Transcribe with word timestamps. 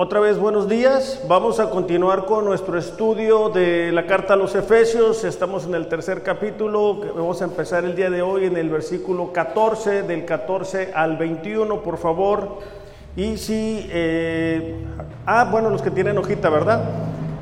Otra 0.00 0.20
vez 0.20 0.38
buenos 0.38 0.68
días. 0.68 1.24
Vamos 1.26 1.58
a 1.58 1.70
continuar 1.70 2.24
con 2.24 2.44
nuestro 2.44 2.78
estudio 2.78 3.48
de 3.48 3.90
la 3.90 4.06
carta 4.06 4.34
a 4.34 4.36
los 4.36 4.54
Efesios. 4.54 5.24
Estamos 5.24 5.66
en 5.66 5.74
el 5.74 5.88
tercer 5.88 6.22
capítulo. 6.22 7.00
Vamos 7.16 7.42
a 7.42 7.46
empezar 7.46 7.84
el 7.84 7.96
día 7.96 8.08
de 8.08 8.22
hoy 8.22 8.44
en 8.44 8.56
el 8.56 8.70
versículo 8.70 9.32
14, 9.32 10.04
del 10.04 10.24
14 10.24 10.92
al 10.94 11.16
21, 11.16 11.82
por 11.82 11.98
favor. 11.98 12.60
Y 13.16 13.38
si, 13.38 13.88
eh, 13.90 14.84
ah, 15.26 15.48
bueno, 15.50 15.68
los 15.68 15.82
que 15.82 15.90
tienen 15.90 16.16
hojita, 16.16 16.48
¿verdad? 16.48 16.84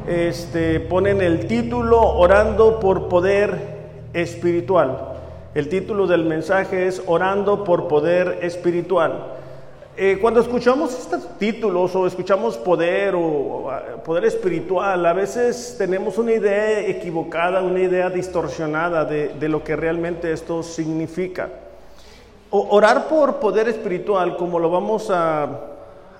Este, 0.06 0.80
ponen 0.80 1.20
el 1.20 1.47
título 1.48 2.00
Orando 2.00 2.80
por 2.80 3.09
Poder 3.09 4.09
Espiritual. 4.14 5.12
El 5.55 5.69
título 5.69 6.06
del 6.06 6.25
mensaje 6.25 6.86
es 6.86 7.02
Orando 7.06 7.64
por 7.64 7.86
Poder 7.86 8.38
Espiritual. 8.41 9.36
Eh, 9.98 10.18
cuando 10.20 10.41
escuchamos 10.41 10.92
estos 10.92 11.38
títulos 11.38 11.96
o 11.96 12.06
escuchamos 12.06 12.59
poder 12.59 13.14
o 13.16 13.70
poder 14.05 14.27
espiritual, 14.27 15.06
a 15.06 15.14
veces 15.14 15.77
tenemos 15.78 16.19
una 16.19 16.32
idea 16.32 16.80
equivocada, 16.80 17.62
una 17.62 17.80
idea 17.80 18.10
distorsionada 18.10 19.06
de, 19.06 19.48
lo 19.48 19.64
que 19.64 19.74
realmente 19.74 20.30
esto 20.32 20.62
significa. 20.62 21.48
orar 22.50 23.09
por 23.09 23.36
poder 23.36 23.69
espiritual, 23.69 24.36
como 24.36 24.59
lo 24.59 24.69
vamos 24.69 25.10
a, 25.10 25.48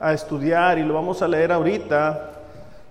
a 0.01 0.13
estudiar 0.15 0.79
y 0.79 0.83
lo 0.83 0.95
vamos 0.95 1.21
a 1.21 1.29
leer 1.29 1.53
ahorita, 1.53 2.31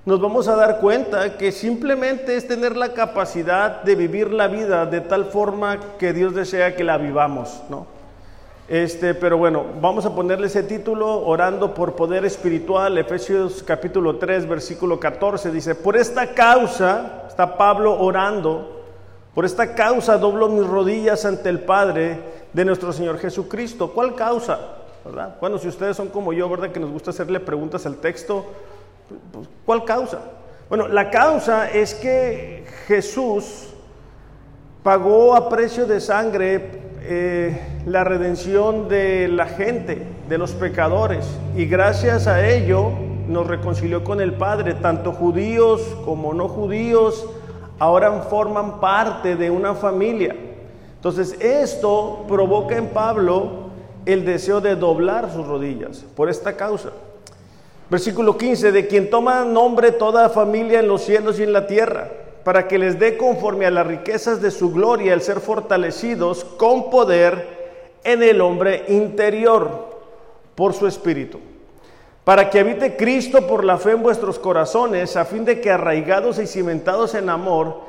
nos 0.05 0.21
vamos 0.21 0.47
a 0.47 0.55
dar 0.55 0.79
cuenta 0.81 1.35
que 1.35 1.51
simplemente 1.51 2.37
es 2.37 2.47
tener 2.47 2.77
la 2.77 2.93
capacidad 2.93 3.81
de 3.81 3.95
vivir 3.95 4.31
la 4.31 4.47
vida 4.47 4.85
de 4.85 5.01
tal 5.01 5.25
forma 5.25 5.79
que 5.97 6.13
Dios 6.13 6.35
desea 6.35 6.75
que 6.75 6.83
la 6.83 6.99
vivamos, 6.99 7.63
¿no? 7.71 7.94
Este, 8.67 9.13
pero 9.13 9.37
bueno, 9.37 9.63
vamos 9.79 10.07
a 10.07 10.15
ponerle 10.15 10.47
ese 10.47 10.63
título, 10.63 11.23
orando 11.23 11.75
por 11.75 11.95
poder 11.95 12.25
espiritual, 12.25 12.97
Efesios 12.97 13.61
capítulo 13.61 14.17
3, 14.17 14.47
versículo 14.47 14.99
14, 14.99 15.51
dice, 15.51 15.75
por 15.75 15.95
esta 15.95 16.33
causa, 16.33 17.25
está 17.27 17.57
Pablo 17.57 17.99
orando, 17.99 18.81
por 19.35 19.45
esta 19.45 19.75
causa 19.75 20.17
doblo 20.17 20.49
mis 20.49 20.65
rodillas 20.65 21.25
ante 21.25 21.49
el 21.49 21.59
Padre 21.59 22.19
de 22.53 22.65
nuestro 22.65 22.91
Señor 22.91 23.19
Jesucristo. 23.19 23.91
¿Cuál 23.93 24.15
causa? 24.15 24.59
¿Verdad? 25.03 25.35
Bueno, 25.39 25.59
si 25.59 25.67
ustedes 25.67 25.95
son 25.95 26.07
como 26.07 26.33
yo, 26.33 26.49
¿verdad? 26.49 26.71
Que 26.71 26.79
nos 26.79 26.89
gusta 26.89 27.11
hacerle 27.11 27.39
preguntas 27.39 27.85
al 27.85 27.97
texto, 27.97 28.45
pues, 29.31 29.47
¿cuál 29.63 29.83
causa? 29.85 30.21
Bueno, 30.69 30.87
la 30.87 31.11
causa 31.11 31.69
es 31.69 31.93
que 31.93 32.65
Jesús 32.87 33.67
pagó 34.81 35.35
a 35.35 35.49
precio 35.49 35.85
de 35.85 35.99
sangre 35.99 36.84
eh, 37.07 37.59
la 37.85 38.03
redención 38.03 38.87
de 38.89 39.27
la 39.27 39.45
gente, 39.45 40.05
de 40.27 40.37
los 40.37 40.51
pecadores, 40.51 41.25
y 41.55 41.65
gracias 41.65 42.27
a 42.27 42.47
ello 42.47 42.91
nos 43.27 43.47
reconcilió 43.47 44.03
con 44.03 44.21
el 44.21 44.33
Padre, 44.33 44.73
tanto 44.73 45.11
judíos 45.11 45.81
como 46.03 46.33
no 46.33 46.47
judíos, 46.47 47.27
ahora 47.79 48.21
forman 48.23 48.79
parte 48.79 49.35
de 49.35 49.51
una 49.51 49.75
familia. 49.75 50.35
Entonces 50.95 51.39
esto 51.39 52.25
provoca 52.27 52.77
en 52.77 52.87
Pablo 52.87 53.69
el 54.05 54.25
deseo 54.25 54.61
de 54.61 54.75
doblar 54.75 55.31
sus 55.31 55.45
rodillas 55.47 56.05
por 56.15 56.29
esta 56.29 56.55
causa. 56.55 56.89
Versículo 57.89 58.37
15, 58.37 58.71
de 58.71 58.87
quien 58.87 59.09
toma 59.09 59.45
nombre 59.45 59.91
toda 59.91 60.29
familia 60.29 60.79
en 60.79 60.87
los 60.87 61.03
cielos 61.03 61.39
y 61.39 61.43
en 61.43 61.53
la 61.53 61.67
tierra 61.67 62.24
para 62.45 62.67
que 62.67 62.77
les 62.77 62.99
dé 62.99 63.17
conforme 63.17 63.65
a 63.65 63.71
las 63.71 63.87
riquezas 63.87 64.39
de 64.39 64.51
su 64.51 64.71
gloria 64.71 65.15
el 65.15 65.21
ser 65.23 65.39
fortalecidos 65.39 66.43
con 66.43 66.91
poder 66.91 67.97
en 68.03 68.21
el 68.21 68.39
hombre 68.39 68.85
interior 68.87 69.97
por 70.53 70.75
su 70.75 70.85
espíritu, 70.85 71.39
para 72.23 72.51
que 72.51 72.59
habite 72.59 72.95
Cristo 72.95 73.47
por 73.47 73.65
la 73.65 73.79
fe 73.79 73.93
en 73.93 74.03
vuestros 74.03 74.37
corazones, 74.37 75.17
a 75.17 75.25
fin 75.25 75.43
de 75.43 75.59
que 75.59 75.71
arraigados 75.71 76.37
y 76.37 76.45
cimentados 76.45 77.15
en 77.15 77.31
amor, 77.31 77.79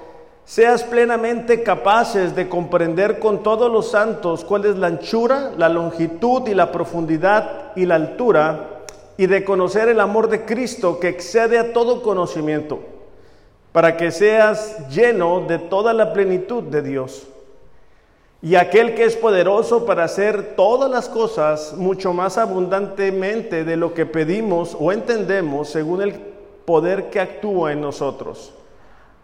seas 0.46 0.84
plenamente 0.84 1.62
capaces 1.62 2.34
de 2.34 2.48
comprender 2.48 3.18
con 3.18 3.42
todos 3.42 3.70
los 3.70 3.90
santos 3.90 4.42
cuál 4.42 4.64
es 4.64 4.76
la 4.76 4.86
anchura, 4.86 5.52
la 5.58 5.68
longitud 5.68 6.48
y 6.48 6.54
la 6.54 6.72
profundidad 6.72 7.72
y 7.76 7.84
la 7.84 7.96
altura, 7.96 8.84
y 9.18 9.26
de 9.26 9.44
conocer 9.44 9.90
el 9.90 10.00
amor 10.00 10.30
de 10.30 10.46
Cristo 10.46 10.98
que 10.98 11.08
excede 11.08 11.58
a 11.58 11.74
todo 11.74 12.00
conocimiento 12.00 12.95
para 13.76 13.98
que 13.98 14.10
seas 14.10 14.88
lleno 14.88 15.42
de 15.46 15.58
toda 15.58 15.92
la 15.92 16.14
plenitud 16.14 16.62
de 16.62 16.80
Dios. 16.80 17.28
Y 18.40 18.54
aquel 18.54 18.94
que 18.94 19.04
es 19.04 19.16
poderoso 19.16 19.84
para 19.84 20.04
hacer 20.04 20.54
todas 20.56 20.90
las 20.90 21.10
cosas 21.10 21.74
mucho 21.76 22.14
más 22.14 22.38
abundantemente 22.38 23.64
de 23.64 23.76
lo 23.76 23.92
que 23.92 24.06
pedimos 24.06 24.74
o 24.80 24.92
entendemos 24.92 25.68
según 25.68 26.00
el 26.00 26.14
poder 26.64 27.10
que 27.10 27.20
actúa 27.20 27.72
en 27.72 27.82
nosotros. 27.82 28.54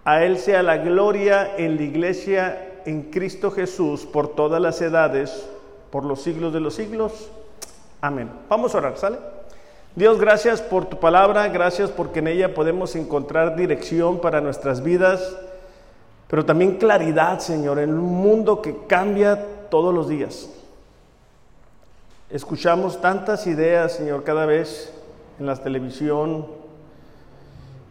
A 0.05 0.23
Él 0.23 0.37
sea 0.37 0.63
la 0.63 0.77
gloria 0.77 1.57
en 1.57 1.77
la 1.77 1.83
iglesia 1.85 2.83
en 2.85 3.05
Cristo 3.05 3.53
Jesús 3.53 4.05
por 4.05 4.35
todas 4.35 4.61
las 4.61 4.83
edades, 4.83 5.49
por 5.91 6.05
los 6.05 6.21
siglos 6.21 6.53
de 6.53 6.61
los 6.61 6.75
siglos. 6.75 7.31
Amén. 8.03 8.31
Vamos 8.51 8.75
a 8.75 8.79
orar, 8.79 8.99
¿sale? 8.99 9.17
Dios, 9.95 10.19
gracias 10.19 10.63
por 10.63 10.87
tu 10.87 10.99
palabra, 10.99 11.49
gracias 11.49 11.91
porque 11.91 12.21
en 12.21 12.29
ella 12.29 12.55
podemos 12.55 12.97
encontrar 12.97 13.57
dirección 13.57 14.23
para 14.23 14.41
nuestras 14.41 14.83
vidas, 14.83 15.37
pero 16.29 16.47
también 16.47 16.79
claridad, 16.79 17.41
Señor, 17.41 17.79
en 17.79 17.91
un 17.91 18.15
mundo 18.15 18.63
que 18.63 18.75
cambia 18.87 19.45
todos 19.69 19.95
los 19.95 20.09
días. 20.09 20.49
Escuchamos 22.31 23.03
tantas 23.03 23.47
ideas, 23.47 23.93
Señor, 23.93 24.25
cada 24.25 24.47
vez 24.47 24.95
en 25.39 25.45
la 25.45 25.57
televisión, 25.57 26.47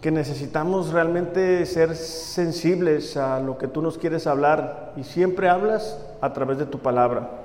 que 0.02 0.10
necesitamos 0.10 0.92
realmente 0.92 1.64
ser 1.68 1.96
sensibles 1.96 3.16
a 3.16 3.40
lo 3.40 3.60
que 3.60 3.68
tú 3.68 3.84
nos 3.84 4.00
quieres 4.00 4.26
hablar 4.26 4.94
y 4.98 5.04
siempre 5.04 5.50
hablas 5.50 6.00
a 6.20 6.34
través 6.34 6.58
de 6.58 6.66
tu 6.66 6.80
palabra. 6.80 7.41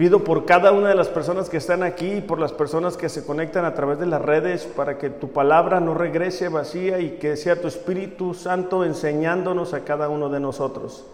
Pido 0.00 0.24
por 0.24 0.46
cada 0.46 0.72
una 0.72 0.88
de 0.88 0.94
las 0.94 1.08
personas 1.08 1.50
que 1.50 1.58
están 1.58 1.82
aquí 1.82 2.10
y 2.10 2.20
por 2.22 2.40
las 2.40 2.54
personas 2.54 2.96
que 2.96 3.10
se 3.10 3.22
conectan 3.22 3.66
a 3.66 3.74
través 3.74 3.98
de 3.98 4.06
las 4.06 4.22
redes 4.22 4.64
para 4.64 4.96
que 4.96 5.10
tu 5.10 5.28
palabra 5.28 5.78
no 5.78 5.92
regrese 5.92 6.48
vacía 6.48 7.00
y 7.00 7.18
que 7.18 7.36
sea 7.36 7.60
tu 7.60 7.68
Espíritu 7.68 8.32
Santo 8.32 8.82
enseñándonos 8.82 9.74
a 9.74 9.84
cada 9.84 10.08
uno 10.08 10.30
de 10.30 10.40
nosotros. 10.40 11.04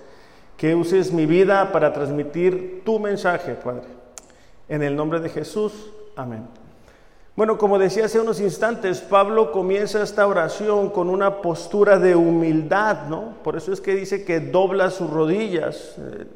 Que 0.56 0.76
uses 0.76 1.12
mi 1.12 1.26
vida 1.26 1.72
para 1.72 1.92
transmitir 1.92 2.82
tu 2.84 3.00
mensaje, 3.00 3.54
Padre. 3.54 3.88
En 4.68 4.84
el 4.84 4.94
nombre 4.94 5.18
de 5.18 5.30
Jesús, 5.30 5.90
amén. 6.14 6.46
Bueno, 7.34 7.58
como 7.58 7.80
decía 7.80 8.04
hace 8.04 8.20
unos 8.20 8.40
instantes, 8.40 9.00
Pablo 9.00 9.50
comienza 9.50 10.00
esta 10.00 10.28
oración 10.28 10.90
con 10.90 11.10
una 11.10 11.42
postura 11.42 11.98
de 11.98 12.14
humildad, 12.14 13.08
¿no? 13.08 13.34
Por 13.42 13.56
eso 13.56 13.72
es 13.72 13.80
que 13.80 13.96
dice 13.96 14.24
que 14.24 14.38
dobla 14.38 14.90
sus 14.90 15.10
rodillas. 15.10 15.96
Eh, 15.98 16.26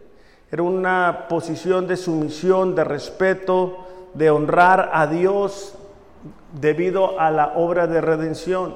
era 0.52 0.62
una 0.62 1.26
posición 1.28 1.86
de 1.86 1.96
sumisión, 1.96 2.74
de 2.74 2.82
respeto, 2.82 3.86
de 4.14 4.30
honrar 4.30 4.90
a 4.92 5.06
Dios 5.06 5.74
debido 6.60 7.20
a 7.20 7.30
la 7.30 7.52
obra 7.54 7.86
de 7.86 8.00
redención. 8.00 8.74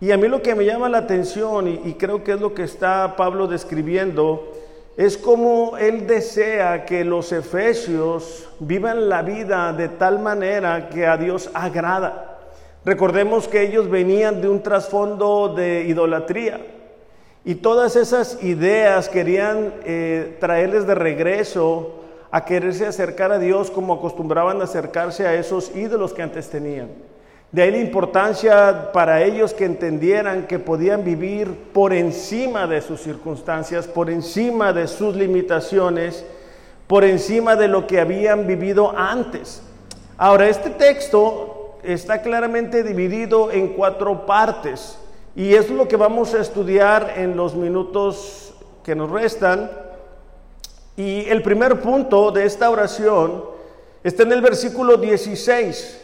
Y 0.00 0.10
a 0.10 0.16
mí 0.16 0.28
lo 0.28 0.42
que 0.42 0.54
me 0.54 0.64
llama 0.64 0.88
la 0.88 0.98
atención, 0.98 1.68
y, 1.68 1.94
creo 1.94 2.22
que 2.24 2.32
es 2.32 2.40
lo 2.40 2.54
que 2.54 2.64
está 2.64 3.14
Pablo 3.16 3.46
describiendo, 3.46 4.52
es 4.96 5.16
como 5.16 5.78
él 5.78 6.06
desea 6.06 6.84
que 6.84 7.04
los 7.04 7.32
efesios 7.32 8.50
vivan 8.58 9.08
la 9.08 9.22
vida 9.22 9.72
de 9.72 9.88
tal 9.88 10.18
manera 10.18 10.90
que 10.90 11.06
a 11.06 11.16
Dios 11.16 11.50
agrada. 11.54 12.40
Recordemos 12.84 13.48
que 13.48 13.62
ellos 13.62 13.88
venían 13.88 14.42
de 14.42 14.48
un 14.48 14.62
trasfondo 14.62 15.54
de 15.54 15.84
idolatría. 15.84 16.60
Y 17.44 17.56
todas 17.56 17.96
esas 17.96 18.42
ideas 18.42 19.08
querían 19.08 19.74
eh, 19.84 20.36
traerles 20.38 20.86
de 20.86 20.94
regreso 20.94 21.96
a 22.30 22.44
quererse 22.44 22.86
acercar 22.86 23.32
a 23.32 23.38
Dios 23.38 23.70
como 23.70 23.94
acostumbraban 23.94 24.60
a 24.60 24.64
acercarse 24.64 25.26
a 25.26 25.34
esos 25.34 25.74
ídolos 25.76 26.12
que 26.12 26.22
antes 26.22 26.48
tenían. 26.48 26.88
De 27.50 27.62
ahí 27.62 27.70
la 27.70 27.78
importancia 27.78 28.92
para 28.92 29.22
ellos 29.22 29.52
que 29.52 29.66
entendieran 29.66 30.46
que 30.46 30.58
podían 30.58 31.04
vivir 31.04 31.54
por 31.74 31.92
encima 31.92 32.66
de 32.66 32.80
sus 32.80 33.02
circunstancias, 33.02 33.86
por 33.86 34.08
encima 34.08 34.72
de 34.72 34.86
sus 34.86 35.14
limitaciones, 35.14 36.24
por 36.86 37.04
encima 37.04 37.54
de 37.56 37.68
lo 37.68 37.86
que 37.86 38.00
habían 38.00 38.46
vivido 38.46 38.96
antes. 38.96 39.62
Ahora, 40.16 40.48
este 40.48 40.70
texto 40.70 41.78
está 41.82 42.22
claramente 42.22 42.82
dividido 42.82 43.50
en 43.50 43.74
cuatro 43.74 44.24
partes. 44.24 44.98
Y 45.34 45.54
es 45.54 45.70
lo 45.70 45.88
que 45.88 45.96
vamos 45.96 46.34
a 46.34 46.40
estudiar 46.40 47.14
en 47.16 47.36
los 47.36 47.54
minutos 47.54 48.52
que 48.84 48.94
nos 48.94 49.10
restan. 49.10 49.70
Y 50.96 51.26
el 51.28 51.42
primer 51.42 51.80
punto 51.80 52.30
de 52.30 52.44
esta 52.44 52.68
oración 52.68 53.44
está 54.04 54.24
en 54.24 54.32
el 54.32 54.42
versículo 54.42 54.98
16. 54.98 56.00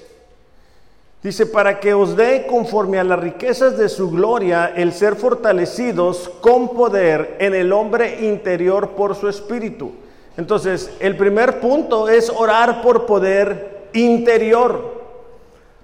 Dice, 1.23 1.47
para 1.47 1.81
que 1.81 1.95
os 1.95 2.17
dé 2.17 2.47
conforme 2.47 2.99
a 2.99 3.05
las 3.05 3.19
riquezas 3.19 3.77
de 3.77 3.89
su 3.89 4.11
gloria 4.11 4.73
el 4.75 4.93
ser 4.93 5.17
fortalecidos 5.17 6.31
con 6.41 6.69
poder 6.69 7.37
en 7.41 7.55
el 7.55 7.73
hombre 7.73 8.25
interior 8.25 8.91
por 8.91 9.17
su 9.17 9.29
espíritu. 9.29 9.93
Entonces, 10.37 10.93
el 11.01 11.17
primer 11.17 11.59
punto 11.59 12.09
es 12.09 12.31
orar 12.31 12.81
por 12.81 13.05
poder 13.05 13.89
interior. 13.93 14.98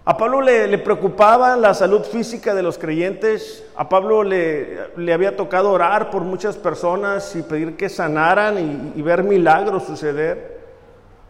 A 0.06 0.18
Pablo 0.18 0.42
le, 0.42 0.76
preocupaba 0.76 1.56
la 1.56 1.72
salud 1.72 2.02
física 2.02 2.54
de 2.54 2.62
los 2.62 2.76
creyentes. 2.76 3.64
A 3.74 3.88
Pablo 3.88 4.22
le, 4.22 4.90
había 5.14 5.34
tocado 5.34 5.70
orar 5.70 6.10
por 6.10 6.20
muchas 6.20 6.58
personas 6.58 7.34
y 7.36 7.42
pedir 7.42 7.76
que 7.76 7.88
sanaran 7.88 8.92
y, 8.94 9.00
ver 9.00 9.22
milagros 9.22 9.84
suceder. 9.84 10.58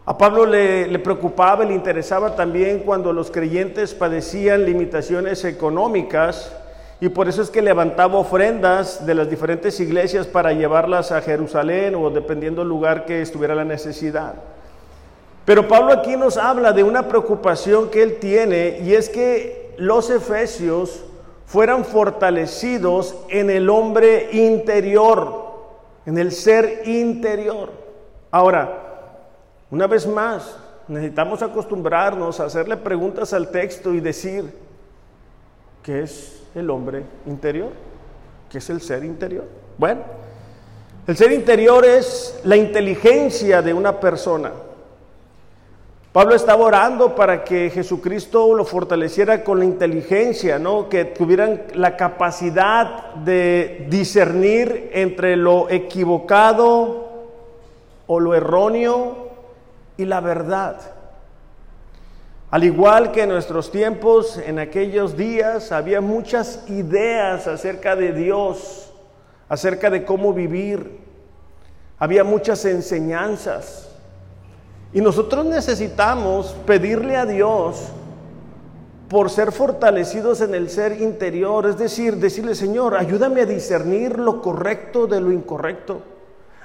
A 0.05 0.17
Pablo 0.17 0.45
le, 0.45 0.87
le, 0.87 0.99
preocupaba 0.99 1.63
le 1.63 1.73
interesaba 1.73 2.35
también 2.35 2.79
cuando 2.79 3.13
los 3.13 3.31
creyentes 3.31 3.93
padecían 3.93 4.65
limitaciones 4.65 5.45
económicas 5.45 6.53
y 6.99 7.07
por 7.07 7.29
eso 7.29 7.41
es 7.41 7.49
que 7.49 7.61
levantaba 7.61 8.17
ofrendas 8.17 9.05
de 9.05 9.15
las 9.15 9.29
diferentes 9.29 9.79
iglesias 9.79 10.27
para 10.27 10.51
llevarlas 10.51 11.13
a 11.13 11.21
Jerusalén 11.21 11.95
o 11.95 12.09
dependiendo 12.09 12.61
del 12.61 12.69
lugar 12.69 13.05
que 13.05 13.21
estuviera 13.21 13.55
la 13.55 13.63
necesidad. 13.63 14.33
Pero 15.45 15.67
Pablo 15.67 15.93
aquí 15.93 16.17
nos 16.17 16.37
habla 16.37 16.73
de 16.73 16.83
una 16.83 17.07
preocupación 17.07 17.89
que 17.89 18.01
él 18.01 18.17
tiene 18.19 18.79
y 18.83 18.95
es 18.95 19.09
que 19.09 19.75
los 19.77 20.09
efesios 20.09 21.03
fueran 21.45 21.85
fortalecidos 21.85 23.15
en 23.29 23.51
el 23.51 23.69
hombre 23.69 24.29
interior, 24.31 25.45
en 26.07 26.17
el 26.17 26.31
ser 26.31 26.81
interior. 26.87 27.69
Ahora, 28.31 28.81
una 29.69 29.85
vez 29.85 30.07
más, 30.07 30.57
necesitamos 30.87 31.43
acostumbrarnos 31.43 32.39
a 32.39 32.45
hacerle 32.45 32.77
preguntas 32.77 33.31
al 33.31 33.49
texto 33.49 33.93
y 33.93 33.99
decir, 33.99 34.51
¿qué 35.83 36.01
es 36.01 36.43
el 36.55 36.71
hombre 36.71 37.03
interior? 37.27 37.69
¿Qué 38.49 38.57
es 38.57 38.69
el 38.71 38.81
ser 38.81 39.03
interior? 39.03 39.45
Bueno, 39.77 40.01
el 41.05 41.15
ser 41.15 41.31
interior 41.31 41.85
es 41.85 42.39
la 42.43 42.55
inteligencia 42.55 43.61
de 43.61 43.75
una 43.75 43.99
persona. 43.99 44.51
Pablo 46.15 46.33
estaba 46.33 46.63
orando 46.63 47.13
para 47.13 47.43
que 47.43 47.69
Jesucristo 47.69 48.55
lo 48.55 48.63
fortaleciera 48.63 49.43
con 49.43 49.59
la 49.59 49.65
inteligencia, 49.65 50.57
¿no? 50.57 50.87
que 50.87 51.03
tuvieran 51.03 51.63
la 51.73 51.97
capacidad 51.97 53.15
de 53.15 53.85
discernir 53.89 54.91
entre 54.93 55.35
lo 55.35 55.69
equivocado 55.69 57.09
o 58.07 58.19
lo 58.21 58.33
erróneo 58.33 59.27
y 59.97 60.05
la 60.05 60.21
verdad. 60.21 60.79
Al 62.49 62.63
igual 62.63 63.11
que 63.11 63.23
en 63.23 63.29
nuestros 63.31 63.69
tiempos, 63.69 64.37
en 64.37 64.57
aquellos 64.57 65.17
días 65.17 65.73
había 65.73 65.99
muchas 65.99 66.63
ideas 66.69 67.45
acerca 67.45 67.97
de 67.97 68.13
Dios, 68.13 68.89
acerca 69.49 69.89
de 69.89 70.05
cómo 70.05 70.31
vivir, 70.31 70.97
había 71.99 72.23
muchas 72.23 72.63
enseñanzas. 72.63 73.84
Y 74.95 75.01
nosotros 75.01 75.45
necesitamos 75.45 76.55
pedirle 76.65 77.17
a 77.17 77.25
Dios 77.25 77.89
por 79.09 79.29
ser 79.29 79.51
fortalecidos 79.51 80.39
en 80.39 80.55
el 80.55 80.69
ser 80.69 81.01
interior, 81.01 81.65
es 81.65 81.77
decir, 81.77 82.15
decirle, 82.15 82.55
Señor, 82.55 82.95
ayúdame 82.95 83.41
a 83.41 83.45
discernir 83.45 84.17
lo 84.17 84.41
correcto 84.41 85.05
de 85.05 85.19
lo 85.19 85.33
incorrecto. 85.33 85.99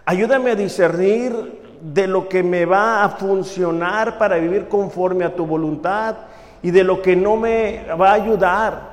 Ayúdame 0.05 0.53
a 0.53 0.55
discernir 0.55 1.61
de 1.83 2.07
lo 2.07 2.29
que 2.29 2.45
me 2.45 2.67
va 2.67 3.03
a 3.03 3.09
funcionar 3.09 4.17
para 4.17 4.37
vivir 4.37 4.69
conforme 4.69 5.25
a 5.25 5.35
tu 5.35 5.45
voluntad 5.45 6.15
y 6.63 6.71
de 6.71 6.85
lo 6.85 7.03
que 7.03 7.17
no 7.17 7.37
me 7.37 7.85
va 8.01 8.11
a 8.11 8.15
ayudar. 8.15 8.91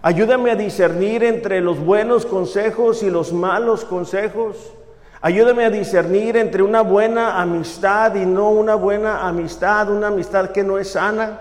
Ayúdame 0.00 0.50
a 0.50 0.56
discernir 0.56 1.22
entre 1.22 1.60
los 1.60 1.78
buenos 1.78 2.24
consejos 2.24 3.02
y 3.02 3.10
los 3.10 3.30
malos 3.30 3.84
consejos. 3.84 4.72
Ayúdame 5.24 5.64
a 5.64 5.70
discernir 5.70 6.36
entre 6.36 6.62
una 6.62 6.82
buena 6.82 7.40
amistad 7.40 8.14
y 8.14 8.26
no 8.26 8.50
una 8.50 8.74
buena 8.74 9.26
amistad, 9.26 9.88
una 9.88 10.08
amistad 10.08 10.50
que 10.50 10.62
no 10.62 10.76
es 10.76 10.90
sana. 10.90 11.40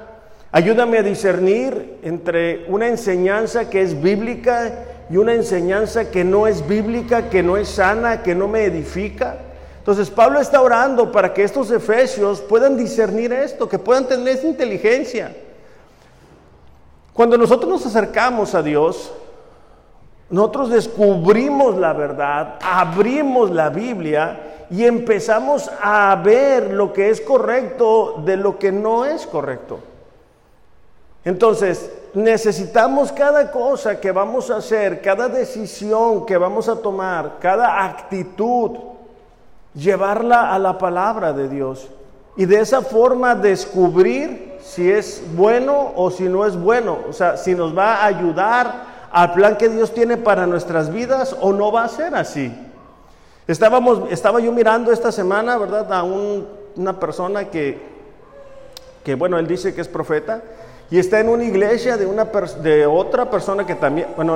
Ayúdame 0.53 0.99
a 0.99 1.03
discernir 1.03 1.99
entre 2.01 2.63
una 2.69 2.87
enseñanza 2.87 3.69
que 3.69 3.81
es 3.81 4.01
bíblica 4.01 4.85
y 5.09 5.17
una 5.17 5.33
enseñanza 5.33 6.09
que 6.09 6.23
no 6.23 6.47
es 6.47 6.65
bíblica, 6.65 7.29
que 7.29 7.43
no 7.43 7.57
es 7.57 7.67
sana, 7.67 8.23
que 8.23 8.33
no 8.33 8.47
me 8.47 8.63
edifica. 8.63 9.35
Entonces 9.79 10.09
Pablo 10.09 10.39
está 10.39 10.61
orando 10.61 11.11
para 11.11 11.33
que 11.33 11.43
estos 11.43 11.69
efesios 11.69 12.39
puedan 12.39 12.77
discernir 12.77 13.33
esto, 13.33 13.67
que 13.67 13.79
puedan 13.79 14.07
tener 14.07 14.29
esa 14.29 14.47
inteligencia. 14.47 15.35
Cuando 17.11 17.37
nosotros 17.37 17.69
nos 17.69 17.85
acercamos 17.85 18.55
a 18.55 18.63
Dios, 18.63 19.11
nosotros 20.29 20.69
descubrimos 20.69 21.75
la 21.77 21.93
verdad, 21.93 22.55
abrimos 22.61 23.51
la 23.51 23.69
Biblia 23.69 24.65
y 24.69 24.85
empezamos 24.85 25.69
a 25.81 26.15
ver 26.23 26.73
lo 26.73 26.91
que 26.93 27.09
es 27.09 27.21
correcto 27.21 28.21
de 28.25 28.37
lo 28.37 28.57
que 28.57 28.71
no 28.71 29.05
es 29.05 29.27
correcto. 29.27 29.79
Entonces, 31.25 31.91
necesitamos 32.13 33.11
cada 33.11 33.51
cosa 33.51 33.99
que 33.99 34.11
vamos 34.11 34.49
a 34.49 34.57
hacer, 34.57 35.01
cada 35.01 35.29
decisión 35.29 36.25
que 36.25 36.37
vamos 36.37 36.67
a 36.67 36.75
tomar, 36.75 37.37
cada 37.39 37.85
actitud, 37.85 38.71
llevarla 39.73 40.53
a 40.53 40.59
la 40.59 40.77
palabra 40.77 41.33
de 41.33 41.47
Dios. 41.49 41.87
Y 42.35 42.45
de 42.45 42.59
esa 42.59 42.81
forma 42.81 43.35
descubrir 43.35 44.57
si 44.61 44.91
es 44.91 45.23
bueno 45.35 45.91
o 45.95 46.09
si 46.09 46.23
no 46.23 46.45
es 46.45 46.59
bueno. 46.59 46.97
O 47.07 47.13
sea, 47.13 47.37
si 47.37 47.53
nos 47.53 47.77
va 47.77 47.97
a 47.97 48.05
ayudar 48.05 48.92
al 49.13 49.31
plan 49.33 49.57
que 49.57 49.69
Dios 49.69 49.93
tiene 49.93 50.17
para 50.17 50.47
nuestras 50.47 50.91
vidas 50.91 51.37
o 51.39 51.53
no 51.53 51.71
va 51.71 51.83
a 51.83 51.87
ser 51.87 52.15
así. 52.15 52.51
Estábamos, 53.47 54.11
estaba 54.11 54.39
yo 54.39 54.51
mirando 54.51 54.91
esta 54.91 55.11
semana, 55.11 55.55
¿verdad? 55.57 55.93
A 55.93 56.03
una 56.03 56.99
persona 56.99 57.45
que, 57.45 57.79
que, 59.03 59.13
bueno, 59.13 59.37
él 59.37 59.47
dice 59.47 59.75
que 59.75 59.81
es 59.81 59.87
profeta 59.87 60.41
y 60.89 60.97
está 60.97 61.19
en 61.19 61.29
una 61.29 61.43
iglesia 61.43 61.95
de, 61.95 62.07
una 62.07 62.25
de 62.25 62.87
otra 62.87 63.29
persona 63.29 63.67
que 63.67 63.75
también, 63.75 64.07
bueno, 64.15 64.33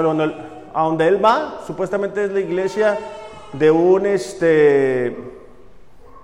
a 0.73 0.83
donde 0.83 1.07
él 1.07 1.25
va, 1.25 1.61
supuestamente 1.65 2.25
es 2.25 2.31
la 2.31 2.39
iglesia 2.39 2.99
de 3.53 3.71
un, 3.71 4.05
este, 4.05 5.17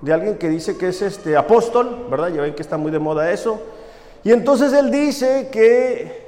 de 0.02 0.14
alguien 0.14 0.38
que 0.38 0.50
dice 0.50 0.78
que 0.78 0.90
es 0.90 1.02
este 1.02 1.36
apóstol, 1.36 2.06
¿verdad? 2.08 2.28
Ya 2.28 2.42
ven 2.42 2.54
que 2.54 2.62
está 2.62 2.78
muy 2.78 2.92
de 2.92 3.00
moda 3.00 3.32
eso. 3.32 3.60
Y 4.24 4.32
entonces 4.32 4.74
él 4.74 4.92
dice 4.92 5.50
que 5.52 6.23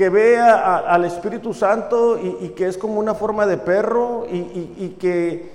que 0.00 0.08
ve 0.08 0.38
al 0.38 1.04
Espíritu 1.04 1.52
Santo 1.52 2.18
y, 2.18 2.48
que 2.56 2.68
es 2.68 2.78
como 2.78 2.98
una 2.98 3.14
forma 3.14 3.46
de 3.46 3.58
perro 3.58 4.24
y, 4.32 4.96
que, 4.98 5.50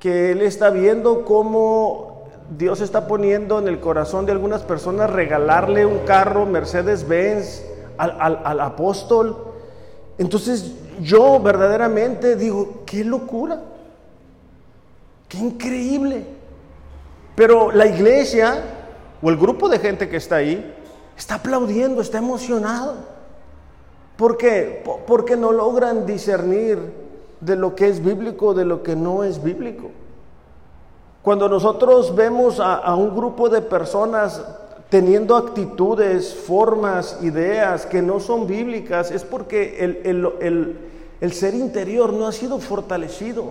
que, 0.00 0.32
Él 0.32 0.42
está 0.42 0.70
viendo 0.70 1.24
cómo 1.24 2.24
Dios 2.58 2.80
está 2.80 3.06
poniendo 3.06 3.60
en 3.60 3.68
el 3.68 3.78
corazón 3.78 4.26
de 4.26 4.32
algunas 4.32 4.62
personas 4.62 5.10
regalarle 5.10 5.86
un 5.86 5.98
carro 6.00 6.44
Mercedes-Benz 6.44 7.62
al, 7.96 8.40
al 8.44 8.60
apóstol. 8.62 9.52
Entonces 10.18 10.72
yo 11.00 11.38
verdaderamente 11.38 12.34
digo, 12.34 12.82
qué 12.86 13.04
locura, 13.04 13.60
qué 15.28 15.38
increíble. 15.38 16.24
Pero 17.36 17.70
la 17.70 17.86
iglesia 17.86 18.60
o 19.22 19.30
el 19.30 19.36
grupo 19.36 19.68
de 19.68 19.78
gente 19.78 20.08
que 20.08 20.16
está 20.16 20.34
ahí 20.34 20.74
está 21.16 21.36
aplaudiendo, 21.36 22.02
está 22.02 22.18
emocionado. 22.18 23.13
¿Por 24.16 24.36
qué? 24.36 24.82
Porque 25.06 25.36
no 25.36 25.52
logran 25.52 26.06
discernir 26.06 26.78
de 27.40 27.56
lo 27.56 27.74
que 27.74 27.88
es 27.88 28.02
bíblico 28.02 28.54
de 28.54 28.64
lo 28.64 28.82
que 28.82 28.96
no 28.96 29.24
es 29.24 29.42
bíblico. 29.42 29.90
Cuando 31.22 31.48
nosotros 31.48 32.14
vemos 32.14 32.60
a, 32.60 32.94
un 32.94 33.14
grupo 33.14 33.48
de 33.48 33.62
personas 33.62 34.44
teniendo 34.88 35.36
actitudes, 35.36 36.34
formas, 36.34 37.18
ideas 37.22 37.86
que 37.86 38.02
no 38.02 38.20
son 38.20 38.46
bíblicas, 38.46 39.10
es 39.10 39.24
porque 39.24 39.78
el, 39.80 40.78
el 41.20 41.32
ser 41.32 41.54
interior 41.54 42.12
no 42.12 42.26
ha 42.26 42.32
sido 42.32 42.58
fortalecido. 42.58 43.46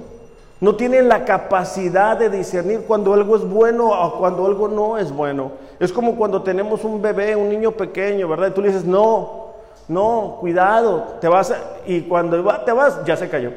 No 0.61 0.75
tienen 0.77 1.09
la 1.09 1.25
capacidad 1.25 2.15
de 2.15 2.29
discernir 2.29 2.83
cuando 2.87 3.13
algo 3.13 3.35
es 3.35 3.43
bueno 3.43 3.89
o 3.89 4.17
cuando 4.17 4.45
algo 4.45 4.69
no 4.69 4.97
es 4.97 5.11
bueno. 5.11 5.51
Es 5.79 5.91
como 5.91 6.15
cuando 6.15 6.41
tenemos 6.41 6.85
un 6.85 7.01
bebé, 7.01 7.35
un 7.35 7.49
niño 7.49 7.71
pequeño, 7.71 8.29
¿verdad? 8.29 8.47
Y 8.47 8.51
tú 8.51 8.61
le 8.61 8.67
dices, 8.69 8.85
no, 8.85 9.42
no, 9.87 10.37
cuidado, 10.39 11.17
te 11.19 11.27
vas 11.27 11.53
y 11.85 12.01
cuando 12.01 12.43
te 12.65 12.71
vas 12.71 13.03
ya 13.05 13.15
se 13.17 13.29
cayó. 13.29 13.51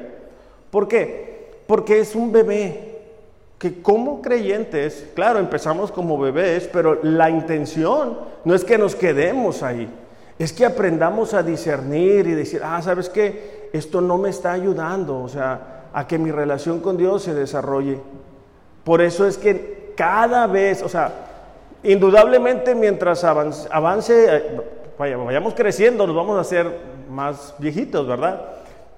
¿Por 0.71 0.88
qué? 0.88 1.54
Porque 1.66 2.00
es 2.00 2.14
un 2.14 2.33
bebé 2.33 2.97
que 3.59 3.80
como 3.80 4.21
creyentes, 4.21 5.06
claro, 5.14 5.38
empezamos 5.38 5.90
como 5.90 6.18
bebés, 6.18 6.68
pero 6.73 6.99
la 7.02 7.30
intención 7.30 8.18
no 8.45 8.54
es 8.54 8.64
que 8.64 8.76
nos 8.76 8.95
quedemos 8.95 9.62
ahí, 9.62 9.88
es 10.38 10.52
que 10.52 10.66
aprendamos 10.66 11.33
a 11.33 11.42
discernir 11.42 12.26
y 12.26 12.33
decir, 12.33 12.61
ah, 12.62 12.80
¿sabes 12.83 13.09
qué? 13.09 13.71
Esto 13.73 14.00
no 14.00 14.18
me 14.18 14.28
está 14.28 14.52
ayudando, 14.52 15.23
o 15.23 15.28
sea, 15.28 15.88
a 15.92 16.06
que 16.06 16.18
mi 16.18 16.30
relación 16.30 16.80
con 16.80 16.99
Dios 16.99 17.23
se 17.23 17.33
desarrolle. 17.33 17.99
Por 18.85 19.00
eso 19.00 19.26
es 19.26 19.38
que 19.38 19.95
cada 19.97 20.47
vez, 20.47 20.83
o 20.83 20.88
sea, 20.88 21.11
indudablemente 21.83 22.75
mientras 22.75 23.25
avance, 23.25 23.66
avance 23.73 24.42
vayamos 24.99 25.55
creciendo, 25.55 26.07
nos 26.07 26.17
vamos 26.17 26.38
a 26.38 26.41
hacer 26.41 26.67
más 27.11 27.55
viejitos, 27.59 28.07
¿verdad? 28.07 28.41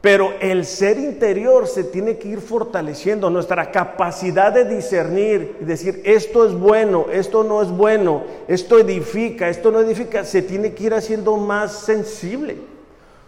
Pero 0.00 0.32
el 0.40 0.64
ser 0.64 0.96
interior 0.96 1.66
se 1.66 1.82
tiene 1.82 2.18
que 2.18 2.28
ir 2.28 2.40
fortaleciendo, 2.40 3.30
nuestra 3.30 3.72
capacidad 3.72 4.52
de 4.52 4.64
discernir 4.64 5.56
y 5.60 5.64
decir, 5.64 6.02
esto 6.04 6.46
es 6.46 6.54
bueno, 6.54 7.06
esto 7.12 7.42
no 7.42 7.62
es 7.62 7.70
bueno, 7.70 8.22
esto 8.46 8.78
edifica, 8.78 9.48
esto 9.48 9.72
no 9.72 9.80
edifica, 9.80 10.24
se 10.24 10.42
tiene 10.42 10.72
que 10.72 10.84
ir 10.84 10.94
haciendo 10.94 11.36
más 11.36 11.72
sensible. 11.72 12.58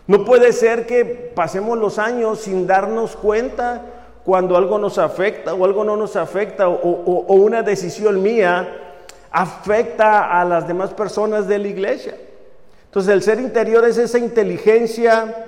No 0.06 0.24
puede 0.24 0.52
ser 0.52 0.86
que 0.86 1.04
pasemos 1.34 1.76
los 1.76 1.98
años 1.98 2.40
sin 2.40 2.68
darnos 2.68 3.16
cuenta 3.16 3.82
cuando 4.24 4.56
algo 4.56 4.78
nos 4.78 4.98
afecta 4.98 5.54
o 5.54 5.64
algo 5.64 5.82
no 5.82 5.96
nos 5.96 6.14
afecta 6.14 6.68
o, 6.68 7.34
una 7.34 7.62
decisión 7.62 8.22
mía 8.22 8.96
afecta 9.30 10.40
a 10.40 10.44
las 10.44 10.68
demás 10.68 10.90
personas 10.94 11.48
de 11.48 11.58
la 11.58 11.68
iglesia. 11.68 12.14
Entonces 12.90 13.14
el 13.14 13.22
ser 13.22 13.38
interior 13.40 13.84
es 13.84 13.98
esa 13.98 14.18
inteligencia 14.18 15.46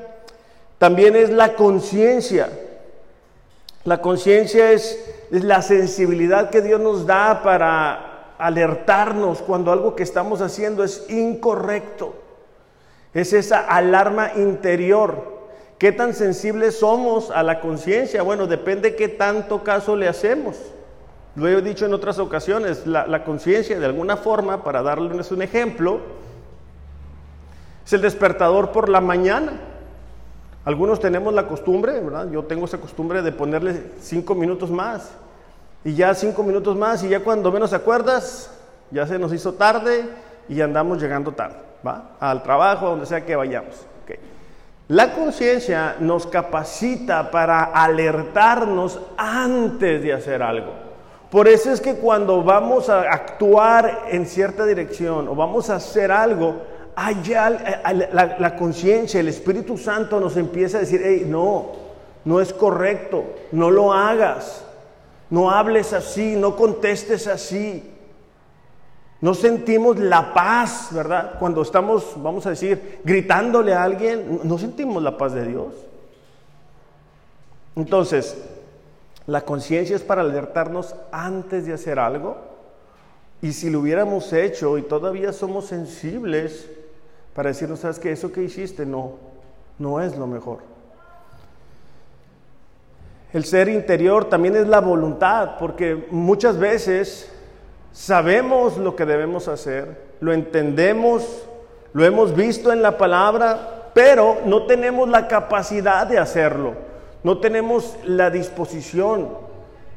también 0.82 1.14
es 1.14 1.30
la 1.30 1.54
conciencia. 1.54 2.48
La 3.84 4.00
conciencia 4.00 4.72
es, 4.72 4.98
la 5.30 5.62
sensibilidad 5.62 6.50
que 6.50 6.60
Dios 6.60 6.80
nos 6.80 7.06
da 7.06 7.40
para 7.44 8.34
alertarnos 8.36 9.42
cuando 9.42 9.70
algo 9.70 9.94
que 9.94 10.02
estamos 10.02 10.40
haciendo 10.40 10.82
es 10.82 11.08
incorrecto. 11.08 12.14
Es 13.14 13.32
esa 13.32 13.60
alarma 13.60 14.32
interior. 14.34 15.42
¿Qué 15.78 15.92
tan 15.92 16.14
sensibles 16.14 16.80
somos 16.80 17.30
a 17.30 17.44
la 17.44 17.60
conciencia? 17.60 18.22
Bueno, 18.22 18.48
depende 18.48 18.96
qué 18.96 19.06
tanto 19.06 19.62
caso 19.62 19.94
le 19.94 20.08
hacemos. 20.08 20.56
Lo 21.36 21.46
he 21.46 21.62
dicho 21.62 21.86
en 21.86 21.94
otras 21.94 22.18
ocasiones, 22.18 22.88
la, 22.88 23.06
la 23.06 23.22
conciencia 23.22 23.78
de 23.78 23.86
alguna 23.86 24.16
forma, 24.16 24.64
para 24.64 24.82
darles 24.82 25.30
un 25.30 25.42
ejemplo, 25.42 26.00
es 27.84 27.92
el 27.92 28.02
despertador 28.02 28.70
por 28.70 28.88
la 28.88 29.00
mañana. 29.00 29.52
Algunos 30.64 31.00
tenemos 31.00 31.34
la 31.34 31.48
costumbre, 31.48 32.00
¿verdad? 32.00 32.30
Yo 32.30 32.44
tengo 32.44 32.66
esa 32.66 32.78
costumbre 32.78 33.22
de 33.22 33.32
ponerle 33.32 33.82
cinco 34.00 34.34
minutos 34.34 34.70
más. 34.70 35.10
Y 35.84 35.94
ya 35.94 36.14
cinco 36.14 36.44
minutos 36.44 36.76
más, 36.76 37.02
y 37.02 37.08
ya 37.08 37.20
cuando 37.20 37.50
menos 37.50 37.72
acuerdas, 37.72 38.56
ya 38.92 39.04
se 39.04 39.18
nos 39.18 39.32
hizo 39.32 39.54
tarde 39.54 40.04
y 40.48 40.60
andamos 40.60 41.02
llegando 41.02 41.32
tarde, 41.32 41.56
¿va? 41.84 42.12
Al 42.20 42.44
trabajo, 42.44 42.86
a 42.86 42.90
donde 42.90 43.06
sea 43.06 43.26
que 43.26 43.34
vayamos. 43.34 43.86
La 44.88 45.14
conciencia 45.14 45.96
nos 46.00 46.26
capacita 46.26 47.30
para 47.30 47.64
alertarnos 47.64 49.00
antes 49.16 50.02
de 50.02 50.12
hacer 50.12 50.42
algo. 50.42 50.72
Por 51.30 51.48
eso 51.48 51.72
es 51.72 51.80
que 51.80 51.94
cuando 51.94 52.42
vamos 52.42 52.90
a 52.90 53.00
actuar 53.00 54.02
en 54.10 54.26
cierta 54.26 54.66
dirección 54.66 55.28
o 55.28 55.34
vamos 55.34 55.70
a 55.70 55.76
hacer 55.76 56.12
algo, 56.12 56.62
allá 56.94 57.82
eh, 57.84 58.08
la, 58.12 58.56
conciencia, 58.56 59.20
el 59.20 59.28
Espíritu 59.28 59.78
Santo 59.78 60.20
nos 60.20 60.36
empieza 60.36 60.78
a 60.78 60.80
decir, 60.80 61.00
hey, 61.04 61.24
no, 61.26 61.72
no 62.24 62.40
es 62.40 62.52
correcto, 62.52 63.24
no 63.52 63.70
lo 63.70 63.92
hagas, 63.92 64.64
no 65.30 65.50
hables 65.50 65.92
así, 65.92 66.36
no 66.36 66.56
contestes 66.56 67.26
así. 67.26 67.88
No 69.20 69.34
sentimos 69.34 69.98
la 69.98 70.34
paz, 70.34 70.88
¿verdad? 70.90 71.38
Cuando 71.38 71.62
estamos, 71.62 72.14
vamos 72.16 72.44
a 72.44 72.50
decir, 72.50 72.98
gritándole 73.04 73.72
a 73.72 73.84
alguien, 73.84 74.40
no 74.42 74.58
sentimos 74.58 75.00
la 75.00 75.16
paz 75.16 75.32
de 75.32 75.46
Dios. 75.46 75.74
Entonces, 77.76 78.36
la 79.26 79.42
conciencia 79.42 79.94
es 79.94 80.02
para 80.02 80.22
alertarnos 80.22 80.96
antes 81.12 81.66
de 81.66 81.72
hacer 81.72 82.00
algo. 82.00 82.36
Y 83.40 83.52
si 83.52 83.70
lo 83.70 83.80
hubiéramos 83.80 84.32
hecho 84.32 84.76
y 84.76 84.82
todavía 84.82 85.32
somos 85.32 85.66
sensibles, 85.66 86.68
para 87.34 87.48
decirnos, 87.48 87.80
sabes 87.80 87.98
que 87.98 88.12
eso 88.12 88.32
que 88.32 88.42
hiciste 88.42 88.84
no, 88.84 89.12
no 89.78 90.00
es 90.00 90.16
lo 90.16 90.26
mejor. 90.26 90.58
El 93.32 93.44
ser 93.44 93.68
interior 93.68 94.26
también 94.26 94.56
es 94.56 94.66
la 94.66 94.80
voluntad, 94.80 95.56
porque 95.58 96.06
muchas 96.10 96.58
veces 96.58 97.32
sabemos 97.90 98.76
lo 98.76 98.94
que 98.94 99.06
debemos 99.06 99.48
hacer, 99.48 100.12
lo 100.20 100.32
entendemos, 100.32 101.46
lo 101.94 102.04
hemos 102.04 102.34
visto 102.36 102.72
en 102.72 102.82
la 102.82 102.98
palabra, 102.98 103.90
pero 103.94 104.38
no 104.44 104.66
tenemos 104.66 105.08
la 105.08 105.28
capacidad 105.28 106.06
de 106.06 106.18
hacerlo, 106.18 106.74
no 107.22 107.38
tenemos 107.38 107.96
la 108.04 108.28
disposición 108.28 109.30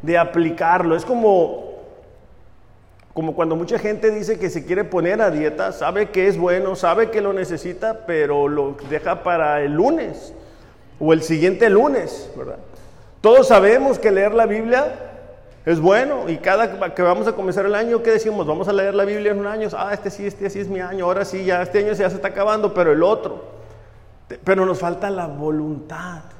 de 0.02 0.18
aplicarlo. 0.18 0.96
Es 0.96 1.06
como 1.06 1.65
como 3.16 3.34
cuando 3.34 3.56
mucha 3.56 3.80
gente 3.80 4.12
dice 4.12 4.38
que 4.38 4.50
se 4.50 4.66
quiere 4.66 4.84
poner 4.84 5.22
a 5.22 5.32
dieta, 5.32 5.72
sabe 5.72 6.10
que 6.10 6.28
es 6.28 6.38
bueno, 6.38 6.76
sabe 6.76 7.12
que 7.12 7.22
lo 7.22 7.32
necesita, 7.32 8.06
pero 8.06 8.50
lo 8.50 8.76
deja 8.90 9.24
para 9.24 9.62
el 9.62 9.72
lunes 9.72 10.34
o 11.00 11.14
el 11.14 11.24
siguiente 11.24 11.70
lunes, 11.70 12.30
¿verdad? 12.36 12.58
Todos 13.22 13.48
sabemos 13.48 14.00
que 14.00 14.12
leer 14.12 14.34
la 14.34 14.46
Biblia 14.46 14.96
es 15.66 15.80
bueno 15.80 16.28
y 16.28 16.40
cada 16.40 16.94
que 16.94 17.02
vamos 17.04 17.26
a 17.26 17.32
comenzar 17.32 17.66
el 17.66 17.76
año, 17.76 18.04
¿qué 18.04 18.12
decimos? 18.12 18.46
Vamos 18.46 18.68
a 18.68 18.74
leer 18.74 18.94
la 18.94 19.06
Biblia 19.06 19.32
en 19.32 19.40
un 19.40 19.48
año, 19.48 19.70
ah, 19.78 19.94
este 19.94 20.10
sí, 20.10 20.28
este 20.28 20.50
sí 20.50 20.60
es 20.60 20.68
mi 20.68 20.82
año, 20.82 21.06
ahora 21.06 21.24
sí, 21.24 21.46
ya 21.46 21.62
este 21.62 21.80
año 21.80 21.94
ya 21.94 22.10
se 22.10 22.18
está 22.18 22.28
acabando, 22.28 22.74
pero 22.74 22.92
el 22.92 23.02
otro. 23.02 23.46
Pero 24.44 24.66
nos 24.66 24.78
falta 24.78 25.10
la 25.10 25.28
voluntad. 25.28 26.35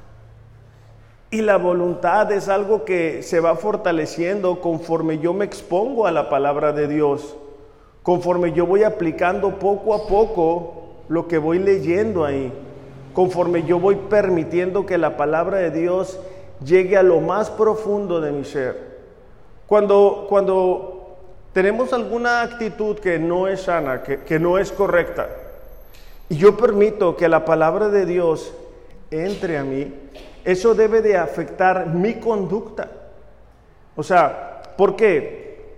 Y 1.30 1.42
la 1.42 1.56
voluntad 1.56 2.30
es 2.30 2.48
algo 2.48 2.84
que 2.84 3.22
se 3.22 3.40
va 3.40 3.56
fortaleciendo 3.56 4.60
conforme 4.60 5.18
yo 5.18 5.34
me 5.34 5.44
expongo 5.44 6.06
a 6.06 6.12
la 6.12 6.28
palabra 6.28 6.72
de 6.72 6.86
Dios, 6.86 7.36
conforme 8.02 8.52
yo 8.52 8.64
voy 8.64 8.84
aplicando 8.84 9.58
poco 9.58 9.94
a 9.94 10.06
poco 10.06 10.84
lo 11.08 11.26
que 11.26 11.38
voy 11.38 11.58
leyendo 11.58 12.24
ahí, 12.24 12.52
conforme 13.12 13.64
yo 13.64 13.80
voy 13.80 13.96
permitiendo 13.96 14.86
que 14.86 14.98
la 14.98 15.16
palabra 15.16 15.58
de 15.58 15.70
Dios 15.72 16.20
llegue 16.64 16.96
a 16.96 17.02
lo 17.02 17.20
más 17.20 17.50
profundo 17.50 18.20
de 18.20 18.30
mi 18.30 18.44
ser. 18.44 18.96
Cuando, 19.66 20.26
cuando 20.28 21.16
tenemos 21.52 21.92
alguna 21.92 22.42
actitud 22.42 22.98
que 22.98 23.18
no 23.18 23.48
es 23.48 23.62
sana, 23.62 24.04
que, 24.04 24.20
que 24.20 24.38
no 24.38 24.58
es 24.58 24.70
correcta, 24.70 25.28
y 26.28 26.36
yo 26.36 26.56
permito 26.56 27.16
que 27.16 27.28
la 27.28 27.44
palabra 27.44 27.88
de 27.88 28.06
Dios 28.06 28.52
entre 29.10 29.58
a 29.58 29.64
mí, 29.64 29.92
eso 30.46 30.76
debe 30.76 31.02
de 31.02 31.16
afectar 31.16 31.88
mi 31.88 32.14
conducta. 32.20 32.88
O 33.96 34.02
sea, 34.04 34.62
¿por 34.76 34.94
qué? 34.94 35.74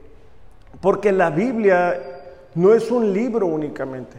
Porque 0.78 1.10
la 1.10 1.30
Biblia 1.30 1.98
no 2.54 2.74
es 2.74 2.90
un 2.90 3.10
libro 3.14 3.46
únicamente. 3.46 4.18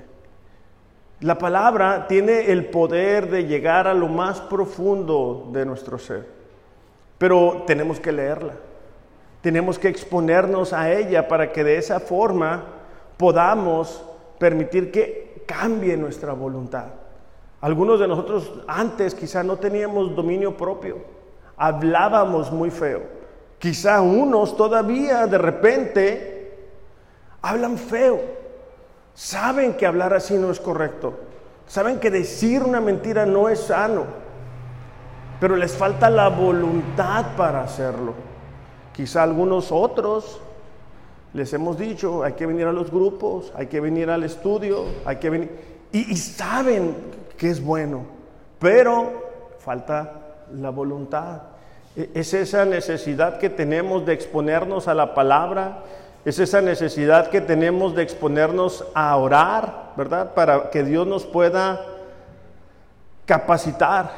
La 1.20 1.38
palabra 1.38 2.08
tiene 2.08 2.52
el 2.52 2.66
poder 2.66 3.30
de 3.30 3.46
llegar 3.46 3.88
a 3.88 3.94
lo 3.94 4.08
más 4.08 4.42
profundo 4.42 5.50
de 5.54 5.68
nuestro 5.68 6.00
ser. 6.00 6.26
Pero 7.20 7.66
tenemos 7.68 8.00
que 8.00 8.12
leerla. 8.12 8.54
Tenemos 9.42 9.78
que 9.78 9.90
exponernos 9.90 10.74
a 10.74 10.92
ella 10.92 11.28
para 11.28 11.52
que 11.52 11.64
de 11.64 11.78
esa 11.78 12.00
forma 12.00 12.64
podamos 13.18 14.04
permitir 14.40 14.92
que 14.92 15.44
cambie 15.46 15.96
nuestra 15.96 16.34
voluntad. 16.34 16.88
Algunos 17.62 18.00
de 18.00 18.08
nosotros 18.08 18.52
antes 18.68 19.14
quizá 19.14 19.44
no 19.44 19.58
teníamos 19.58 20.16
dominio 20.16 20.56
propio, 20.56 20.98
hablábamos 21.58 22.52
muy 22.52 22.72
feo. 22.72 23.02
Quizá 23.58 24.02
unos 24.02 24.56
todavía 24.56 25.28
de 25.28 25.38
repente 25.38 26.58
hablan 27.42 27.78
feo, 27.78 28.22
saben 29.14 29.74
que 29.74 29.86
hablar 29.86 30.14
así 30.14 30.36
no 30.36 30.52
es 30.52 30.60
correcto, 30.60 31.16
saben 31.68 32.00
que 32.00 32.10
decir 32.10 32.64
una 32.64 32.80
mentira 32.80 33.26
no 33.26 33.50
es 33.50 33.60
sano, 33.60 34.06
pero 35.42 35.58
les 35.58 35.76
falta 35.76 36.10
la 36.10 36.30
voluntad 36.30 37.36
para 37.36 37.64
hacerlo. 37.64 38.14
Quizá 38.94 39.24
algunos 39.24 39.70
otros 39.72 40.40
les 41.34 41.52
hemos 41.54 41.78
dicho, 41.78 42.24
hay 42.24 42.34
que 42.34 42.46
venir 42.46 42.68
a 42.68 42.74
los 42.74 42.90
grupos, 42.90 43.52
hay 43.56 43.68
que 43.68 43.82
venir 43.82 44.10
al 44.10 44.24
estudio, 44.24 44.86
hay 45.06 45.18
que 45.18 45.30
venir, 45.30 45.52
y, 45.92 46.12
y 46.12 46.16
saben 46.16 47.19
que 47.40 47.50
es 47.50 47.64
bueno, 47.64 48.06
pero 48.60 49.56
falta 49.60 50.36
la 50.54 50.70
voluntad. 50.70 51.42
E, 51.96 52.12
es 52.14 52.34
esa 52.34 52.66
necesidad 52.66 53.40
que 53.40 53.50
tenemos 53.50 54.06
de 54.06 54.14
exponernos 54.14 54.88
a 54.88 54.94
la 54.94 55.16
palabra, 55.16 55.84
es 56.26 56.38
esa 56.38 56.62
necesidad 56.62 57.30
que 57.30 57.40
tenemos 57.40 57.96
de 57.96 58.04
exponernos 58.04 58.84
a 58.94 59.16
orar, 59.16 59.94
¿verdad? 59.96 60.34
Para 60.34 60.70
que 60.70 60.84
Dios 60.84 61.08
nos 61.08 61.26
pueda 61.26 61.86
capacitar. 63.26 64.12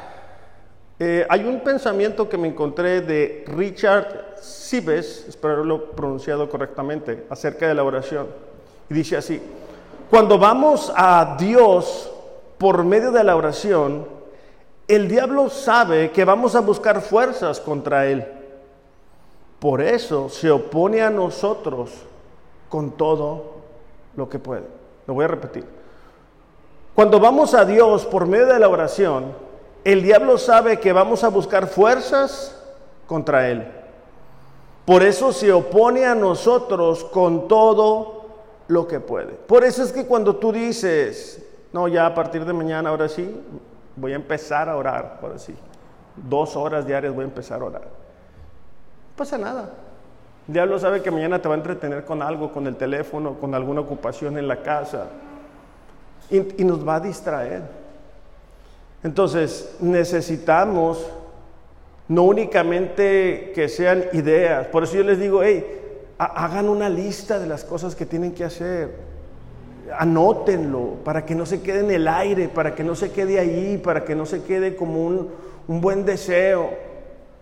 Eh, 0.98 1.24
hay 1.28 1.44
un 1.44 1.60
pensamiento 1.60 2.28
que 2.28 2.36
me 2.36 2.48
encontré 2.48 3.02
de 3.02 3.44
Richard 3.46 4.34
Sibes, 4.40 5.26
espero 5.28 5.54
haberlo 5.54 5.92
pronunciado 5.92 6.50
correctamente, 6.50 7.26
acerca 7.30 7.68
de 7.68 7.74
la 7.74 7.84
oración. 7.84 8.26
Y 8.90 8.94
dice 8.94 9.16
así, 9.16 9.40
cuando 10.10 10.38
vamos 10.38 10.92
a 10.94 11.36
Dios 11.38 12.11
por 12.62 12.84
medio 12.84 13.10
de 13.10 13.24
la 13.24 13.34
oración, 13.34 14.06
el 14.86 15.08
diablo 15.08 15.50
sabe 15.50 16.12
que 16.12 16.24
vamos 16.24 16.54
a 16.54 16.60
buscar 16.60 17.00
fuerzas 17.00 17.58
contra 17.58 18.06
él. 18.06 18.24
Por 19.58 19.80
eso 19.80 20.28
se 20.28 20.48
opone 20.48 21.02
a 21.02 21.10
nosotros 21.10 21.90
con 22.68 22.92
todo 22.92 23.56
lo 24.14 24.28
que 24.28 24.38
puede. 24.38 24.62
Lo 25.08 25.14
voy 25.14 25.24
a 25.24 25.28
repetir. 25.28 25.64
Cuando 26.94 27.18
vamos 27.18 27.52
a 27.52 27.64
Dios 27.64 28.06
por 28.06 28.26
medio 28.26 28.46
de 28.46 28.60
la 28.60 28.68
oración, 28.68 29.32
el 29.82 30.00
diablo 30.00 30.38
sabe 30.38 30.78
que 30.78 30.92
vamos 30.92 31.24
a 31.24 31.30
buscar 31.30 31.66
fuerzas 31.66 32.56
contra 33.08 33.48
él. 33.48 33.66
Por 34.84 35.02
eso 35.02 35.32
se 35.32 35.52
opone 35.52 36.06
a 36.06 36.14
nosotros 36.14 37.02
con 37.02 37.48
todo 37.48 38.22
lo 38.68 38.86
que 38.86 39.00
puede. 39.00 39.32
Por 39.32 39.64
eso 39.64 39.82
es 39.82 39.90
que 39.90 40.06
cuando 40.06 40.36
tú 40.36 40.52
dices, 40.52 41.41
no, 41.72 41.88
ya 41.88 42.06
a 42.06 42.14
partir 42.14 42.44
de 42.44 42.52
mañana, 42.52 42.90
ahora 42.90 43.08
sí, 43.08 43.40
voy 43.96 44.12
a 44.12 44.16
empezar 44.16 44.68
a 44.68 44.76
orar, 44.76 45.18
ahora 45.22 45.38
sí, 45.38 45.54
dos 46.16 46.56
horas 46.56 46.86
diarias 46.86 47.14
voy 47.14 47.22
a 47.22 47.28
empezar 47.28 47.62
a 47.62 47.64
orar. 47.64 47.82
No 47.82 49.16
pasa 49.16 49.38
nada. 49.38 49.70
El 50.48 50.54
diablo 50.54 50.78
sabe 50.78 51.02
que 51.02 51.10
mañana 51.10 51.40
te 51.40 51.48
va 51.48 51.54
a 51.54 51.58
entretener 51.58 52.04
con 52.04 52.20
algo, 52.20 52.52
con 52.52 52.66
el 52.66 52.76
teléfono, 52.76 53.38
con 53.38 53.54
alguna 53.54 53.80
ocupación 53.80 54.36
en 54.38 54.48
la 54.48 54.62
casa, 54.62 55.06
y, 56.30 56.62
y 56.62 56.64
nos 56.64 56.86
va 56.86 56.96
a 56.96 57.00
distraer. 57.00 57.62
Entonces, 59.02 59.76
necesitamos 59.80 61.06
no 62.08 62.24
únicamente 62.24 63.52
que 63.54 63.68
sean 63.68 64.04
ideas. 64.12 64.66
Por 64.66 64.82
eso 64.82 64.96
yo 64.96 65.02
les 65.04 65.18
digo, 65.18 65.42
hey, 65.42 65.64
hagan 66.18 66.68
una 66.68 66.88
lista 66.88 67.38
de 67.38 67.46
las 67.46 67.64
cosas 67.64 67.94
que 67.94 68.06
tienen 68.06 68.32
que 68.32 68.44
hacer. 68.44 69.11
Anótenlo 69.98 70.94
para 71.04 71.24
que 71.24 71.34
no 71.34 71.46
se 71.46 71.60
quede 71.60 71.80
en 71.80 71.90
el 71.90 72.08
aire, 72.08 72.48
para 72.48 72.74
que 72.74 72.84
no 72.84 72.94
se 72.94 73.10
quede 73.10 73.38
ahí, 73.38 73.78
para 73.78 74.04
que 74.04 74.14
no 74.14 74.26
se 74.26 74.42
quede 74.42 74.76
como 74.76 75.04
un, 75.04 75.28
un 75.68 75.80
buen 75.80 76.04
deseo. 76.04 76.70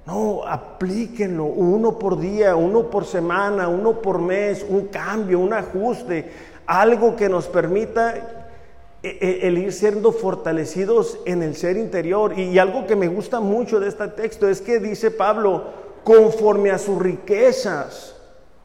No, 0.06 0.44
aplíquenlo 0.46 1.44
uno 1.44 1.98
por 1.98 2.18
día, 2.18 2.56
uno 2.56 2.90
por 2.90 3.04
semana, 3.04 3.68
uno 3.68 4.00
por 4.00 4.20
mes, 4.20 4.64
un 4.68 4.86
cambio, 4.86 5.38
un 5.38 5.52
ajuste, 5.52 6.30
algo 6.66 7.14
que 7.16 7.28
nos 7.28 7.46
permita 7.46 8.16
e, 9.02 9.08
e, 9.08 9.48
el 9.48 9.58
ir 9.58 9.72
siendo 9.72 10.12
fortalecidos 10.12 11.18
en 11.26 11.42
el 11.42 11.54
ser 11.54 11.76
interior. 11.76 12.38
Y 12.38 12.58
algo 12.58 12.86
que 12.86 12.96
me 12.96 13.08
gusta 13.08 13.40
mucho 13.40 13.80
de 13.80 13.88
este 13.88 14.08
texto 14.08 14.48
es 14.48 14.60
que 14.60 14.78
dice 14.78 15.10
Pablo, 15.10 15.64
conforme 16.04 16.70
a 16.70 16.78
sus 16.78 16.98
riquezas. 17.00 18.16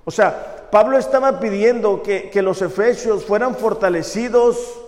O 0.06 0.12
sea, 0.12 0.68
Pablo 0.72 0.98
estaba 0.98 1.40
pidiendo 1.40 2.02
que, 2.02 2.30
que 2.30 2.42
los 2.42 2.62
efesios 2.62 3.26
fueran 3.26 3.56
fortalecidos 3.56 4.82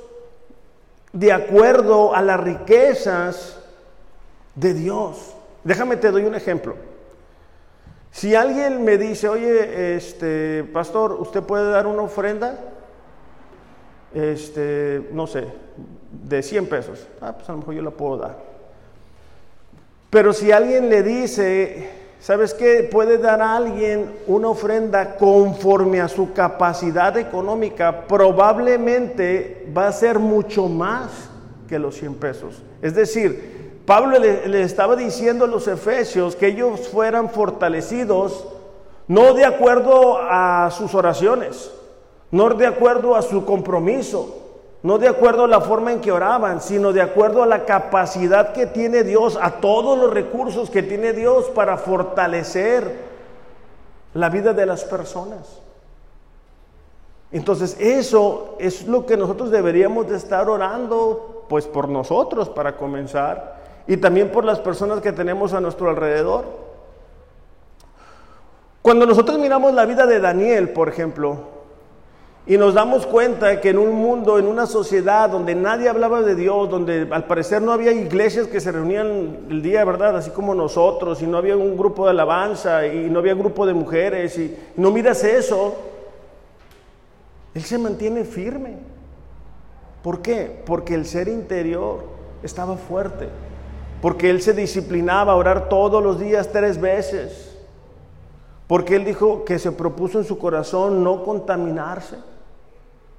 de 1.11 1.33
acuerdo 1.33 2.15
a 2.15 2.21
las 2.21 2.39
riquezas 2.39 3.59
de 4.55 4.73
Dios. 4.73 5.33
Déjame 5.63 5.97
te 5.97 6.11
doy 6.11 6.23
un 6.23 6.35
ejemplo. 6.35 6.75
Si 8.11 8.35
alguien 8.35 8.83
me 8.83 8.97
dice, 8.97 9.27
oye, 9.27 9.95
este 9.95 10.63
pastor, 10.63 11.13
¿usted 11.13 11.43
puede 11.43 11.69
dar 11.71 11.87
una 11.87 12.03
ofrenda? 12.03 12.57
este, 14.13 15.09
no 15.11 15.27
sé, 15.27 15.45
de 16.11 16.41
100 16.41 16.67
pesos. 16.67 17.07
Ah, 17.21 17.33
pues 17.33 17.47
a 17.49 17.51
lo 17.51 17.59
mejor 17.59 17.73
yo 17.75 17.81
la 17.81 17.91
puedo 17.91 18.17
dar. 18.17 18.37
Pero 20.09 20.33
si 20.33 20.51
alguien 20.51 20.89
le 20.89 21.03
dice, 21.03 21.89
¿sabes 22.19 22.53
qué? 22.53 22.87
Puede 22.89 23.17
dar 23.17 23.41
a 23.41 23.55
alguien 23.55 24.11
una 24.27 24.49
ofrenda 24.49 25.15
conforme 25.17 26.01
a 26.01 26.07
su 26.07 26.33
capacidad 26.33 27.17
económica, 27.17 28.07
probablemente 28.07 29.67
va 29.75 29.87
a 29.87 29.91
ser 29.91 30.19
mucho 30.19 30.67
más 30.67 31.29
que 31.67 31.79
los 31.79 31.95
100 31.95 32.15
pesos. 32.15 32.63
Es 32.81 32.95
decir, 32.95 33.81
Pablo 33.85 34.19
le, 34.19 34.47
le 34.47 34.63
estaba 34.63 34.95
diciendo 34.95 35.45
a 35.45 35.47
los 35.47 35.67
efesios 35.67 36.35
que 36.35 36.47
ellos 36.47 36.87
fueran 36.87 37.29
fortalecidos 37.29 38.47
no 39.07 39.33
de 39.33 39.45
acuerdo 39.45 40.17
a 40.19 40.69
sus 40.71 40.93
oraciones, 40.93 41.71
no 42.29 42.49
de 42.49 42.67
acuerdo 42.67 43.15
a 43.15 43.21
su 43.21 43.45
compromiso, 43.45 44.46
no 44.83 44.97
de 44.97 45.07
acuerdo 45.07 45.45
a 45.45 45.47
la 45.47 45.61
forma 45.61 45.91
en 45.91 46.01
que 46.01 46.11
oraban, 46.11 46.61
sino 46.61 46.93
de 46.93 47.01
acuerdo 47.01 47.43
a 47.43 47.47
la 47.47 47.65
capacidad 47.65 48.53
que 48.53 48.67
tiene 48.67 49.03
Dios, 49.03 49.37
a 49.41 49.59
todos 49.59 49.97
los 49.97 50.13
recursos 50.13 50.69
que 50.69 50.83
tiene 50.83 51.13
Dios 51.13 51.45
para 51.45 51.77
fortalecer 51.77 53.07
la 54.13 54.29
vida 54.29 54.53
de 54.53 54.65
las 54.65 54.83
personas. 54.83 55.61
Entonces 57.31 57.75
eso 57.79 58.55
es 58.59 58.87
lo 58.87 59.05
que 59.05 59.17
nosotros 59.17 59.51
deberíamos 59.51 60.07
de 60.07 60.15
estar 60.15 60.49
orando, 60.49 61.45
pues 61.49 61.65
por 61.65 61.89
nosotros 61.89 62.49
para 62.49 62.77
comenzar, 62.77 63.57
y 63.87 63.97
también 63.97 64.31
por 64.31 64.45
las 64.45 64.59
personas 64.59 65.01
que 65.01 65.11
tenemos 65.11 65.53
a 65.53 65.61
nuestro 65.61 65.89
alrededor. 65.89 66.45
Cuando 68.81 69.05
nosotros 69.05 69.37
miramos 69.39 69.73
la 69.73 69.85
vida 69.85 70.05
de 70.05 70.19
Daniel, 70.19 70.69
por 70.69 70.87
ejemplo, 70.87 71.56
y 72.49 72.57
nos 72.57 72.73
damos 72.73 73.05
cuenta 73.05 73.59
que 73.59 73.71
en 73.71 73.77
un 73.77 73.91
mundo, 73.91 74.39
en 74.39 74.47
una 74.47 74.65
sociedad 74.65 75.29
donde 75.29 75.53
nadie 75.53 75.89
hablaba 75.89 76.21
de 76.21 76.33
Dios, 76.33 76.69
donde 76.69 77.05
al 77.11 77.25
parecer 77.25 77.61
no 77.61 77.73
había 77.73 77.91
iglesias 77.91 78.47
que 78.47 78.61
se 78.61 78.71
reunían 78.71 79.47
el 79.49 79.61
día, 79.61 79.83
¿verdad? 79.83 80.15
Así 80.15 80.31
como 80.31 80.55
nosotros, 80.55 81.21
y 81.21 81.27
no 81.27 81.37
había 81.37 81.57
un 81.57 81.75
grupo 81.75 82.05
de 82.05 82.11
alabanza, 82.11 82.87
y 82.87 83.09
no 83.09 83.19
había 83.19 83.33
grupo 83.33 83.65
de 83.65 83.73
mujeres, 83.73 84.37
y 84.39 84.57
no 84.77 84.91
miras 84.91 85.25
eso, 85.25 85.75
Él 87.53 87.63
se 87.63 87.77
mantiene 87.77 88.23
firme. 88.23 88.77
¿Por 90.01 90.21
qué? 90.21 90.63
Porque 90.65 90.93
el 90.93 91.05
ser 91.05 91.27
interior 91.27 92.05
estaba 92.43 92.77
fuerte, 92.77 93.27
porque 94.01 94.29
Él 94.29 94.41
se 94.41 94.53
disciplinaba 94.53 95.33
a 95.33 95.35
orar 95.35 95.67
todos 95.67 96.01
los 96.01 96.17
días 96.17 96.49
tres 96.53 96.79
veces, 96.79 97.57
porque 98.67 98.95
Él 98.95 99.03
dijo 99.03 99.43
que 99.43 99.59
se 99.59 99.73
propuso 99.73 100.17
en 100.17 100.23
su 100.23 100.37
corazón 100.37 101.03
no 101.03 101.25
contaminarse. 101.25 102.15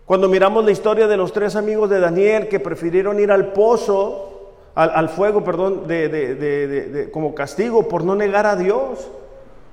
Cuando 0.09 0.27
miramos 0.27 0.65
la 0.65 0.71
historia 0.71 1.07
de 1.07 1.19
los 1.19 1.35
tres 1.35 1.55
amigos 1.55 1.91
de 1.91 2.01
Daniel 2.01 2.49
que 2.49 2.59
prefirieron 2.59 3.21
ir 3.21 3.31
al 3.31 3.53
pozo, 3.53 4.55
al, 4.75 5.11
fuego, 5.11 5.45
perdón, 5.45 5.87
como 7.13 7.35
castigo 7.35 7.89
por 7.89 8.05
no 8.05 8.17
negar 8.17 8.47
a 8.47 8.57
Dios, 8.57 9.07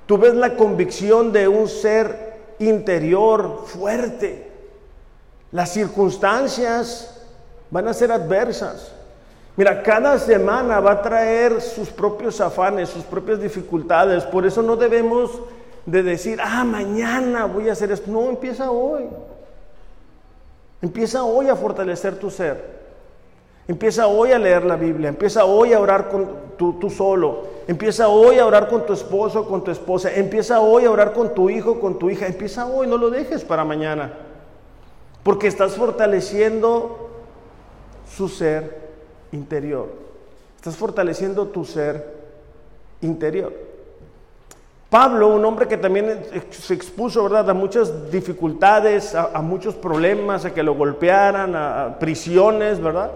tú 0.06 0.17
ves 0.17 0.34
la 0.34 0.58
convicción 0.58 1.32
de 1.32 1.48
un 1.48 1.69
ser 1.69 2.34
interior 2.60 3.62
fuerte. 3.65 4.52
Las 5.54 5.71
circunstancias 5.71 7.26
van 7.71 7.88
a 7.88 7.93
ser 7.93 8.12
adversas. 8.12 8.91
Mira, 9.56 9.84
cada 9.84 10.19
semana 10.19 10.82
va 10.82 10.91
a 10.91 11.02
traer 11.02 11.62
sus 11.62 11.88
propios 11.88 12.41
afanes, 12.41 12.89
sus 12.89 13.06
propias 13.06 13.39
dificultades. 13.39 14.26
Por 14.26 14.45
eso 14.45 14.62
no 14.62 14.76
debemos 14.76 15.32
de 15.86 16.04
decir, 16.04 16.39
ah, 16.43 16.65
mañana 16.65 17.45
voy 17.45 17.69
a 17.69 17.71
hacer 17.71 17.89
esto. 17.89 18.12
No, 18.12 18.28
empieza 18.28 18.69
hoy. 18.69 19.06
Empieza 20.86 21.24
hoy 21.24 21.50
a 21.50 21.56
fortalecer 21.56 22.19
tu 22.19 22.30
ser. 22.30 22.63
Empieza 23.67 24.06
hoy 24.06 24.34
a 24.34 24.38
leer 24.38 24.63
la 24.63 24.76
Biblia. 24.76 25.10
Empieza 25.10 25.43
hoy 25.43 25.74
a 25.74 25.80
orar 25.80 26.10
con 26.10 26.30
tú, 26.58 26.91
solo. 26.91 27.41
Empieza 27.67 28.08
hoy 28.08 28.38
a 28.38 28.45
orar 28.45 28.67
con 28.67 28.86
tu 28.86 28.93
esposo, 28.93 29.48
con 29.48 29.63
tu 29.63 29.71
esposa. 29.71 30.13
Empieza 30.13 30.60
hoy 30.60 30.86
a 30.86 30.91
orar 30.91 31.12
con 31.12 31.34
tu 31.34 31.50
hijo, 31.50 31.80
con 31.80 31.98
tu 31.98 32.12
hija. 32.12 32.28
Empieza 32.28 32.67
hoy, 32.67 32.86
no 32.86 33.00
lo 33.00 33.10
dejes 33.10 33.43
para 33.43 33.65
mañana. 33.65 34.13
Porque 35.24 35.48
estás 35.48 35.74
fortaleciendo 35.74 37.10
su 38.08 38.30
ser 38.30 38.78
interior. 39.32 39.89
Estás 40.58 40.76
fortaleciendo 40.76 41.48
tu 41.48 41.65
ser 41.65 42.13
interior. 43.02 43.64
Pablo, 44.95 45.27
un 45.27 45.43
hombre 45.43 45.67
que 45.67 45.75
también 45.75 46.21
se 46.51 46.73
expuso 46.73 47.21
¿verdad? 47.23 47.49
a 47.49 47.53
muchas 47.53 48.10
dificultades, 48.10 49.13
a, 49.13 49.41
muchos 49.41 49.75
problemas, 49.75 50.45
a 50.45 50.53
que 50.53 50.63
lo 50.63 50.73
golpearan, 50.73 51.53
a, 51.53 51.97
prisiones, 51.99 52.79
¿verdad? 52.79 53.12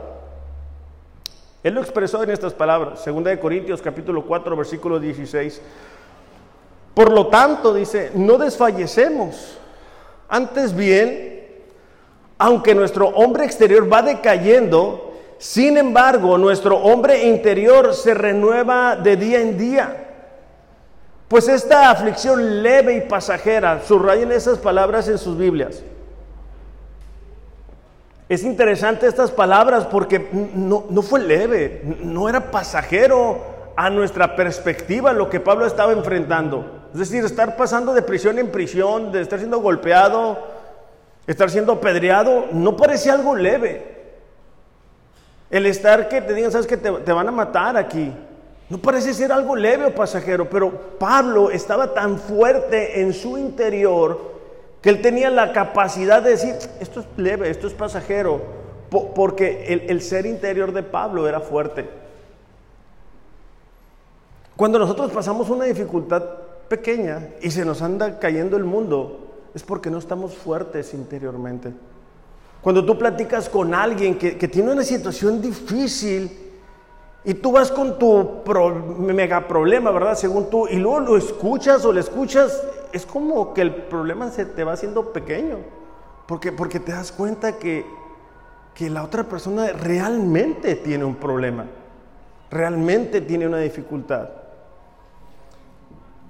Él 1.64 1.74
lo 1.74 1.80
expresó 1.80 2.22
en 2.22 2.32
estas 2.32 2.54
palabras, 2.54 3.06
2 3.06 3.38
Corintios 3.40 3.82
capítulo 3.82 4.26
4, 4.26 4.58
versículo 4.58 5.00
16. 5.00 5.62
Por 6.94 7.14
lo 7.14 7.28
tanto, 7.28 7.74
dice, 7.74 8.12
no 8.14 8.38
desfallecemos. 8.38 9.58
Antes 10.28 10.76
bien, 10.76 11.48
aunque 12.40 12.76
nuestro 12.76 13.08
hombre 13.08 13.46
exterior 13.46 13.90
va 13.90 14.02
decayendo, 14.02 15.14
sin 15.38 15.78
embargo, 15.78 16.38
nuestro 16.38 16.76
hombre 16.76 17.24
interior 17.24 17.94
se 17.94 18.14
renueva 18.14 18.98
de 18.98 19.16
día 19.16 19.40
en 19.40 19.58
día. 19.58 20.09
Pues 21.30 21.48
esta 21.48 21.92
aflicción 21.92 22.64
leve 22.64 22.96
y 22.96 23.02
pasajera, 23.02 23.84
subrayen 23.84 24.32
esas 24.32 24.58
palabras 24.58 25.08
en 25.08 25.20
sus 25.20 25.38
Biblias. 25.38 25.84
Es 28.28 28.44
interesante 28.44 29.06
estas 29.06 29.30
palabras 29.30 29.86
porque 29.86 30.28
no, 30.56 30.86
no, 30.90 31.02
fue 31.04 31.20
leve, 31.20 31.82
no 32.04 32.28
era 32.30 32.50
pasajero 32.50 33.44
a 33.76 33.92
nuestra 33.92 34.36
perspectiva 34.36 35.14
lo 35.14 35.30
que 35.30 35.40
Pablo 35.40 35.68
estaba 35.68 35.94
enfrentando. 35.94 36.90
Es 36.94 37.00
decir, 37.00 37.24
estar 37.24 37.56
pasando 37.56 37.94
de 37.94 38.02
prisión 38.02 38.40
en 38.40 38.52
prisión, 38.52 39.12
de 39.12 39.22
estar 39.22 39.38
siendo 39.38 39.60
golpeado, 39.60 40.40
estar 41.28 41.52
siendo 41.52 41.74
apedreado, 41.74 42.48
no 42.52 42.76
parecía 42.76 43.14
algo 43.14 43.36
leve. 43.36 44.00
El 45.52 45.68
estar 45.68 46.10
que 46.10 46.22
te 46.22 46.34
digan, 46.34 46.52
sabes 46.52 46.66
que 46.66 46.78
te, 46.78 46.92
te 46.92 47.12
van 47.12 47.28
a 47.28 47.32
matar 47.32 47.78
aquí, 47.78 48.12
no 48.70 48.78
parece 48.78 49.14
ser 49.14 49.32
algo 49.32 49.56
leve 49.56 49.86
o 49.86 49.96
pasajero, 49.96 50.50
pero 50.50 50.72
Pablo 51.00 51.50
estaba 51.50 51.94
tan 51.94 52.20
fuerte 52.20 53.02
en 53.02 53.14
su 53.14 53.38
interior 53.38 54.40
que 54.82 54.90
él 54.90 55.02
tenía 55.02 55.30
la 55.30 55.52
capacidad 55.52 56.22
de 56.22 56.32
decir, 56.32 56.56
esto 56.80 57.02
es 57.02 57.08
leve, 57.18 57.50
esto 57.50 57.68
es 57.68 57.74
pasajero, 57.74 58.42
porque 59.16 59.86
el, 59.88 60.02
ser 60.02 60.26
interior 60.26 60.72
de 60.72 60.84
Pablo 60.84 61.28
era 61.28 61.40
fuerte. 61.42 61.90
Cuando 64.56 64.80
nosotros 64.80 65.12
pasamos 65.12 65.50
una 65.50 65.66
dificultad 65.66 66.24
pequeña 66.68 67.30
y 67.42 67.52
se 67.52 67.66
nos 67.66 67.82
anda 67.82 68.20
cayendo 68.20 68.56
el 68.56 68.66
mundo, 68.66 69.28
es 69.54 69.64
porque 69.64 69.90
no 69.90 69.98
estamos 69.98 70.36
fuertes 70.36 70.94
interiormente. 70.94 71.74
Cuando 72.62 72.86
tú 72.86 72.98
platicas 72.98 73.50
con 73.50 73.74
alguien 73.74 74.18
que, 74.18 74.48
tiene 74.48 74.72
una 74.72 74.84
situación 74.84 75.42
difícil 75.42 76.49
y 77.24 77.34
tú 77.34 77.52
vas 77.52 77.72
con 77.72 78.00
tu 78.00 78.44
mega 78.98 79.48
problema, 79.48 79.92
¿verdad? 79.92 80.16
Según 80.16 80.50
tú, 80.50 80.68
y 80.68 80.78
luego 80.78 81.02
lo 81.02 81.18
escuchas 81.18 81.84
o 81.84 81.92
le 81.92 82.00
escuchas, 82.00 82.64
es 82.94 83.06
como 83.06 83.54
que 83.54 83.62
el 83.62 83.76
problema 83.76 84.32
se 84.32 84.46
te 84.46 84.64
va 84.64 84.74
haciendo 84.74 85.12
pequeño. 85.12 85.58
Porque, 86.26 86.52
porque 86.52 86.80
te 86.80 86.92
das 86.92 87.12
cuenta 87.12 87.58
que, 87.58 87.86
que 88.74 88.90
la 88.90 89.04
otra 89.04 89.24
persona 89.24 89.72
realmente 89.74 90.76
tiene 90.76 91.04
un 91.04 91.16
problema, 91.16 91.66
realmente 92.50 93.22
tiene 93.22 93.48
una 93.48 93.58
dificultad. 93.58 94.30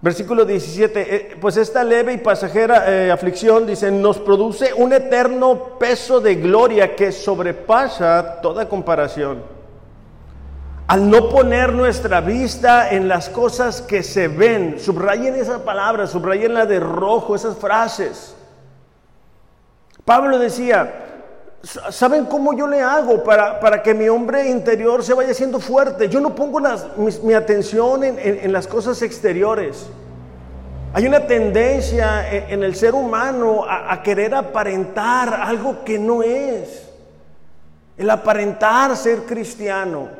Versículo 0.01 0.45
17, 0.45 1.15
eh, 1.15 1.37
pues 1.39 1.57
esta 1.57 1.83
leve 1.83 2.13
y 2.13 2.17
pasajera 2.17 2.85
eh, 2.87 3.11
aflicción, 3.11 3.67
dice, 3.67 3.91
nos 3.91 4.17
produce 4.17 4.73
un 4.73 4.93
eterno 4.93 5.77
peso 5.77 6.21
de 6.21 6.35
gloria 6.35 6.95
que 6.95 7.11
sobrepasa 7.11 8.39
toda 8.41 8.69
comparación. 8.69 9.58
Al 10.89 11.07
no 11.07 11.29
poner 11.29 11.71
nuestra 11.71 12.19
vista 12.19 12.89
en 12.89 13.07
las 13.07 13.29
cosas 13.29 13.79
que 13.79 14.01
se 14.01 14.27
ven, 14.27 14.79
subrayen 14.79 15.35
esa 15.35 15.63
palabra, 15.63 16.07
subrayen 16.07 16.55
la 16.55 16.65
de 16.65 16.79
rojo, 16.79 17.35
esas 17.35 17.55
frases. 17.57 18.35
Pablo 20.03 20.39
decía, 20.39 20.91
¿saben 21.91 22.25
cómo 22.25 22.57
yo 22.57 22.65
le 22.65 22.81
hago 22.81 23.23
para, 23.23 23.59
para 23.59 23.83
que 23.83 23.93
mi 23.93 24.09
hombre 24.09 24.49
interior 24.49 25.03
se 25.03 25.13
vaya 25.13 25.31
siendo 25.35 25.59
fuerte? 25.59 26.09
Yo 26.09 26.19
no 26.19 26.33
pongo 26.33 26.59
mi, 27.21 27.33
atención 27.33 28.03
en, 28.03 28.51
las 28.51 28.65
cosas 28.65 28.99
exteriores. 29.03 29.85
Hay 30.93 31.05
una 31.05 31.27
tendencia 31.27 32.27
en, 32.33 32.63
el 32.63 32.73
ser 32.73 32.95
humano 32.95 33.63
a 33.63 34.01
querer 34.01 34.33
aparentar 34.33 35.35
algo 35.35 35.83
que 35.83 35.99
no 35.99 36.23
es. 36.23 36.89
El 37.95 38.09
aparentar 38.09 38.97
ser 38.97 39.19
cristiano. 39.25 40.18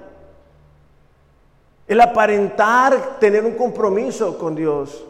El 1.90 2.00
aparentar 2.00 3.20
tener 3.20 3.44
un 3.44 3.56
compromiso 3.56 4.38
con 4.38 4.56
Dios 4.56 5.04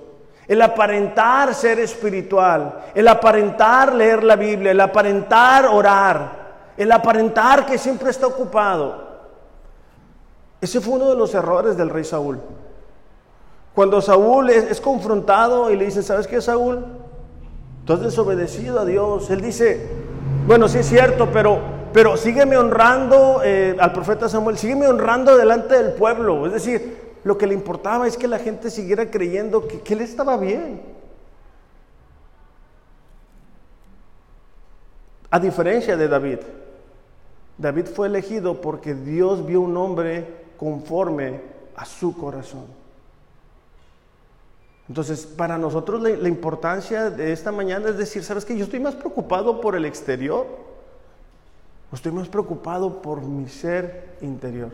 el 0.50 0.64
aparentar 0.64 1.54
ser 1.54 1.80
espiritual, 1.80 2.86
el 2.96 3.08
aparentar 3.08 3.94
leer 3.94 4.24
la 4.24 4.36
Biblia, 4.36 4.72
el 4.72 4.80
aparentar 4.82 5.68
orar, 5.68 6.74
el 6.76 6.92
aparentar 6.92 7.68
que 7.68 7.78
siempre 7.78 8.10
está 8.10 8.26
ocupado. 8.26 9.10
Ese 10.60 10.82
fue 10.82 10.96
uno 10.96 11.12
de 11.12 11.16
los 11.16 11.36
errores 11.36 11.78
del 11.78 11.92
rey 11.92 12.04
Saúl. 12.04 12.40
Cuando 13.76 14.02
Saúl 14.02 14.50
es, 14.50 14.82
confrontado 14.82 15.70
y 15.70 15.76
le 15.76 15.86
dice, 15.86 16.02
¿sabes 16.02 16.26
qué, 16.26 16.42
Saúl? 16.42 16.84
Tú 17.86 17.94
has 17.94 18.02
desobedecido 18.02 18.80
a 18.80 18.86
Dios. 18.86 19.30
Él 19.30 19.42
dice, 19.42 19.88
bueno, 20.48 20.68
sí 20.68 20.80
es 20.80 20.90
cierto, 20.90 21.30
pero, 21.32 21.60
pero 21.92 22.18
sígueme 22.18 22.58
honrando 22.58 23.42
eh, 23.44 23.76
al 23.80 23.92
profeta 23.92 24.30
Samuel, 24.30 24.58
sígueme 24.58 24.88
honrando 24.88 25.36
delante 25.38 25.82
del 25.82 25.94
pueblo. 25.94 26.46
Es 26.46 26.54
decir, 26.54 26.98
lo 27.24 27.38
que 27.38 27.48
le 27.48 27.54
importaba 27.54 28.08
es 28.08 28.18
que 28.18 28.28
la 28.28 28.40
gente 28.40 28.70
siguiera 28.70 29.10
creyendo 29.10 29.68
que, 29.68 29.94
él 29.94 30.02
estaba 30.02 30.38
bien. 30.38 30.82
A 35.32 35.40
diferencia 35.40 35.96
de 35.96 36.08
David, 36.08 36.40
David 37.58 37.86
fue 37.86 38.08
elegido 38.08 38.62
porque 38.62 38.94
Dios 38.96 39.46
vio 39.46 39.62
un 39.62 39.76
hombre 39.78 40.28
conforme 40.58 41.42
a 41.76 41.86
su 41.86 42.16
corazón. 42.18 42.66
Entonces, 44.88 45.26
para 45.28 45.58
nosotros 45.58 46.02
la, 46.02 46.10
la, 46.10 46.28
importancia 46.28 47.12
de 47.12 47.32
esta 47.32 47.52
mañana 47.52 47.90
es 47.90 47.98
decir, 47.98 48.24
¿sabes 48.24 48.44
qué? 48.44 48.58
Yo 48.58 48.64
estoy 48.64 48.80
más 48.80 48.96
preocupado 48.96 49.62
por 49.62 49.76
el 49.76 49.86
exterior 49.86 50.69
estoy 51.96 52.12
más 52.12 52.28
preocupado 52.28 53.02
por 53.02 53.22
mi 53.22 53.48
ser 53.48 54.16
interior. 54.22 54.72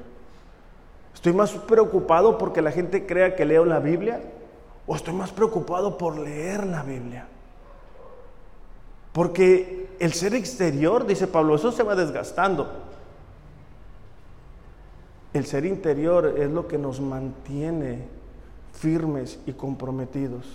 ¿Estoy 1.13 1.33
más 1.33 1.51
preocupado 1.51 2.37
porque 2.37 2.61
la 2.61 2.71
gente 2.71 3.05
crea 3.05 3.35
que 3.35 3.45
leo 3.45 3.65
la 3.65 3.79
Biblia? 3.79 4.21
¿O 4.85 4.95
estoy 4.95 5.13
más 5.13 5.31
preocupado 5.31 5.97
por 5.97 6.17
leer 6.19 6.65
la 6.65 6.83
Biblia? 6.83 7.27
Porque 9.13 9.87
el 9.99 10.13
ser 10.13 10.35
exterior, 10.35 11.07
dice 11.07 11.25
Pablo, 11.25 11.55
eso 11.55 11.71
se 11.71 11.83
va 11.83 11.95
desgastando. 11.95 12.69
El 15.33 15.45
ser 15.45 15.65
interior 15.65 16.35
es 16.37 16.51
lo 16.51 16.67
que 16.67 16.77
nos 16.77 16.99
mantiene 16.99 18.07
firmes 18.73 19.39
y 19.45 19.53
comprometidos. 19.53 20.45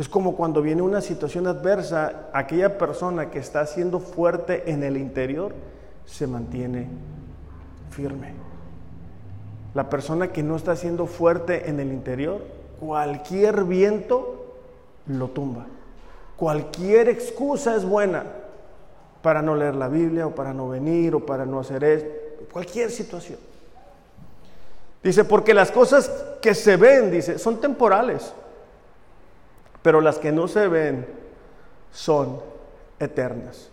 Es 0.00 0.08
como 0.08 0.34
cuando 0.34 0.62
viene 0.62 0.80
una 0.80 1.02
situación 1.02 1.46
adversa, 1.46 2.30
aquella 2.32 2.78
persona 2.78 3.30
que 3.30 3.38
está 3.38 3.66
siendo 3.66 4.00
fuerte 4.00 4.70
en 4.70 4.82
el 4.82 4.96
interior 4.96 5.52
se 6.06 6.26
mantiene 6.26 6.88
firme. 7.90 8.32
La 9.74 9.90
persona 9.90 10.32
que 10.32 10.42
no 10.42 10.56
está 10.56 10.74
siendo 10.74 11.04
fuerte 11.04 11.68
en 11.68 11.80
el 11.80 11.92
interior, 11.92 12.40
cualquier 12.80 13.64
viento 13.64 14.56
lo 15.06 15.28
tumba. 15.28 15.66
Cualquier 16.34 17.10
excusa 17.10 17.76
es 17.76 17.84
buena 17.84 18.24
para 19.20 19.42
no 19.42 19.54
leer 19.54 19.74
la 19.74 19.88
Biblia 19.88 20.28
o 20.28 20.34
para 20.34 20.54
no 20.54 20.70
venir 20.70 21.14
o 21.14 21.26
para 21.26 21.44
no 21.44 21.60
hacer 21.60 21.84
esto, 21.84 22.10
cualquier 22.50 22.90
situación. 22.90 23.38
Dice, 25.02 25.24
porque 25.24 25.52
las 25.52 25.70
cosas 25.70 26.10
que 26.40 26.54
se 26.54 26.78
ven, 26.78 27.10
dice, 27.10 27.38
son 27.38 27.60
temporales, 27.60 28.32
pero 29.82 30.00
las 30.00 30.18
que 30.18 30.32
no 30.32 30.48
se 30.48 30.68
ven 30.68 31.06
son 31.90 32.40
eternas. 32.98 33.70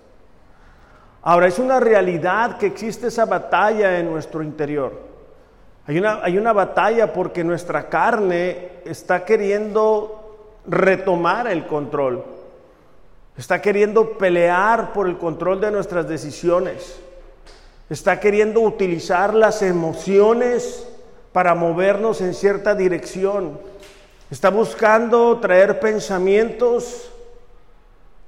Ahora, 1.22 1.48
es 1.48 1.60
una 1.60 1.80
realidad 1.80 2.58
que 2.58 2.68
existe 2.68 3.08
esa 3.08 3.26
batalla 3.26 4.00
en 4.00 4.10
nuestro 4.10 4.44
interior. 4.44 4.94
Hay 5.86 5.98
una, 5.98 6.24
hay 6.24 6.38
una 6.38 6.54
batalla 6.54 7.12
porque 7.12 7.44
nuestra 7.44 7.90
carne 7.90 8.70
está 8.86 9.26
queriendo 9.26 10.62
retomar 10.66 11.48
el 11.48 11.66
control. 11.66 12.24
Está 13.38 13.62
queriendo 13.62 14.18
pelear 14.18 14.94
por 14.94 15.08
el 15.08 15.18
control 15.18 15.62
de 15.62 15.72
nuestras 15.72 16.08
decisiones. 16.08 17.00
Está 17.90 18.20
queriendo 18.20 18.62
utilizar 18.62 19.34
las 19.34 19.62
emociones 19.62 20.88
para 21.32 21.56
movernos 21.56 22.20
en 22.22 22.34
cierta 22.34 22.74
dirección. 22.74 23.60
Está 24.30 24.50
buscando 24.50 25.40
traer 25.40 25.80
pensamientos 25.80 27.10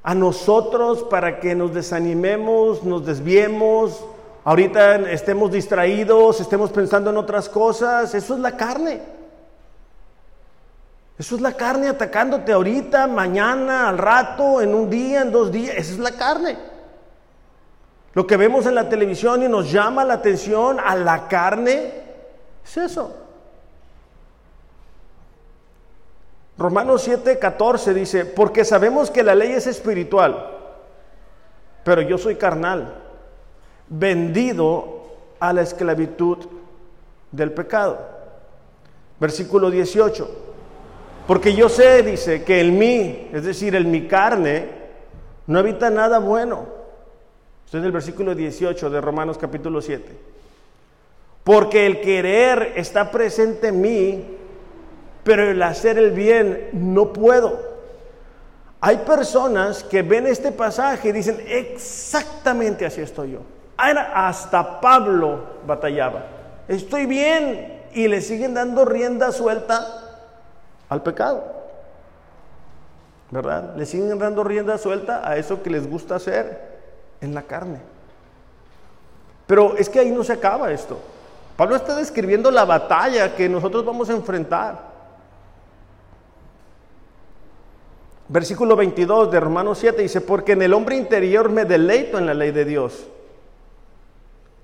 a 0.01 0.15
nosotros 0.15 1.03
para 1.03 1.39
que 1.41 1.55
nos 1.55 1.73
desanimemos, 1.73 2.83
nos 2.83 3.05
desviemos, 3.05 4.05
ahorita 4.45 5.11
estemos 5.11 5.51
distraídos, 5.51 6.39
estemos 6.39 6.71
pensando 6.71 7.09
en 7.09 7.17
otras 7.17 7.49
cosas, 7.49 8.15
eso 8.15 8.33
es 8.33 8.39
la 8.39 8.55
carne. 8.55 9.01
Eso 11.17 11.35
es 11.35 11.41
la 11.41 11.51
carne 11.51 11.89
atacándote 11.89 12.53
ahorita, 12.53 13.05
mañana, 13.05 13.89
al 13.89 13.97
rato, 13.97 14.61
en 14.61 14.73
un 14.73 14.89
día, 14.89 15.21
en 15.21 15.33
dos 15.33 15.51
días. 15.51 15.75
Esa 15.75 15.91
es 15.91 15.99
la 15.99 16.11
carne. 16.11 16.57
Lo 18.13 18.25
que 18.25 18.37
vemos 18.37 18.65
en 18.65 18.75
la 18.75 18.87
televisión 18.87 19.43
y 19.43 19.49
nos 19.49 19.69
llama 19.69 20.05
la 20.05 20.13
atención 20.13 20.79
a 20.79 20.95
la 20.95 21.27
carne 21.27 21.91
es 22.63 22.77
eso. 22.77 23.28
Romanos 26.59 27.03
7, 27.03 27.39
14 27.39 27.93
dice, 27.93 28.25
porque 28.25 28.65
sabemos 28.65 29.09
que 29.09 29.23
la 29.23 29.33
ley 29.33 29.53
es 29.53 29.65
espiritual, 29.65 30.57
pero 31.85 32.01
yo 32.01 32.17
soy 32.17 32.35
carnal 32.35 33.01
vendido 33.87 35.05
a 35.39 35.53
la 35.53 35.61
esclavitud 35.61 36.37
del 37.31 37.53
pecado. 37.53 37.97
Versículo 39.21 39.71
18. 39.71 40.29
Porque 41.25 41.55
yo 41.55 41.69
sé, 41.69 42.03
dice, 42.03 42.43
que 42.43 42.59
en 42.59 42.77
mí, 42.77 43.29
es 43.31 43.45
decir, 43.45 43.73
en 43.75 43.89
mi 43.89 44.05
carne, 44.05 44.67
no 45.47 45.59
habita 45.59 45.89
nada 45.89 46.19
bueno. 46.19 46.67
Esto 47.63 47.77
es 47.77 47.85
el 47.85 47.93
versículo 47.93 48.35
18 48.35 48.89
de 48.89 48.99
Romanos 48.99 49.37
capítulo 49.37 49.81
7. 49.81 50.11
Porque 51.45 51.85
el 51.85 52.01
querer 52.01 52.73
está 52.75 53.11
presente 53.11 53.69
en 53.69 53.79
mí, 53.79 54.38
pero 55.29 55.43
el 55.43 55.61
hacer 55.61 55.99
el 55.99 56.09
bien 56.09 56.69
no 56.73 57.13
puedo. 57.13 57.59
Hay 58.81 58.97
personas 58.97 59.83
que 59.83 60.01
ven 60.01 60.25
este 60.25 60.51
pasaje 60.51 61.09
y 61.09 61.11
dicen, 61.11 61.39
exactamente 61.47 62.83
así 62.83 63.01
estoy 63.01 63.33
yo. 63.33 63.41
Hasta 63.77 64.81
Pablo 64.81 65.43
batallaba. 65.67 66.23
Estoy 66.67 67.05
bien 67.05 67.79
y 67.93 68.07
le 68.07 68.21
siguen 68.21 68.55
dando 68.55 68.85
rienda 68.85 69.31
suelta 69.31 70.17
al 70.89 71.03
pecado. 71.03 71.43
¿Verdad? 73.29 73.75
Le 73.75 73.85
siguen 73.85 74.17
dando 74.17 74.43
rienda 74.43 74.79
suelta 74.79 75.29
a 75.29 75.37
eso 75.37 75.61
que 75.61 75.69
les 75.69 75.87
gusta 75.87 76.15
hacer 76.15 76.59
en 77.21 77.35
la 77.35 77.43
carne. 77.43 77.81
Pero 79.45 79.77
es 79.77 79.89
que 79.89 79.99
ahí 79.99 80.09
no 80.09 80.23
se 80.23 80.33
acaba 80.33 80.71
esto. 80.71 80.99
Pablo 81.55 81.75
está 81.75 81.95
describiendo 81.95 82.49
la 82.49 82.65
batalla 82.65 83.35
que 83.35 83.47
nosotros 83.47 83.85
vamos 83.85 84.09
a 84.09 84.13
enfrentar. 84.13 84.88
Versículo 88.29 88.75
22 88.75 89.31
de 89.31 89.39
Romanos 89.39 89.79
7 89.79 90.03
dice, 90.03 90.21
porque 90.21 90.51
en 90.51 90.61
el 90.61 90.73
hombre 90.73 90.95
interior 90.95 91.49
me 91.49 91.65
deleito 91.65 92.19
en 92.19 92.27
la 92.27 92.35
ley 92.35 92.51
de 92.51 92.63
Dios. 92.63 93.07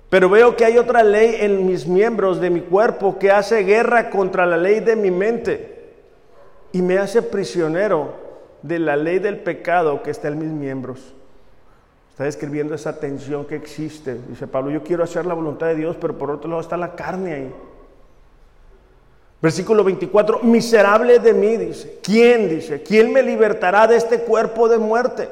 Pero 0.08 0.30
veo 0.30 0.56
que 0.56 0.64
hay 0.64 0.78
otra 0.78 1.02
ley 1.02 1.36
en 1.40 1.66
mis 1.66 1.88
miembros 1.88 2.40
de 2.40 2.48
mi 2.48 2.60
cuerpo 2.60 3.18
que 3.18 3.32
hace 3.32 3.64
guerra 3.64 4.08
contra 4.08 4.46
la 4.46 4.56
ley 4.56 4.78
de 4.78 4.94
mi 4.94 5.10
mente 5.10 5.90
y 6.70 6.80
me 6.80 6.98
hace 6.98 7.22
prisionero 7.22 8.14
de 8.62 8.78
la 8.78 8.94
ley 8.94 9.18
del 9.18 9.40
pecado 9.40 10.00
que 10.00 10.12
está 10.12 10.28
en 10.28 10.38
mis 10.38 10.48
miembros. 10.48 11.12
Está 12.10 12.22
describiendo 12.22 12.74
esa 12.74 13.00
tensión 13.00 13.46
que 13.46 13.56
existe. 13.56 14.16
Dice 14.28 14.46
Pablo, 14.46 14.70
yo 14.70 14.84
quiero 14.84 15.02
hacer 15.02 15.26
la 15.26 15.34
voluntad 15.34 15.66
de 15.66 15.74
Dios, 15.74 15.96
pero 16.00 16.16
por 16.16 16.30
otro 16.30 16.48
lado 16.48 16.62
está 16.62 16.76
la 16.76 16.94
carne 16.94 17.34
ahí. 17.34 17.54
Versículo 19.40 19.84
24, 19.84 20.40
miserable 20.42 21.18
de 21.18 21.34
mí, 21.34 21.56
dice. 21.56 21.98
¿Quién, 22.02 22.48
dice? 22.48 22.82
¿Quién 22.82 23.12
me 23.12 23.22
libertará 23.22 23.86
de 23.86 23.96
este 23.96 24.20
cuerpo 24.20 24.68
de 24.68 24.78
muerte? 24.78 25.28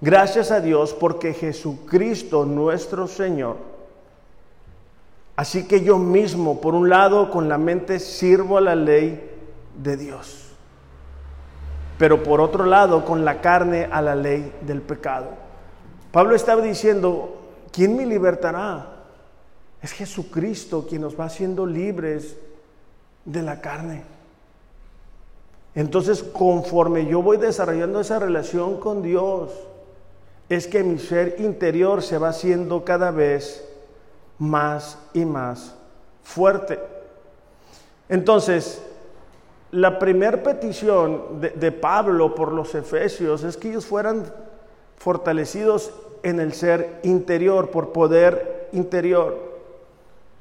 Gracias 0.00 0.52
a 0.52 0.60
Dios 0.60 0.94
porque 0.94 1.34
Jesucristo 1.34 2.44
nuestro 2.44 3.08
Señor. 3.08 3.56
Así 5.34 5.66
que 5.66 5.82
yo 5.82 5.98
mismo, 5.98 6.60
por 6.60 6.74
un 6.74 6.88
lado, 6.88 7.30
con 7.30 7.48
la 7.48 7.58
mente 7.58 7.98
sirvo 7.98 8.58
a 8.58 8.60
la 8.60 8.74
ley 8.74 9.30
de 9.76 9.96
Dios. 9.96 10.52
Pero 11.98 12.22
por 12.22 12.40
otro 12.40 12.64
lado, 12.64 13.04
con 13.04 13.24
la 13.24 13.40
carne 13.40 13.88
a 13.90 14.00
la 14.00 14.14
ley 14.14 14.52
del 14.62 14.82
pecado. 14.82 15.30
Pablo 16.12 16.36
estaba 16.36 16.62
diciendo, 16.62 17.36
¿quién 17.72 17.96
me 17.96 18.06
libertará? 18.06 18.97
Es 19.82 19.92
Jesucristo 19.92 20.86
quien 20.88 21.02
nos 21.02 21.18
va 21.18 21.26
haciendo 21.26 21.66
libres 21.66 22.36
de 23.24 23.42
la 23.42 23.60
carne. 23.60 24.04
Entonces, 25.74 26.22
conforme 26.22 27.06
yo 27.06 27.22
voy 27.22 27.36
desarrollando 27.36 28.00
esa 28.00 28.18
relación 28.18 28.80
con 28.80 29.02
Dios, 29.02 29.52
es 30.48 30.66
que 30.66 30.82
mi 30.82 30.98
ser 30.98 31.36
interior 31.38 32.02
se 32.02 32.18
va 32.18 32.30
haciendo 32.30 32.84
cada 32.84 33.10
vez 33.10 33.64
más 34.38 34.98
y 35.12 35.24
más 35.24 35.74
fuerte. 36.22 36.78
Entonces, 38.08 38.82
la 39.70 39.98
primera 39.98 40.42
petición 40.42 41.40
de, 41.40 41.72
Pablo 41.72 42.34
por 42.34 42.52
los 42.52 42.74
efesios 42.74 43.44
es 43.44 43.56
que 43.56 43.68
ellos 43.68 43.84
fueran 43.84 44.24
fortalecidos 44.96 45.92
en 46.22 46.40
el 46.40 46.54
ser 46.54 47.00
interior, 47.02 47.70
por 47.70 47.92
poder 47.92 48.68
interior. 48.72 49.47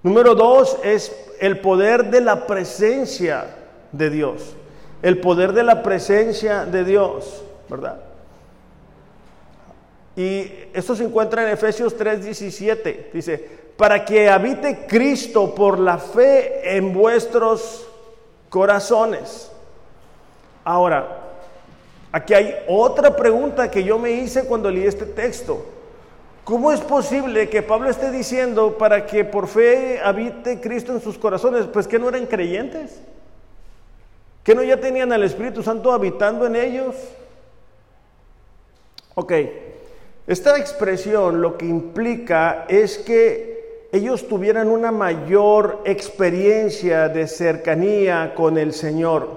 Número 0.08 0.36
dos 0.36 0.78
es 0.86 1.14
el 1.42 1.60
poder 1.60 2.06
de 2.06 2.22
la 2.22 2.48
presencia 2.48 3.46
de 3.92 4.10
Dios. 4.10 4.56
El 5.02 5.20
poder 5.20 5.52
de 5.52 5.64
la 5.64 5.84
presencia 5.84 6.64
de 6.64 6.86
Dios, 6.86 7.44
¿verdad? 7.68 8.00
Y 10.16 10.50
esto 10.74 10.96
se 10.96 11.04
encuentra 11.04 11.44
en 11.44 11.50
Efesios 11.50 11.98
3:17. 11.98 13.12
Dice, 13.12 13.50
para 13.76 14.06
que 14.06 14.30
habite 14.30 14.86
Cristo 14.88 15.54
por 15.54 15.78
la 15.78 15.98
fe 15.98 16.78
en 16.78 16.94
vuestros 16.94 17.86
corazones. 18.48 19.52
Ahora, 20.64 21.06
aquí 22.14 22.34
hay 22.34 22.56
otra 22.70 23.14
pregunta 23.14 23.70
que 23.70 23.84
yo 23.84 24.00
me 24.00 24.12
hice 24.12 24.46
cuando 24.46 24.72
leí 24.72 24.86
este 24.86 25.06
texto. 25.06 25.66
¿Cómo 26.48 26.72
es 26.72 26.80
posible 26.80 27.50
que 27.50 27.62
Pablo 27.62 27.90
esté 27.90 28.10
diciendo 28.10 28.78
para 28.78 29.06
que 29.06 29.26
por 29.26 29.50
fe 29.50 30.00
habite 30.02 30.62
Cristo 30.62 30.94
en 30.94 31.02
sus 31.02 31.18
corazones? 31.18 31.66
Pues 31.66 31.90
que 31.90 32.00
no 32.00 32.08
eran 32.08 32.26
creyentes. 32.26 33.02
Que 34.46 34.56
no 34.56 34.64
ya 34.64 34.80
tenían 34.80 35.12
al 35.12 35.24
Espíritu 35.24 35.62
Santo 35.62 35.92
habitando 35.92 36.46
en 36.46 36.56
ellos. 36.56 36.96
Ok, 39.16 39.34
esta 40.26 40.58
expresión 40.58 41.42
lo 41.42 41.58
que 41.58 41.66
implica 41.66 42.64
es 42.70 42.98
que 42.98 43.90
ellos 43.92 44.30
tuvieran 44.30 44.70
una 44.70 44.94
mayor 44.94 45.82
experiencia 45.84 47.10
de 47.10 47.28
cercanía 47.28 48.34
con 48.36 48.58
el 48.58 48.72
Señor. 48.72 49.28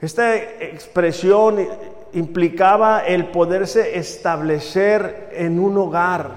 Esta 0.00 0.34
expresión 0.34 1.68
implicaba 2.12 3.00
el 3.00 3.26
poderse 3.26 3.98
establecer 3.98 5.30
en 5.32 5.58
un 5.58 5.78
hogar. 5.78 6.30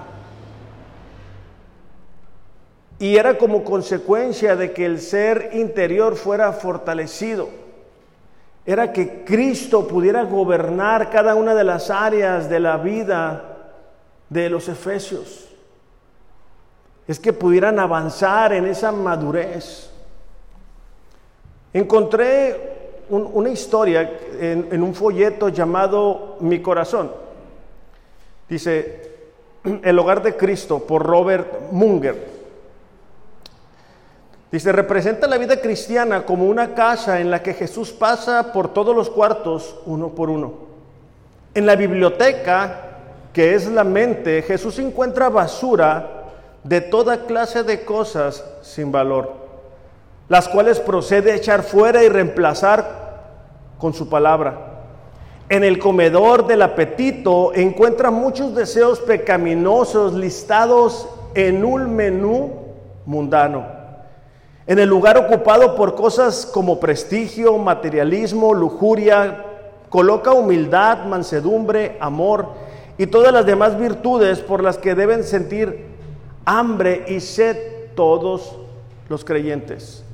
Y 2.98 3.16
era 3.16 3.36
como 3.36 3.62
consecuencia 3.62 4.56
de 4.56 4.72
que 4.72 4.86
el 4.86 5.00
ser 5.00 5.50
interior 5.52 6.16
fuera 6.16 6.52
fortalecido. 6.52 7.48
Era 8.64 8.92
que 8.92 9.24
Cristo 9.24 9.86
pudiera 9.86 10.24
gobernar 10.24 11.10
cada 11.10 11.34
una 11.34 11.54
de 11.54 11.64
las 11.64 11.90
áreas 11.90 12.48
de 12.48 12.58
la 12.58 12.78
vida 12.78 13.56
de 14.30 14.48
los 14.48 14.68
efesios. 14.68 15.48
Es 17.06 17.20
que 17.20 17.32
pudieran 17.32 17.78
avanzar 17.78 18.52
en 18.52 18.66
esa 18.66 18.90
madurez. 18.90 19.90
Encontré 21.72 22.85
una 23.08 23.50
historia 23.50 24.18
en, 24.40 24.82
un 24.82 24.94
folleto 24.94 25.48
llamado 25.48 26.36
Mi 26.40 26.60
Corazón. 26.60 27.10
Dice, 28.48 29.10
El 29.82 29.98
Hogar 29.98 30.22
de 30.22 30.36
Cristo 30.36 30.80
por 30.80 31.04
Robert 31.04 31.70
Munger. 31.70 32.36
Dice, 34.50 34.72
representa 34.72 35.26
la 35.26 35.38
vida 35.38 35.60
cristiana 35.60 36.24
como 36.24 36.46
una 36.46 36.74
casa 36.74 37.20
en 37.20 37.30
la 37.30 37.42
que 37.42 37.54
Jesús 37.54 37.92
pasa 37.92 38.52
por 38.52 38.72
todos 38.72 38.94
los 38.94 39.10
cuartos 39.10 39.76
uno 39.86 40.10
por 40.10 40.30
uno. 40.30 40.54
En 41.54 41.66
la 41.66 41.76
biblioteca, 41.76 42.82
que 43.32 43.54
es 43.54 43.66
la 43.66 43.84
mente, 43.84 44.42
Jesús 44.42 44.78
encuentra 44.78 45.28
basura 45.28 46.24
de 46.62 46.80
toda 46.80 47.26
clase 47.26 47.62
de 47.62 47.84
cosas 47.84 48.44
sin 48.62 48.90
valor 48.90 49.45
las 50.28 50.48
cuales 50.48 50.80
procede 50.80 51.34
echar 51.34 51.62
fuera 51.62 52.02
y 52.02 52.08
reemplazar 52.08 53.06
con 53.78 53.94
su 53.94 54.08
palabra. 54.08 54.66
En 55.48 55.62
el 55.62 55.78
comedor 55.78 56.46
del 56.46 56.62
apetito 56.62 57.54
encuentra 57.54 58.10
muchos 58.10 58.54
deseos 58.54 58.98
pecaminosos 59.00 60.14
listados 60.14 61.08
en 61.34 61.64
un 61.64 61.94
menú 61.94 62.52
mundano. 63.04 63.64
En 64.66 64.80
el 64.80 64.88
lugar 64.88 65.16
ocupado 65.16 65.76
por 65.76 65.94
cosas 65.94 66.44
como 66.44 66.80
prestigio, 66.80 67.56
materialismo, 67.58 68.52
lujuria, 68.52 69.44
coloca 69.88 70.32
humildad, 70.32 71.04
mansedumbre, 71.04 71.96
amor 72.00 72.48
y 72.98 73.06
todas 73.06 73.32
las 73.32 73.46
demás 73.46 73.78
virtudes 73.78 74.40
por 74.40 74.64
las 74.64 74.78
que 74.78 74.96
deben 74.96 75.22
sentir 75.22 75.86
hambre 76.44 77.04
y 77.06 77.20
sed 77.20 77.56
todos 77.94 78.56
los 79.08 79.24
creyentes. 79.24 80.05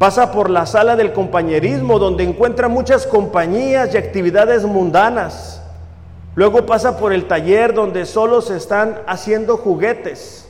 Pasa 0.00 0.32
por 0.32 0.48
la 0.48 0.64
sala 0.64 0.96
del 0.96 1.12
compañerismo, 1.12 1.98
donde 1.98 2.24
encuentra 2.24 2.68
muchas 2.68 3.06
compañías 3.06 3.92
y 3.92 3.98
actividades 3.98 4.64
mundanas. 4.64 5.62
Luego 6.34 6.64
pasa 6.64 6.96
por 6.96 7.12
el 7.12 7.28
taller, 7.28 7.74
donde 7.74 8.06
solo 8.06 8.40
se 8.40 8.56
están 8.56 9.02
haciendo 9.06 9.58
juguetes. 9.58 10.48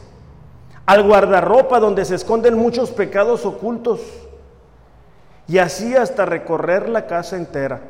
Al 0.86 1.02
guardarropa, 1.02 1.80
donde 1.80 2.04
se 2.04 2.14
esconden 2.14 2.56
muchos 2.56 2.92
pecados 2.92 3.44
ocultos. 3.44 4.00
Y 5.48 5.58
así 5.58 5.96
hasta 5.96 6.24
recorrer 6.24 6.88
la 6.88 7.08
casa 7.08 7.36
entera. 7.36 7.80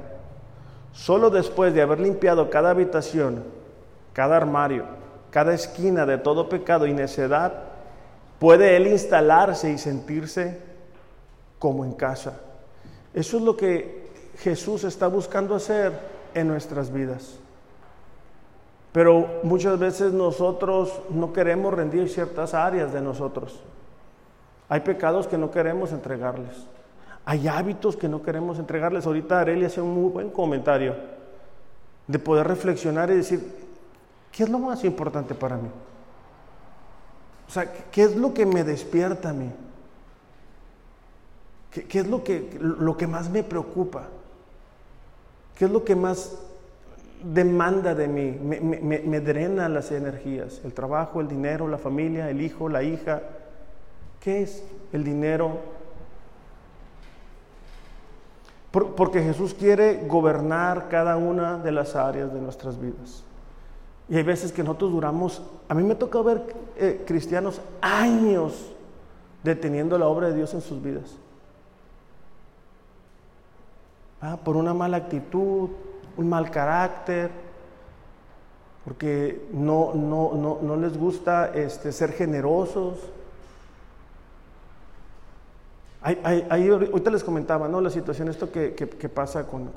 Solo 0.93 1.29
después 1.29 1.75
de 1.75 1.83
haber 1.83 2.01
limpiado 2.01 2.49
cada 2.49 2.71
habitación, 2.71 3.45
cada 4.15 4.39
armario, 4.39 4.85
cada 5.29 5.53
esquina 5.53 6.07
de 6.07 6.17
todo 6.17 6.49
pecado 6.49 6.87
y 6.87 6.95
necedad, 6.95 7.53
puede 8.39 8.79
él 8.79 8.87
instalarse 8.87 9.71
y 9.71 9.77
sentirse 9.77 10.70
como 11.61 11.85
en 11.85 11.93
casa. 11.93 12.41
Eso 13.15 13.37
es 13.37 13.43
lo 13.45 13.57
que 13.57 14.09
Jesús 14.39 14.83
está 14.83 15.07
buscando 15.07 15.55
hacer 15.55 15.93
en 16.35 16.49
nuestras 16.49 16.93
vidas. 16.93 17.39
Pero 18.93 19.41
muchas 19.45 19.79
veces 19.79 20.13
nosotros 20.13 20.93
no 21.11 21.33
queremos 21.33 21.73
rendir 21.73 22.09
ciertas 22.09 22.55
áreas 22.55 22.93
de 22.93 23.01
nosotros. 23.01 23.61
Hay 24.69 24.81
pecados 24.81 25.29
que 25.29 25.39
no 25.39 25.51
queremos 25.51 25.93
entregarles. 25.93 26.57
Hay 27.25 27.47
hábitos 27.47 27.97
que 27.97 28.09
no 28.09 28.23
queremos 28.23 28.59
entregarles. 28.59 29.07
Ahorita 29.07 29.41
Arely 29.41 29.67
hace 29.67 29.81
un 29.81 29.95
muy 29.95 30.11
buen 30.11 30.31
comentario 30.31 30.97
de 32.07 32.19
poder 32.19 32.49
reflexionar 32.49 33.11
y 33.11 33.17
decir, 33.17 33.55
¿qué 34.33 34.45
es 34.45 34.49
lo 34.49 34.59
más 34.59 34.83
importante 34.85 35.35
para 35.35 35.57
mí? 35.57 35.69
O 37.47 37.53
sea, 37.53 37.71
¿qué 37.93 38.05
es 38.05 38.17
lo 38.17 38.33
que 38.33 38.47
me 38.47 38.65
despierta 38.65 39.31
a 39.31 39.33
mí? 39.33 39.51
¿Qué, 41.71 42.01
es 42.01 42.07
lo 42.07 42.25
que, 42.25 42.59
lo 42.61 42.97
que 42.97 43.07
más 43.07 43.31
me 43.31 43.43
preocupa? 43.43 44.09
¿Qué 45.57 45.67
es 45.67 45.71
lo 45.71 45.85
que 45.85 45.95
más 45.95 46.37
demanda 47.23 47.95
de 47.95 48.09
mí, 48.09 48.39
me, 48.41 49.21
drena 49.21 49.69
las 49.69 49.91
energías, 49.93 50.61
el 50.65 50.73
trabajo, 50.73 51.21
el 51.21 51.29
dinero, 51.29 51.69
la 51.69 51.79
familia, 51.79 52.31
el 52.31 52.41
hijo, 52.41 52.69
la 52.69 52.83
hija. 52.83 53.23
¿Qué 54.21 54.43
es 54.43 54.65
el 54.93 55.05
dinero? 55.05 55.81
porque 58.71 59.21
Jesús 59.21 59.53
quiere 59.53 60.07
gobernar 60.07 60.89
cada 60.89 61.17
una 61.17 61.59
de 61.59 61.73
las 61.73 61.97
áreas 61.97 62.33
de 62.33 62.41
nuestras 62.41 62.81
vidas. 62.81 63.25
Y 64.09 64.17
hay 64.17 64.23
veces 64.23 64.53
que 64.53 64.63
nosotros 64.63 64.93
duramos, 64.93 65.43
a 65.69 65.75
mí 65.75 65.83
me 65.83 65.97
toca 65.97 66.23
ver 66.23 66.55
eh, 66.77 67.03
cristianos 67.05 67.61
años 67.81 68.71
deteniendo 69.43 69.99
la 69.99 70.07
obra 70.07 70.29
de 70.29 70.37
Dios 70.37 70.55
en 70.55 70.61
sus 70.61 70.81
vidas. 70.81 71.17
Ah, 74.23 74.37
por 74.37 74.57
una 74.57 74.75
mala 74.75 74.99
actitud, 74.99 75.71
un 76.19 76.29
mal 76.29 76.51
carácter, 76.51 77.31
porque 78.85 79.49
no, 79.53 79.95
no, 79.95 80.59
no, 80.61 80.77
les 80.77 80.99
gusta 80.99 81.53
este, 81.55 81.91
ser 81.91 82.13
generosos. 82.13 82.99
ahorita 86.03 87.11
les 87.11 87.25
comentaba 87.25 87.67
¿no? 87.67 87.81
la 87.81 87.89
situación, 87.89 88.29
esto 88.29 88.51
que, 88.53 89.11
pasa 89.15 89.47
con, 89.47 89.71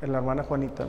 la 0.00 0.18
hermana 0.18 0.44
Juanita. 0.44 0.86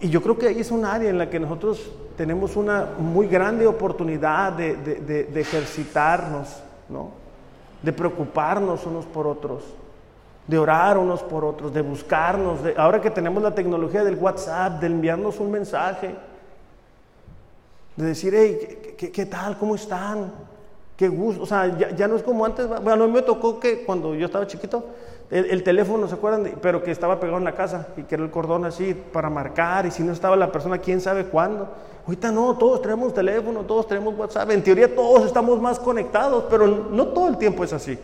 Y 0.00 0.10
yo 0.10 0.22
creo 0.22 0.38
que 0.38 0.48
ahí 0.48 0.60
es 0.60 0.70
un 0.70 0.84
área 0.84 1.10
en 1.10 1.18
la 1.18 1.28
que 1.28 1.40
nosotros 1.40 1.90
tenemos 2.16 2.54
una 2.54 2.88
muy 2.98 3.26
grande 3.26 3.66
oportunidad 3.66 4.52
de, 4.52 4.76
de 4.76 5.40
ejercitarnos, 5.40 6.62
¿no? 6.88 7.10
de 7.82 7.92
preocuparnos 7.92 8.86
unos 8.86 9.06
por 9.06 9.26
otros 9.26 9.64
de 10.46 10.58
orar 10.58 10.98
unos 10.98 11.22
por 11.22 11.44
otros, 11.44 11.72
de 11.72 11.80
buscarnos, 11.80 12.62
de, 12.62 12.74
ahora 12.76 13.00
que 13.00 13.10
tenemos 13.10 13.42
la 13.42 13.54
tecnología 13.54 14.04
del 14.04 14.16
WhatsApp, 14.16 14.80
de 14.80 14.86
enviarnos 14.86 15.40
un 15.40 15.50
mensaje, 15.50 16.14
de 17.96 18.06
decir, 18.06 18.34
hey, 18.36 18.94
¿qué, 18.96 19.26
tal? 19.26 19.56
¿Cómo 19.56 19.74
están? 19.74 20.32
Qué 20.96 21.08
gusto, 21.08 21.42
o 21.42 21.46
sea, 21.46 21.76
ya, 21.78 22.06
no 22.06 22.16
es 22.16 22.22
como 22.22 22.44
antes, 22.44 22.68
bueno, 22.68 23.04
a 23.04 23.06
mí 23.06 23.12
me 23.12 23.22
tocó 23.22 23.58
que 23.58 23.84
cuando 23.84 24.14
yo 24.14 24.26
estaba 24.26 24.46
chiquito, 24.46 24.84
el, 25.30 25.64
teléfono, 25.64 26.06
¿se 26.06 26.14
acuerdan? 26.14 26.58
Pero 26.60 26.82
que 26.82 26.90
estaba 26.90 27.18
pegado 27.18 27.38
en 27.38 27.44
la 27.44 27.54
casa 27.54 27.88
y 27.96 28.02
que 28.02 28.14
era 28.14 28.22
el 28.22 28.30
cordón 28.30 28.66
así 28.66 28.94
para 28.94 29.30
marcar 29.30 29.86
y 29.86 29.90
si 29.90 30.02
no 30.02 30.12
estaba 30.12 30.36
la 30.36 30.52
persona, 30.52 30.78
quién 30.78 31.00
sabe 31.00 31.24
cuándo. 31.24 31.68
Ahorita 32.06 32.30
no, 32.30 32.56
todos 32.56 32.82
tenemos 32.82 33.14
teléfono, 33.14 33.62
todos 33.62 33.88
tenemos 33.88 34.16
WhatsApp, 34.16 34.50
en 34.50 34.62
teoría 34.62 34.94
todos 34.94 35.24
estamos 35.24 35.60
más 35.60 35.80
conectados, 35.80 36.44
pero 36.50 36.66
no 36.66 37.08
todo 37.08 37.28
el 37.28 37.38
tiempo 37.38 37.64
es 37.64 37.72
así. 37.72 37.98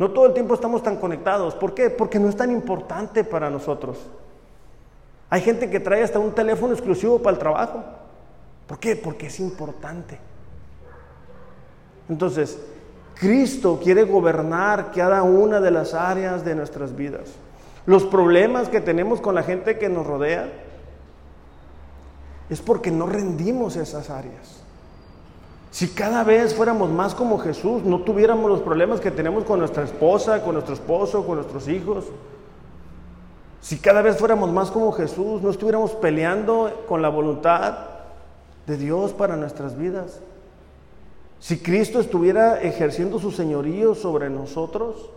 No 0.00 0.10
todo 0.12 0.24
el 0.24 0.32
tiempo 0.32 0.54
estamos 0.54 0.82
tan 0.82 0.96
conectados. 0.96 1.54
¿Por 1.54 1.74
qué? 1.74 1.90
Porque 1.90 2.18
no 2.18 2.30
es 2.30 2.34
tan 2.34 2.50
importante 2.50 3.22
para 3.22 3.50
nosotros. 3.50 3.98
Hay 5.28 5.42
gente 5.42 5.68
que 5.68 5.78
trae 5.78 6.02
hasta 6.02 6.18
un 6.18 6.32
teléfono 6.32 6.72
exclusivo 6.72 7.18
para 7.18 7.34
el 7.34 7.38
trabajo. 7.38 7.84
¿Por 8.66 8.78
qué? 8.78 8.96
Porque 8.96 9.26
es 9.26 9.38
importante. 9.40 10.18
Entonces, 12.08 12.58
Cristo 13.14 13.78
quiere 13.84 14.04
gobernar 14.04 14.90
cada 14.90 15.22
una 15.22 15.60
de 15.60 15.70
las 15.70 15.92
áreas 15.92 16.46
de 16.46 16.54
nuestras 16.54 16.96
vidas. 16.96 17.32
Los 17.84 18.04
problemas 18.04 18.70
que 18.70 18.80
tenemos 18.80 19.20
con 19.20 19.34
la 19.34 19.42
gente 19.42 19.76
que 19.76 19.90
nos 19.90 20.06
rodea 20.06 20.50
es 22.48 22.62
porque 22.62 22.90
no 22.90 23.04
rendimos 23.04 23.76
esas 23.76 24.08
áreas. 24.08 24.59
Si 25.70 25.88
cada 25.88 26.24
vez 26.24 26.54
fuéramos 26.54 26.90
más 26.90 27.14
como 27.14 27.38
Jesús, 27.38 27.84
no 27.84 28.00
tuviéramos 28.00 28.50
los 28.50 28.60
problemas 28.60 29.00
que 29.00 29.10
tenemos 29.10 29.44
con 29.44 29.60
nuestra 29.60 29.84
esposa, 29.84 30.42
con 30.42 30.54
nuestro 30.54 30.74
esposo, 30.74 31.24
con 31.24 31.36
nuestros 31.36 31.68
hijos. 31.68 32.06
Si 33.60 33.78
cada 33.78 34.02
vez 34.02 34.16
fuéramos 34.16 34.50
más 34.50 34.70
como 34.70 34.90
Jesús, 34.92 35.42
no 35.42 35.50
estuviéramos 35.50 35.92
peleando 35.92 36.84
con 36.88 37.02
la 37.02 37.08
voluntad 37.08 37.78
de 38.66 38.76
Dios 38.76 39.12
para 39.12 39.36
nuestras 39.36 39.78
vidas. 39.78 40.20
Si 41.38 41.58
Cristo 41.58 42.00
estuviera 42.00 42.60
ejerciendo 42.60 43.18
su 43.18 43.30
señorío 43.30 43.94
sobre 43.94 44.28
nosotros, 44.28 45.10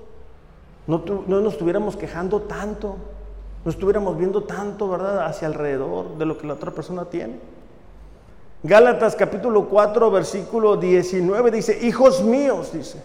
no, 0.85 1.03
no 1.27 1.41
nos 1.41 1.53
estuviéramos 1.53 1.95
quejando 1.95 2.41
tanto, 2.41 2.95
no 3.65 3.71
estuviéramos 3.71 4.17
viendo 4.17 4.43
tanto, 4.43 4.89
¿verdad?, 4.89 5.25
hacia 5.25 5.47
alrededor 5.47 6.17
de 6.17 6.25
lo 6.25 6.37
que 6.37 6.45
la 6.45 6.53
otra 6.53 6.71
persona 6.71 7.05
tiene. 7.05 7.39
Gálatas 8.65 9.17
capítulo 9.17 9.67
4, 9.67 10.09
versículo 10.09 10.77
19 10.77 11.51
dice, 11.51 11.85
hijos 11.85 12.23
míos, 12.23 12.71
dice, 12.71 13.03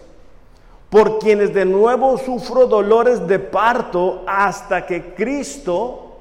por 0.89 1.19
quienes 1.19 1.53
de 1.53 1.65
nuevo 1.65 2.17
sufro 2.17 2.65
dolores 2.65 3.27
de 3.27 3.39
parto 3.39 4.23
hasta 4.25 4.85
que 4.85 5.13
Cristo 5.13 6.15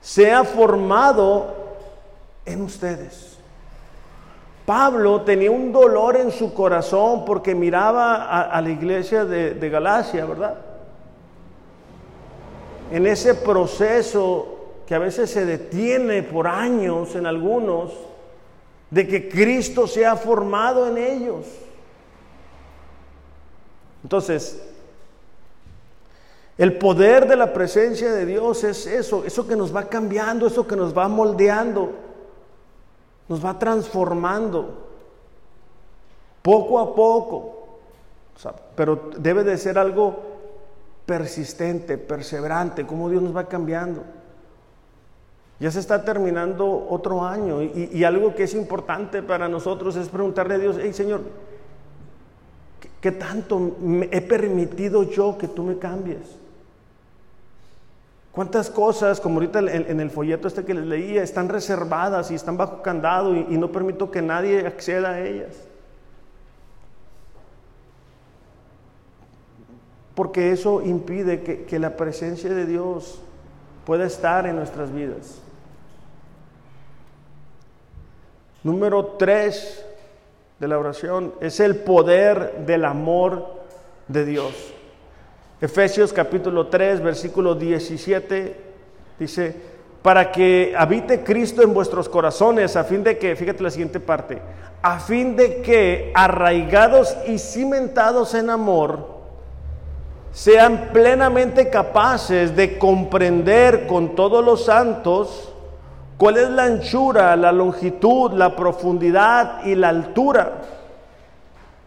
sea 0.00 0.42
formado 0.42 1.54
en 2.44 2.62
ustedes. 2.62 3.38
Pablo 4.66 5.20
tenía 5.20 5.52
un 5.52 5.70
dolor 5.70 6.16
en 6.16 6.32
su 6.32 6.52
corazón 6.52 7.24
porque 7.24 7.54
miraba 7.54 8.42
a, 8.42 8.60
la 8.60 8.70
iglesia 8.70 9.24
de, 9.24 9.54
de 9.54 9.70
Galacia, 9.70 10.26
¿verdad? 10.26 10.58
En 12.90 13.06
ese 13.06 13.34
proceso 13.34 14.58
que 14.84 14.96
a 14.96 14.98
veces 14.98 15.30
se 15.30 15.46
detiene 15.46 16.24
por 16.24 16.48
años 16.48 17.14
en 17.14 17.26
algunos, 17.26 17.92
de 18.92 19.08
que 19.08 19.26
Cristo 19.26 19.86
se 19.86 20.04
ha 20.04 20.14
formado 20.16 20.86
en 20.86 20.98
ellos. 20.98 21.46
Entonces, 24.02 24.62
el 26.58 26.76
poder 26.76 27.26
de 27.26 27.36
la 27.36 27.54
presencia 27.54 28.12
de 28.12 28.26
Dios 28.26 28.62
es 28.64 28.86
eso, 28.86 29.24
eso 29.24 29.48
que 29.48 29.56
nos 29.56 29.74
va 29.74 29.88
cambiando, 29.88 30.46
eso 30.46 30.66
que 30.66 30.76
nos 30.76 30.96
va 30.96 31.08
moldeando, 31.08 31.92
nos 33.28 33.42
va 33.42 33.58
transformando 33.58 34.88
poco 36.42 36.78
a 36.78 36.94
poco. 36.94 37.78
pero 38.76 39.08
debe 39.16 39.42
de 39.42 39.56
ser 39.56 39.78
algo 39.78 40.20
persistente, 41.06 41.96
perseverante, 41.96 42.86
como 42.86 43.08
Dios 43.08 43.22
nos 43.22 43.34
va 43.34 43.48
cambiando. 43.48 44.04
Ya 45.62 45.70
se 45.70 45.78
está 45.78 46.04
terminando 46.04 46.88
otro 46.90 47.24
año 47.24 47.62
y, 47.62 48.02
algo 48.02 48.34
que 48.34 48.42
es 48.42 48.54
importante 48.54 49.22
para 49.22 49.48
nosotros 49.48 49.94
es 49.94 50.08
preguntarle 50.08 50.56
a 50.56 50.58
Dios, 50.58 50.76
hey 50.82 50.92
Señor, 50.92 51.20
¿qué, 53.00 53.12
tanto 53.12 53.76
he 54.10 54.20
permitido 54.22 55.04
yo 55.04 55.38
que 55.38 55.46
tú 55.46 55.62
me 55.62 55.78
cambies? 55.78 56.36
¿Cuántas 58.32 58.70
cosas, 58.70 59.20
como 59.20 59.36
ahorita 59.36 59.60
en, 59.60 60.00
el 60.00 60.10
folleto 60.10 60.48
este 60.48 60.64
que 60.64 60.74
les 60.74 60.84
leía, 60.84 61.22
están 61.22 61.48
reservadas 61.48 62.32
y 62.32 62.34
están 62.34 62.56
bajo 62.56 62.82
candado 62.82 63.32
y, 63.36 63.56
no 63.56 63.70
permito 63.70 64.10
que 64.10 64.20
nadie 64.20 64.66
acceda 64.66 65.10
a 65.10 65.20
ellas? 65.20 65.54
Porque 70.16 70.50
eso 70.50 70.82
impide 70.82 71.44
que, 71.44 71.66
que 71.66 71.78
la 71.78 71.96
presencia 71.96 72.52
de 72.52 72.66
Dios 72.66 73.20
pueda 73.86 74.06
estar 74.06 74.44
en 74.48 74.56
nuestras 74.56 74.92
vidas. 74.92 75.41
Número 78.64 79.16
tres 79.18 79.84
de 80.60 80.68
la 80.68 80.78
oración 80.78 81.34
es 81.40 81.58
el 81.58 81.76
poder 81.76 82.64
del 82.64 82.84
amor 82.84 83.62
de 84.06 84.24
Dios. 84.24 84.54
Efesios 85.60 86.12
capítulo 86.12 86.68
3, 86.68 87.02
versículo 87.02 87.56
17 87.56 88.56
dice, 89.18 89.56
para 90.02 90.30
que 90.30 90.74
habite 90.76 91.24
Cristo 91.24 91.62
en 91.62 91.74
vuestros 91.74 92.08
corazones, 92.08 92.76
a 92.76 92.84
fin 92.84 93.02
de 93.02 93.18
que, 93.18 93.34
fíjate 93.34 93.62
la 93.62 93.70
siguiente 93.70 94.00
parte, 94.00 94.40
a 94.80 94.98
fin 95.00 95.34
de 95.34 95.62
que 95.62 96.12
arraigados 96.14 97.16
y 97.26 97.38
cimentados 97.38 98.34
en 98.34 98.50
amor, 98.50 99.06
sean 100.32 100.90
plenamente 100.92 101.68
capaces 101.68 102.54
de 102.54 102.78
comprender 102.78 103.86
con 103.86 104.14
todos 104.14 104.44
los 104.44 104.64
santos 104.64 105.52
¿Cuál 106.22 106.36
es 106.36 106.50
la 106.50 106.62
anchura, 106.66 107.34
la 107.34 107.50
longitud, 107.50 108.30
la 108.34 108.54
profundidad 108.54 109.64
y 109.64 109.74
la 109.74 109.88
altura? 109.88 110.52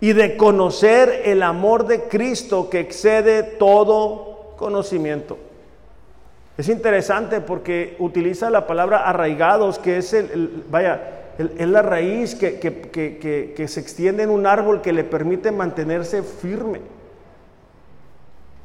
Y 0.01 0.11
de 0.11 0.35
conocer 0.35 1.21
el 1.23 1.41
amor 1.41 1.87
de 1.87 2.09
Cristo 2.09 2.69
que 2.69 2.81
excede 2.81 3.43
todo 3.43 4.51
conocimiento. 4.57 5.37
Es 6.57 6.67
interesante 6.67 7.39
porque 7.39 7.95
utiliza 7.97 8.49
la 8.49 8.67
palabra 8.67 9.07
arraigados, 9.07 9.79
que 9.79 9.99
es 9.99 10.11
el, 10.11 10.65
vaya, 10.69 10.99
es 11.37 11.69
la 11.69 11.81
raíz 11.81 12.35
que, 12.35 12.59
que, 12.59 13.67
se 13.69 13.79
extiende 13.79 14.23
en 14.23 14.31
un 14.31 14.47
árbol 14.47 14.81
que 14.81 14.91
le 14.91 15.05
permite 15.05 15.53
mantenerse 15.53 16.23
firme. 16.23 16.81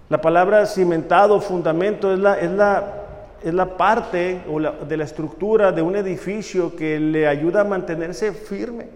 La 0.09 0.21
palabra 0.21 0.67
cimentado, 0.67 1.41
fundamento, 1.41 2.13
es 2.13 2.19
la, 2.19 2.41
es 2.41 2.51
la 2.51 3.01
es 3.43 3.55
la 3.55 3.77
parte 3.77 4.43
de 4.89 4.97
la 4.97 5.05
estructura 5.05 5.73
de 5.73 5.83
un 5.83 5.97
edificio 5.97 6.77
que 6.77 6.99
le 7.01 7.27
ayuda 7.27 7.63
a 7.63 7.65
mantenerse 7.65 8.33
firme. 8.33 8.89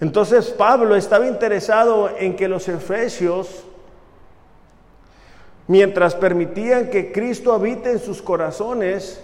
Entonces 0.00 0.50
Pablo 0.50 0.96
estaba 0.96 1.26
interesado 1.26 2.10
en 2.18 2.36
que 2.36 2.48
los 2.48 2.68
efesios 2.68 3.64
mientras 5.68 6.14
permitían 6.14 6.90
que 6.90 7.12
Cristo 7.12 7.52
habite 7.52 7.92
en 7.92 8.00
sus 8.00 8.20
corazones, 8.20 9.20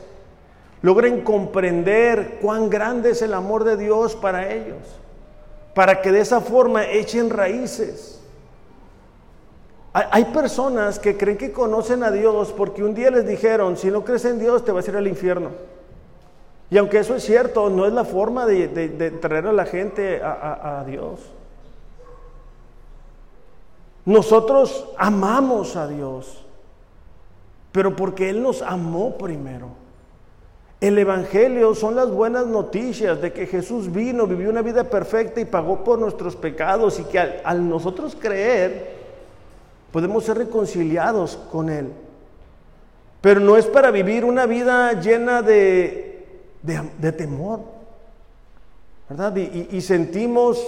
logren 0.83 1.23
comprender 1.23 2.39
cuán 2.41 2.71
grande 2.71 3.11
es 3.11 3.23
el 3.23 3.35
amor 3.35 3.65
de 3.65 3.77
Dios 3.77 4.15
para 4.15 4.53
ellos, 4.53 4.77
para 5.75 6.01
que 6.01 6.13
de 6.13 6.21
esa 6.21 6.41
forma 6.41 6.85
echen 6.85 7.31
raíces. 7.31 8.14
Hay 9.95 10.25
personas 10.25 10.99
que 10.99 11.17
creen 11.17 11.39
que 11.39 11.53
conocen 11.53 12.03
a 12.03 12.11
Dios 12.11 12.53
porque 12.57 12.83
un 12.83 12.95
día 12.95 13.13
les 13.13 13.29
dijeron, 13.29 13.77
si 13.77 13.93
no 13.93 14.05
crees 14.05 14.25
en 14.25 14.41
Dios 14.41 14.65
te 14.65 14.73
vas 14.73 14.87
a 14.89 14.91
ir 14.91 14.97
al 14.97 15.07
infierno. 15.07 15.51
Y 16.69 16.79
aunque 16.79 16.99
eso 16.99 17.15
es 17.15 17.23
cierto, 17.23 17.71
no 17.71 17.87
es 17.87 17.93
la 17.93 18.05
forma 18.05 18.45
de, 18.45 18.67
traer 19.21 19.47
a 19.47 19.53
la 19.53 19.65
gente 19.67 20.21
a, 20.21 20.81
a 20.81 20.85
Dios. 20.85 21.21
Nosotros 24.05 24.85
amamos 24.99 25.77
a 25.77 25.87
Dios, 25.87 26.45
pero 27.71 27.95
porque 27.95 28.31
Él 28.31 28.43
nos 28.43 28.63
amó 28.63 29.17
primero. 29.17 29.69
El 30.81 30.99
Evangelio 30.99 31.73
son 31.77 31.95
las 31.95 32.11
buenas 32.11 32.49
noticias 32.49 33.23
de 33.23 33.33
que 33.33 33.47
Jesús 33.47 33.93
vino, 33.93 34.27
vivió 34.27 34.51
una 34.51 34.61
vida 34.61 34.83
perfecta 34.83 35.41
y 35.41 35.45
pagó 35.45 35.85
por 35.85 36.01
nuestros 36.01 36.35
pecados 36.35 36.99
y 36.99 37.05
que 37.05 37.21
al, 37.21 37.69
nosotros 37.69 38.17
creer 38.21 38.94
podemos 39.95 40.25
ser 40.25 40.39
reconciliados 40.39 41.39
con 41.53 41.71
Él. 41.71 41.93
Pero 43.21 43.39
no 43.39 43.57
es 43.57 43.65
para 43.65 43.93
vivir 43.93 44.25
una 44.25 44.45
vida 44.45 45.01
llena 45.01 45.41
de, 45.41 46.27
de, 46.63 47.13
temor, 47.13 47.61
¿verdad? 49.09 49.37
y 49.37 49.81
sentimos 49.83 50.61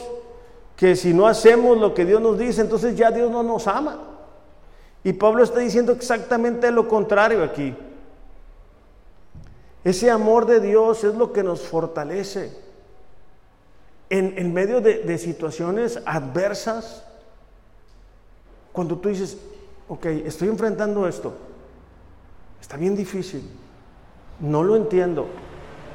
que 0.77 0.95
si 0.95 1.13
no 1.13 1.27
hacemos 1.27 1.77
lo 1.77 1.93
que 1.93 2.05
Dios 2.05 2.21
nos 2.23 2.39
dice, 2.39 2.61
entonces 2.61 2.95
ya 2.97 3.11
Dios 3.11 3.29
no 3.29 3.43
nos 3.43 3.67
ama. 3.67 3.99
Y 5.03 5.13
Pablo 5.13 5.43
está 5.43 5.59
diciendo 5.59 5.91
exactamente 5.91 6.71
lo 6.71 6.87
contrario 6.87 7.43
aquí. 7.43 7.75
Ese 9.83 10.09
amor 10.09 10.47
de 10.47 10.61
Dios 10.61 11.03
es 11.03 11.17
lo 11.17 11.33
que 11.33 11.43
nos 11.43 11.63
fortalece 11.63 12.57
en, 14.09 14.55
medio 14.55 14.81
de, 14.81 14.99
de 15.01 15.19
situaciones 15.19 16.01
adversas. 16.07 17.03
Cuando 18.77 18.99
tú 18.99 19.09
dices, 19.09 19.39
ok, 19.89 20.05
estoy 20.27 20.49
enfrentando 20.49 21.09
esto, 21.09 21.33
está 22.61 22.77
bien 22.77 22.95
difícil, 22.95 23.43
no 24.39 24.63
lo 24.63 24.77
entiendo, 24.77 25.29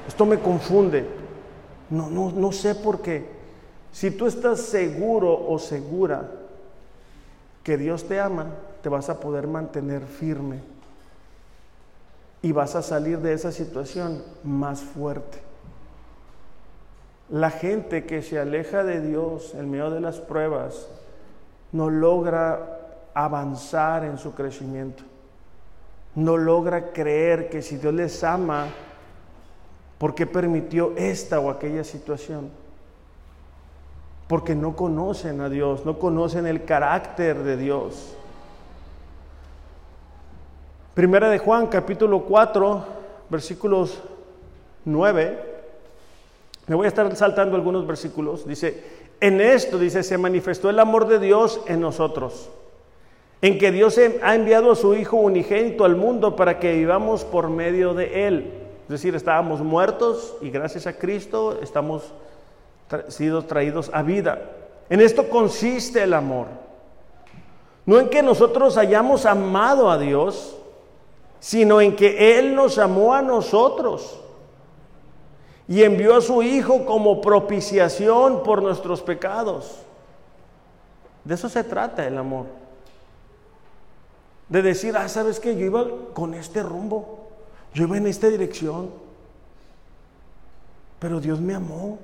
esto 0.07 0.25
me 0.25 0.39
confunde, 0.39 1.05
no, 1.91 2.09
no, 2.09 2.32
no 2.32 2.51
sé 2.51 2.73
por 2.73 3.03
qué. 3.03 3.29
Si 3.91 4.09
tú 4.09 4.25
estás 4.25 4.61
seguro 4.61 5.47
o 5.47 5.59
segura 5.59 6.32
que 7.63 7.77
Dios 7.77 8.05
te 8.05 8.19
ama, 8.19 8.47
te 8.82 8.89
vas 8.89 9.09
a 9.09 9.19
poder 9.19 9.45
mantener 9.45 10.07
firme 10.07 10.61
y 12.41 12.51
vas 12.51 12.73
a 12.73 12.82
salir 12.82 13.19
de 13.19 13.34
esa 13.34 13.51
situación 13.51 14.23
más 14.43 14.82
fuerte. 14.82 15.38
La 17.29 17.51
gente 17.51 18.07
que 18.07 18.23
se 18.23 18.39
aleja 18.39 18.84
de 18.84 19.01
Dios 19.01 19.53
en 19.53 19.69
medio 19.69 19.91
de 19.91 20.01
las 20.01 20.19
pruebas 20.19 20.88
no 21.72 21.89
logra 21.89 22.80
avanzar 23.13 24.03
en 24.03 24.17
su 24.17 24.34
crecimiento. 24.34 25.03
No 26.15 26.38
logra 26.38 26.91
creer 26.91 27.49
que 27.49 27.61
si 27.61 27.78
Dios 27.78 27.93
les 27.93 28.24
ama, 28.24 28.67
¿por 29.97 30.13
qué 30.13 30.26
permitió 30.26 30.93
esta 30.97 31.39
o 31.39 31.49
aquella 31.49 31.84
situación? 31.84 32.61
porque 34.32 34.55
no 34.55 34.78
conocen 34.78 35.41
a 35.41 35.49
Dios, 35.49 35.86
no 35.86 35.99
conocen 35.99 36.47
el 36.47 36.63
carácter 36.63 37.43
de 37.43 37.57
Dios. 37.57 38.15
Primera 40.93 41.30
de 41.30 41.38
Juan, 41.38 41.67
capítulo 41.67 42.24
4, 42.24 42.86
versículos 43.30 44.01
9. 44.86 45.38
Me 46.65 46.76
voy 46.76 46.86
a 46.86 46.88
estar 46.88 47.13
saltando 47.13 47.57
algunos 47.57 47.86
versículos. 47.86 48.47
Dice, 48.47 49.00
en 49.22 49.39
esto, 49.39 49.78
dice, 49.78 50.01
se 50.01 50.17
manifestó 50.17 50.69
el 50.69 50.80
amor 50.80 51.07
de 51.07 51.19
Dios 51.19 51.61
en 51.67 51.80
nosotros, 51.80 52.49
en 53.41 53.59
que 53.59 53.72
Dios 53.72 53.99
ha 54.24 54.36
enviado 54.36 54.72
a 54.72 54.76
su 54.76 54.95
Hijo 54.95 55.17
unigénito 55.17 55.86
al 55.86 55.95
mundo 55.95 56.36
para 56.36 56.59
que 56.59 56.74
vivamos 56.74 57.24
por 57.24 57.49
medio 57.49 57.93
de 57.93 58.28
Él. 58.28 58.53
Es 58.84 58.89
decir, 58.89 59.15
estábamos 59.15 59.61
muertos 59.61 60.36
y 60.41 60.49
gracias 60.49 60.88
a 60.88 60.97
Cristo 60.97 61.59
estamos 61.61 62.13
sido 63.09 63.45
traídos 63.45 63.91
a 63.93 64.01
vida. 64.01 64.41
En 64.89 65.01
esto 65.01 65.30
consiste 65.30 66.03
el 66.03 66.13
amor. 66.13 66.47
No 67.86 67.99
en 67.99 68.09
que 68.09 68.24
nosotros 68.24 68.76
hayamos 68.76 69.26
amado 69.26 69.89
a 69.89 69.97
Dios, 69.97 70.57
sino 71.39 71.80
en 71.80 71.95
que 71.95 72.39
Él 72.39 72.55
nos 72.55 72.78
amó 72.78 73.13
a 73.13 73.22
nosotros 73.22 74.20
y 75.72 75.84
envió 75.84 76.17
a 76.17 76.22
su 76.22 76.43
Hijo 76.43 76.86
como 76.86 77.22
propiciación 77.22 78.43
por 78.43 78.61
nuestros 78.61 79.01
pecados. 79.01 79.78
De 81.24 81.36
eso 81.36 81.47
se 81.47 81.63
trata 81.63 82.05
el 82.05 82.17
amor. 82.17 82.47
De 84.49 84.61
decir, 84.61 84.97
ah, 84.97 85.07
sabes 85.07 85.39
que 85.39 85.55
yo 85.55 85.65
iba 85.65 85.86
con 86.13 86.34
este 86.34 86.61
rumbo, 86.61 87.30
yo 87.74 87.86
iba 87.86 87.95
en 87.95 88.07
esta 88.07 88.28
dirección, 88.28 88.89
pero 90.99 91.22
Dios 91.22 91.39
me 91.39 91.55
amó. 91.55 91.99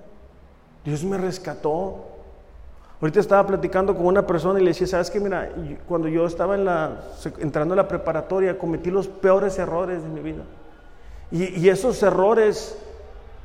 Dios 0.85 1.03
me 1.03 1.17
rescató. 1.17 2.05
Ahorita 3.01 3.19
estaba 3.19 3.45
platicando 3.45 3.93
con 3.93 4.05
una 4.05 4.25
persona 4.25 4.61
y 4.61 4.63
le 4.63 4.69
decía, 4.69 4.87
¿sabes 4.87 5.11
qué? 5.11 5.19
Mira, 5.19 5.51
cuando 5.85 6.07
yo 6.07 6.25
estaba 6.25 6.55
en 6.55 6.63
la, 6.63 7.01
entrando 7.39 7.73
a 7.73 7.77
la 7.77 7.89
preparatoria, 7.89 8.57
cometí 8.57 8.91
los 8.91 9.09
peores 9.09 9.59
errores 9.59 10.01
de 10.01 10.07
mi 10.07 10.21
vida. 10.21 10.43
Y, 11.29 11.67
esos 11.67 12.01
errores, 12.03 12.77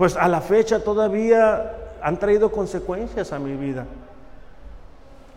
pues 0.03 0.16
a 0.16 0.26
la 0.26 0.40
fecha 0.40 0.82
todavía 0.82 1.76
han 2.03 2.18
traído 2.18 2.50
consecuencias 2.50 3.32
a 3.32 3.38
mi 3.38 3.55
vida. 3.55 3.86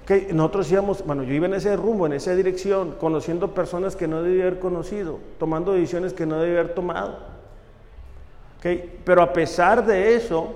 Que 0.07 0.34
nosotros 0.34 0.72
íbamos, 0.72 1.05
bueno, 1.05 1.22
yo 1.22 1.36
iba 1.36 1.45
en 1.45 1.53
ese 1.53 1.76
rumbo, 1.76 2.07
en 2.07 2.13
esa 2.13 2.34
dirección, 2.34 2.95
conociendo 2.99 3.53
personas 3.53 3.95
que 3.95 4.07
no 4.07 4.24
debía 4.24 4.47
haber 4.47 4.57
conocido, 4.57 5.20
tomando 5.38 5.74
decisiones 5.74 6.13
que 6.13 6.26
no 6.26 6.39
debía 6.39 6.61
haber 6.61 6.74
tomado. 6.74 7.20
Okay, 8.57 9.03
pero 9.05 9.22
a 9.22 9.34
pesar 9.34 9.86
de 9.86 10.16
eso, 10.16 10.55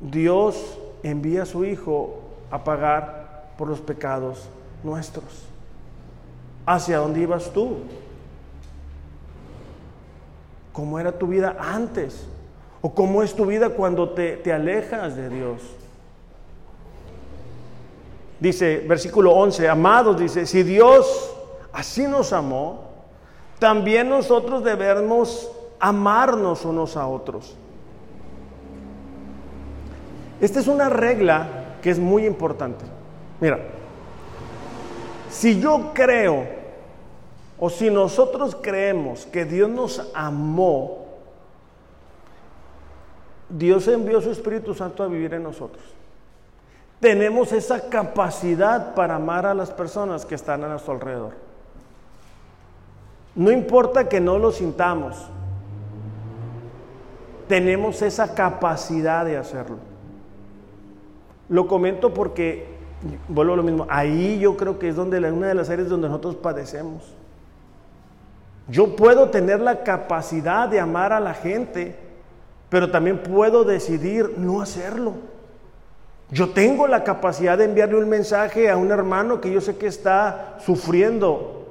Dios 0.00 0.78
envía 1.02 1.42
a 1.42 1.44
su 1.44 1.66
Hijo 1.66 2.22
a 2.50 2.64
pagar 2.64 3.52
por 3.58 3.68
los 3.68 3.82
pecados 3.82 4.48
nuestros. 4.82 5.44
¿Hacia 6.64 6.96
dónde 6.96 7.20
ibas 7.20 7.52
tú? 7.52 7.80
¿Cómo 10.72 10.98
era 10.98 11.12
tu 11.12 11.26
vida 11.26 11.54
antes? 11.60 12.28
¿O 12.82 12.92
cómo 12.92 13.22
es 13.22 13.34
tu 13.34 13.46
vida 13.46 13.70
cuando 13.70 14.10
te, 14.10 14.36
te 14.36 14.52
alejas 14.52 15.16
de 15.16 15.28
Dios? 15.28 15.62
Dice, 18.40 18.84
versículo 18.88 19.32
11, 19.32 19.68
amados, 19.68 20.18
dice, 20.18 20.46
si 20.46 20.64
Dios 20.64 21.32
así 21.72 22.08
nos 22.08 22.32
amó, 22.32 22.90
también 23.60 24.08
nosotros 24.08 24.64
debemos 24.64 25.48
amarnos 25.78 26.64
unos 26.64 26.96
a 26.96 27.06
otros. 27.06 27.56
Esta 30.40 30.58
es 30.58 30.66
una 30.66 30.88
regla 30.88 31.76
que 31.80 31.90
es 31.90 32.00
muy 32.00 32.26
importante. 32.26 32.84
Mira, 33.40 33.60
si 35.30 35.60
yo 35.60 35.92
creo 35.94 36.44
o 37.60 37.70
si 37.70 37.90
nosotros 37.90 38.56
creemos 38.60 39.24
que 39.26 39.44
Dios 39.44 39.70
nos 39.70 40.10
amó, 40.14 41.01
Dios 43.52 43.86
envió 43.86 44.20
su 44.20 44.30
Espíritu 44.30 44.74
Santo 44.74 45.02
a 45.02 45.08
vivir 45.08 45.34
en 45.34 45.42
nosotros. 45.42 45.84
Tenemos 47.00 47.52
esa 47.52 47.88
capacidad 47.88 48.94
para 48.94 49.16
amar 49.16 49.44
a 49.44 49.54
las 49.54 49.70
personas 49.70 50.24
que 50.24 50.34
están 50.34 50.64
a 50.64 50.68
nuestro 50.68 50.94
alrededor. 50.94 51.32
No 53.34 53.50
importa 53.50 54.08
que 54.08 54.20
no 54.20 54.38
lo 54.38 54.52
sintamos, 54.52 55.16
tenemos 57.48 58.00
esa 58.02 58.34
capacidad 58.34 59.24
de 59.24 59.36
hacerlo. 59.36 59.76
Lo 61.48 61.66
comento 61.66 62.14
porque, 62.14 62.66
vuelvo 63.28 63.54
a 63.54 63.56
lo 63.56 63.62
mismo, 63.62 63.86
ahí 63.90 64.38
yo 64.38 64.56
creo 64.56 64.78
que 64.78 64.88
es 64.88 64.96
donde 64.96 65.18
una 65.30 65.48
de 65.48 65.54
las 65.54 65.68
áreas 65.68 65.88
donde 65.88 66.08
nosotros 66.08 66.36
padecemos. 66.36 67.14
Yo 68.68 68.96
puedo 68.96 69.28
tener 69.28 69.60
la 69.60 69.82
capacidad 69.82 70.68
de 70.68 70.80
amar 70.80 71.12
a 71.12 71.20
la 71.20 71.34
gente, 71.34 71.98
pero 72.72 72.90
también 72.90 73.18
puedo 73.18 73.64
decidir 73.64 74.38
no 74.38 74.62
hacerlo. 74.62 75.12
Yo 76.30 76.52
tengo 76.52 76.86
la 76.86 77.04
capacidad 77.04 77.58
de 77.58 77.66
enviarle 77.66 77.96
un 77.96 78.08
mensaje 78.08 78.70
a 78.70 78.78
un 78.78 78.90
hermano 78.90 79.42
que 79.42 79.52
yo 79.52 79.60
sé 79.60 79.76
que 79.76 79.86
está 79.86 80.56
sufriendo, 80.58 81.66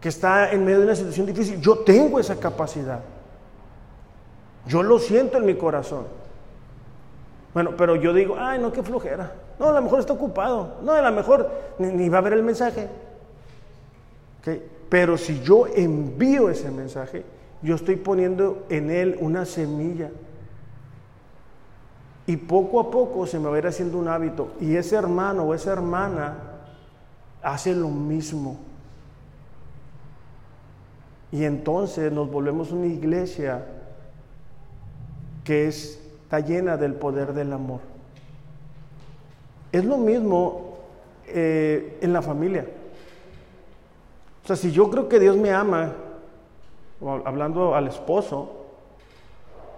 que 0.00 0.10
está 0.10 0.52
en 0.52 0.64
medio 0.64 0.78
de 0.78 0.84
una 0.84 0.94
situación 0.94 1.26
difícil. 1.26 1.60
Yo 1.60 1.78
tengo 1.78 2.20
esa 2.20 2.36
capacidad. 2.36 3.00
Yo 4.64 4.84
lo 4.84 5.00
siento 5.00 5.38
en 5.38 5.44
mi 5.44 5.56
corazón. 5.56 6.06
Bueno, 7.52 7.72
pero 7.76 7.96
yo 7.96 8.14
digo, 8.14 8.36
ay, 8.38 8.60
no, 8.60 8.70
qué 8.70 8.84
flojera. 8.84 9.32
No, 9.58 9.70
a 9.70 9.72
lo 9.72 9.82
mejor 9.82 9.98
está 9.98 10.12
ocupado. 10.12 10.76
No, 10.82 10.92
a 10.92 11.02
lo 11.02 11.10
mejor 11.10 11.50
ni, 11.80 12.08
va 12.08 12.18
a 12.18 12.20
ver 12.20 12.34
el 12.34 12.44
mensaje. 12.44 12.88
Pero 14.88 15.18
si 15.18 15.40
yo 15.40 15.66
envío 15.66 16.48
ese 16.48 16.70
mensaje, 16.70 17.24
yo 17.64 17.76
estoy 17.76 17.96
poniendo 17.96 18.66
en 18.68 18.90
él 18.90 19.16
una 19.20 19.46
semilla. 19.46 20.10
Y 22.26 22.36
poco 22.36 22.78
a 22.78 22.90
poco 22.90 23.26
se 23.26 23.38
me 23.38 23.48
va 23.48 23.56
a 23.56 23.58
ir 23.58 23.66
haciendo 23.66 23.98
un 23.98 24.08
hábito. 24.08 24.52
Y 24.60 24.76
ese 24.76 24.96
hermano 24.96 25.44
o 25.44 25.54
esa 25.54 25.72
hermana 25.72 26.36
hace 27.42 27.74
lo 27.74 27.88
mismo. 27.88 28.58
Y 31.32 31.44
entonces 31.44 32.12
nos 32.12 32.30
volvemos 32.30 32.70
una 32.70 32.86
iglesia 32.86 33.64
que 35.42 35.66
está 35.66 36.40
llena 36.40 36.76
del 36.76 36.94
poder 36.94 37.32
del 37.32 37.52
amor. 37.52 37.80
Es 39.72 39.84
lo 39.86 39.96
mismo 39.96 40.76
eh, 41.26 41.98
en 42.02 42.12
la 42.12 42.20
familia. 42.20 42.66
O 44.42 44.46
sea, 44.46 44.56
si 44.56 44.70
yo 44.70 44.90
creo 44.90 45.08
que 45.08 45.18
Dios 45.18 45.38
me 45.38 45.50
ama, 45.50 45.92
hablando 47.24 47.74
al 47.74 47.88
esposo, 47.88 48.64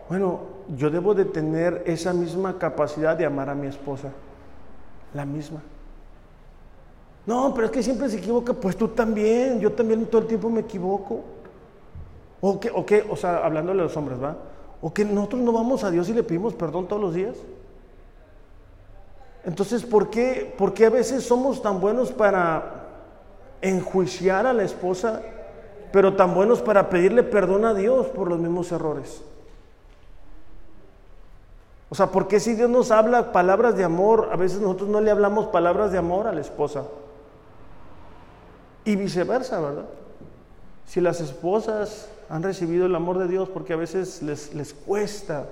bueno, 0.08 0.40
yo 0.76 0.90
debo 0.90 1.14
de 1.14 1.24
tener 1.24 1.82
esa 1.86 2.12
misma 2.12 2.58
capacidad 2.58 3.16
de 3.16 3.26
amar 3.26 3.50
a 3.50 3.54
mi 3.54 3.66
esposa, 3.66 4.12
la 5.14 5.24
misma. 5.24 5.60
No, 7.26 7.52
pero 7.54 7.66
es 7.66 7.72
que 7.72 7.82
siempre 7.82 8.08
se 8.08 8.18
equivoca, 8.18 8.52
pues 8.52 8.76
tú 8.76 8.88
también, 8.88 9.58
yo 9.58 9.72
también 9.72 10.06
todo 10.06 10.22
el 10.22 10.28
tiempo 10.28 10.48
me 10.48 10.60
equivoco. 10.60 11.24
O 12.40 12.60
que, 12.60 12.70
o 12.70 12.86
que, 12.86 13.04
o 13.08 13.16
sea, 13.16 13.38
hablándole 13.38 13.80
a 13.80 13.84
los 13.84 13.96
hombres, 13.96 14.22
¿va? 14.22 14.36
O 14.80 14.92
que 14.92 15.04
nosotros 15.04 15.40
no 15.42 15.52
vamos 15.52 15.82
a 15.82 15.90
Dios 15.90 16.08
y 16.08 16.12
le 16.12 16.22
pedimos 16.22 16.54
perdón 16.54 16.86
todos 16.86 17.02
los 17.02 17.14
días. 17.14 17.36
Entonces, 19.44 19.84
¿por 19.84 20.10
qué, 20.10 20.54
¿por 20.56 20.72
qué 20.74 20.86
a 20.86 20.90
veces 20.90 21.24
somos 21.24 21.62
tan 21.62 21.80
buenos 21.80 22.12
para 22.12 22.84
enjuiciar 23.60 24.46
a 24.46 24.52
la 24.52 24.62
esposa, 24.62 25.22
pero 25.96 26.12
tan 26.12 26.34
buenos 26.34 26.60
para 26.60 26.90
pedirle 26.90 27.22
perdón 27.22 27.64
a 27.64 27.72
Dios 27.72 28.08
por 28.08 28.28
los 28.28 28.38
mismos 28.38 28.70
errores. 28.70 29.22
O 31.88 31.94
sea, 31.94 32.08
¿por 32.08 32.28
qué 32.28 32.38
si 32.38 32.52
Dios 32.52 32.68
nos 32.68 32.90
habla 32.90 33.32
palabras 33.32 33.78
de 33.78 33.84
amor, 33.84 34.28
a 34.30 34.36
veces 34.36 34.60
nosotros 34.60 34.90
no 34.90 35.00
le 35.00 35.10
hablamos 35.10 35.46
palabras 35.46 35.92
de 35.92 35.96
amor 35.96 36.26
a 36.26 36.34
la 36.34 36.42
esposa? 36.42 36.84
Y 38.84 38.94
viceversa, 38.94 39.58
¿verdad? 39.58 39.86
Si 40.84 41.00
las 41.00 41.22
esposas 41.22 42.10
han 42.28 42.42
recibido 42.42 42.84
el 42.84 42.94
amor 42.94 43.16
de 43.16 43.28
Dios, 43.28 43.48
porque 43.48 43.72
a 43.72 43.76
veces 43.76 44.20
les, 44.20 44.52
les 44.52 44.74
cuesta 44.74 45.46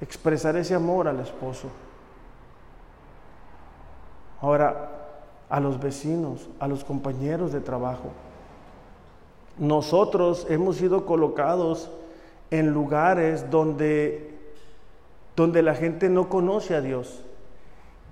expresar 0.00 0.56
ese 0.56 0.74
amor 0.74 1.06
al 1.06 1.20
esposo. 1.20 1.68
Ahora, 4.40 4.90
a 5.48 5.60
los 5.60 5.78
vecinos, 5.80 6.48
a 6.58 6.66
los 6.66 6.82
compañeros 6.82 7.52
de 7.52 7.60
trabajo. 7.60 8.10
Nosotros 9.58 10.46
hemos 10.50 10.76
sido 10.76 11.06
colocados 11.06 11.90
en 12.50 12.72
lugares 12.72 13.50
donde, 13.50 14.30
donde 15.36 15.62
la 15.62 15.74
gente 15.74 16.08
no 16.08 16.28
conoce 16.28 16.74
a 16.74 16.80
Dios. 16.80 17.24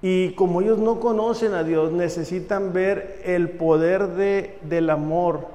Y 0.03 0.33
como 0.33 0.61
ellos 0.61 0.79
no 0.79 0.99
conocen 0.99 1.55
a 1.55 1.63
Dios, 1.63 1.93
necesitan 1.93 2.73
ver 2.73 3.21
el 3.25 3.51
poder 3.51 4.09
de, 4.09 4.59
del 4.63 4.91
amor 4.91 5.47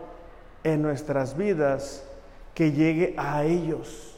en 0.64 0.82
nuestras 0.82 1.36
vidas 1.38 2.06
que 2.54 2.72
llegue 2.72 3.14
a 3.18 3.44
ellos. 3.44 4.16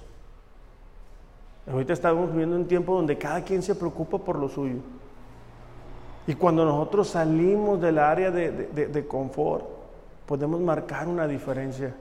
Ahorita 1.71 1.93
estamos 1.93 2.31
viviendo 2.31 2.55
un 2.55 2.67
tiempo 2.67 2.95
donde 2.95 3.17
cada 3.17 3.43
quien 3.43 3.61
se 3.61 3.75
preocupa 3.75 4.17
por 4.17 4.37
lo 4.37 4.49
suyo. 4.49 4.77
Y 6.25 6.35
cuando 6.35 6.63
nosotros 6.63 7.09
salimos 7.09 7.81
del 7.81 7.97
área 7.97 8.31
de, 8.31 9.05
confort, 9.07 9.65
podemos 10.29 10.61
marcar 10.61 11.07
una 11.07 11.27
diferencia. 11.27 11.91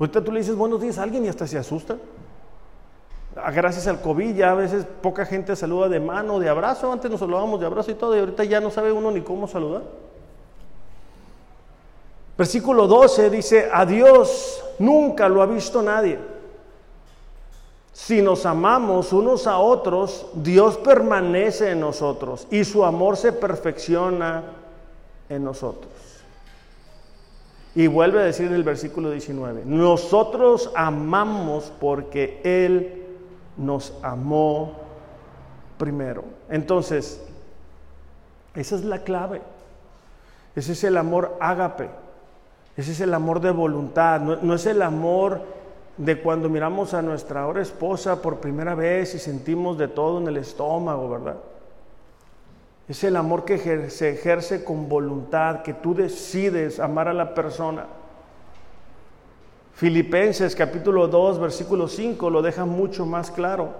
Ahorita 0.00 0.24
tú 0.24 0.32
le 0.32 0.40
dices 0.40 0.56
buenos 0.56 0.80
días 0.80 0.96
a 0.96 1.02
alguien 1.02 1.26
y 1.26 1.28
hasta 1.28 1.46
se 1.46 1.58
asusta. 1.58 1.98
Ah, 3.36 3.50
gracias 3.50 3.86
al 3.86 4.00
COVID 4.00 4.34
ya 4.34 4.52
a 4.52 4.54
veces 4.54 4.86
poca 5.02 5.26
gente 5.26 5.54
saluda 5.54 5.90
de 5.90 6.00
mano, 6.00 6.38
de 6.38 6.48
abrazo. 6.48 6.90
Antes 6.90 7.10
nos 7.10 7.20
saludábamos 7.20 7.60
de 7.60 7.66
abrazo 7.66 7.90
y 7.90 7.96
todo, 7.96 8.16
y 8.16 8.18
ahorita 8.18 8.44
ya 8.44 8.62
no 8.62 8.70
sabe 8.70 8.92
uno 8.92 9.10
ni 9.10 9.20
cómo 9.20 9.46
saludar. 9.46 9.82
Versículo 12.38 12.86
12 12.86 13.28
dice, 13.28 13.68
a 13.70 13.84
Dios 13.84 14.64
nunca 14.78 15.28
lo 15.28 15.42
ha 15.42 15.46
visto 15.46 15.82
nadie. 15.82 16.18
Si 17.92 18.22
nos 18.22 18.46
amamos 18.46 19.12
unos 19.12 19.46
a 19.46 19.58
otros, 19.58 20.28
Dios 20.32 20.78
permanece 20.78 21.72
en 21.72 21.80
nosotros 21.80 22.46
y 22.50 22.64
su 22.64 22.82
amor 22.86 23.18
se 23.18 23.34
perfecciona 23.34 24.44
en 25.28 25.44
nosotros. 25.44 26.11
Y 27.74 27.86
vuelve 27.86 28.20
a 28.20 28.24
decir 28.24 28.46
en 28.46 28.54
el 28.54 28.64
versículo 28.64 29.10
19, 29.10 29.62
nosotros 29.64 30.70
amamos 30.74 31.72
porque 31.80 32.40
Él 32.44 33.06
nos 33.56 33.94
amó 34.02 34.72
primero. 35.78 36.24
Entonces, 36.50 37.24
esa 38.54 38.76
es 38.76 38.84
la 38.84 38.98
clave. 38.98 39.40
Ese 40.54 40.72
es 40.72 40.84
el 40.84 40.98
amor 40.98 41.36
ágape. 41.40 41.88
Ese 42.76 42.92
es 42.92 43.00
el 43.00 43.14
amor 43.14 43.40
de 43.40 43.50
voluntad. 43.50 44.20
No, 44.20 44.54
es 44.54 44.66
el 44.66 44.82
amor 44.82 45.40
de 45.96 46.20
cuando 46.20 46.48
miramos 46.48 46.94
a 46.94 47.02
nuestra 47.02 47.42
ahora 47.42 47.62
esposa 47.62 48.20
por 48.20 48.38
primera 48.38 48.74
vez 48.74 49.14
y 49.14 49.18
sentimos 49.18 49.78
de 49.78 49.88
todo 49.88 50.20
en 50.20 50.28
el 50.28 50.36
estómago, 50.38 51.08
¿verdad? 51.08 51.36
Es 52.92 53.04
el 53.04 53.16
amor 53.16 53.46
que 53.46 53.88
se 53.88 54.10
ejerce 54.10 54.64
con 54.64 54.86
voluntad, 54.86 55.62
que 55.62 55.72
tú 55.72 55.94
decides 55.94 56.78
amar 56.78 57.08
a 57.08 57.14
la 57.14 57.32
persona. 57.32 57.86
Filipenses 59.72 60.54
capítulo 60.54 61.08
2, 61.08 61.40
versículo 61.40 61.88
5 61.88 62.28
lo 62.28 62.42
deja 62.42 62.66
mucho 62.66 63.06
más 63.06 63.30
claro. 63.30 63.70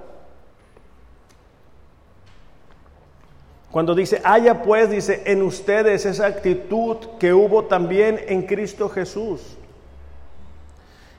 Cuando 3.71 3.95
dice, 3.95 4.23
haya 4.25 4.63
pues, 4.63 4.89
dice, 4.89 5.23
en 5.27 5.43
ustedes 5.43 6.07
esa 6.07 6.25
actitud 6.25 6.97
que 7.21 7.35
hubo 7.35 7.67
también 7.67 8.19
en 8.29 8.47
Cristo 8.47 8.89
Jesús 8.89 9.59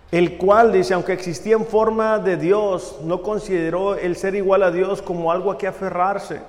el 0.10 0.40
cual 0.40 0.72
dice, 0.72 0.96
aunque 0.96 1.14
existía 1.14 1.54
en 1.54 1.66
forma 1.68 2.18
de 2.18 2.38
Dios, 2.38 3.00
no 3.04 3.22
consideró 3.22 3.94
el 3.94 4.16
ser 4.16 4.34
igual 4.34 4.64
a 4.64 4.72
Dios 4.72 5.04
como 5.04 5.32
algo 5.32 5.52
a 5.52 5.60
que 5.60 5.68
aferrarse, 5.68 6.42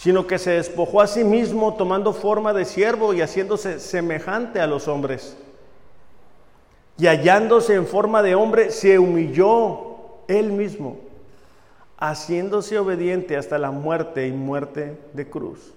sino 0.00 0.26
que 0.26 0.38
se 0.38 0.52
despojó 0.52 1.02
a 1.02 1.06
sí 1.06 1.24
mismo 1.24 1.74
tomando 1.74 2.14
forma 2.14 2.54
de 2.54 2.64
siervo 2.64 3.12
y 3.12 3.20
haciéndose 3.20 3.78
semejante 3.78 4.58
a 4.58 4.66
los 4.66 4.88
hombres. 4.88 5.36
Y 6.96 7.06
hallándose 7.06 7.74
en 7.74 7.86
forma 7.86 8.22
de 8.22 8.34
hombre, 8.34 8.70
se 8.70 8.98
humilló 8.98 10.22
él 10.26 10.52
mismo, 10.52 10.96
haciéndose 11.98 12.78
obediente 12.78 13.36
hasta 13.36 13.58
la 13.58 13.72
muerte 13.72 14.26
y 14.26 14.32
muerte 14.32 14.98
de 15.12 15.28
cruz. 15.28 15.74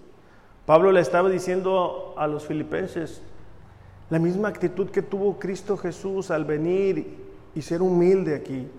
Pablo 0.65 0.93
le 0.93 1.01
estaba 1.01 1.28
diciendo 1.28 2.13
a 2.15 2.26
los 2.26 2.45
filipenses, 2.45 3.21
la 4.09 4.19
misma 4.19 4.47
actitud 4.47 4.89
que 4.89 5.01
tuvo 5.01 5.38
Cristo 5.38 5.76
Jesús 5.76 6.32
al 6.32 6.45
venir 6.45 7.17
y 7.53 7.61
ser 7.61 7.82
humilde 7.82 8.36
aquí. 8.36 8.69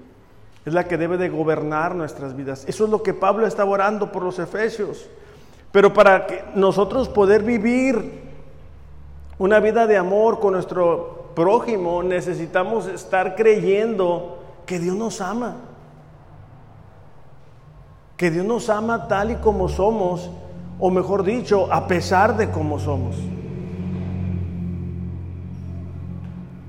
Es 0.64 0.72
la 0.72 0.88
que 0.88 0.96
debe 0.96 1.18
de 1.18 1.28
gobernar 1.28 1.94
nuestras 1.94 2.34
vidas. 2.34 2.64
Eso 2.66 2.84
es 2.84 2.90
lo 2.90 3.02
que 3.02 3.12
Pablo 3.12 3.46
está 3.46 3.66
orando 3.66 4.10
por 4.10 4.22
los 4.22 4.38
efesios. 4.38 5.06
Pero 5.74 5.92
para 5.92 6.28
que 6.28 6.44
nosotros 6.54 7.08
poder 7.08 7.42
vivir 7.42 8.22
una 9.38 9.58
vida 9.58 9.88
de 9.88 9.96
amor 9.96 10.38
con 10.38 10.52
nuestro 10.52 11.32
prójimo, 11.34 12.00
necesitamos 12.04 12.86
estar 12.86 13.34
creyendo 13.34 14.38
que 14.66 14.78
Dios 14.78 14.94
nos 14.94 15.20
ama. 15.20 15.56
Que 18.16 18.30
Dios 18.30 18.46
nos 18.46 18.70
ama 18.70 19.08
tal 19.08 19.32
y 19.32 19.34
como 19.34 19.68
somos, 19.68 20.30
o 20.78 20.90
mejor 20.92 21.24
dicho, 21.24 21.66
a 21.72 21.88
pesar 21.88 22.36
de 22.36 22.52
cómo 22.52 22.78
somos. 22.78 23.16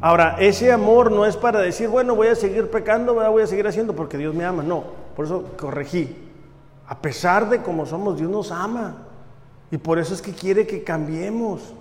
Ahora, 0.01 0.37
ese 0.39 0.71
amor 0.71 1.11
no 1.11 1.27
es 1.27 1.37
para 1.37 1.59
decir, 1.59 1.89
bueno, 1.89 2.15
voy 2.15 2.29
a 2.29 2.35
seguir 2.35 2.71
pecando, 2.71 3.13
voy 3.13 3.43
a 3.43 3.45
seguir 3.45 3.67
haciendo 3.67 3.93
porque 3.95 4.17
Dios 4.17 4.33
me 4.33 4.45
ama. 4.45 4.63
No, 4.63 4.83
por 5.15 5.25
eso 5.25 5.43
corregí. 5.59 6.24
A 6.87 6.99
pesar 6.99 7.49
de 7.49 7.61
cómo 7.61 7.85
somos, 7.85 8.17
Dios 8.17 8.29
nos 8.29 8.51
ama. 8.51 8.95
Y 9.71 9.77
por 9.77 9.97
eso 9.97 10.13
es 10.13 10.21
que 10.21 10.33
quiere 10.33 10.67
que 10.67 10.83
cambiemos. 10.83 11.73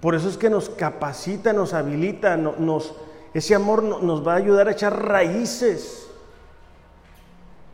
Por 0.00 0.14
eso 0.14 0.28
es 0.28 0.36
que 0.36 0.50
nos 0.50 0.68
capacita, 0.70 1.52
nos 1.52 1.74
habilita, 1.74 2.36
nos, 2.36 2.94
ese 3.32 3.54
amor 3.54 3.82
nos 3.82 4.26
va 4.26 4.34
a 4.34 4.36
ayudar 4.36 4.68
a 4.68 4.72
echar 4.72 5.06
raíces. 5.06 6.08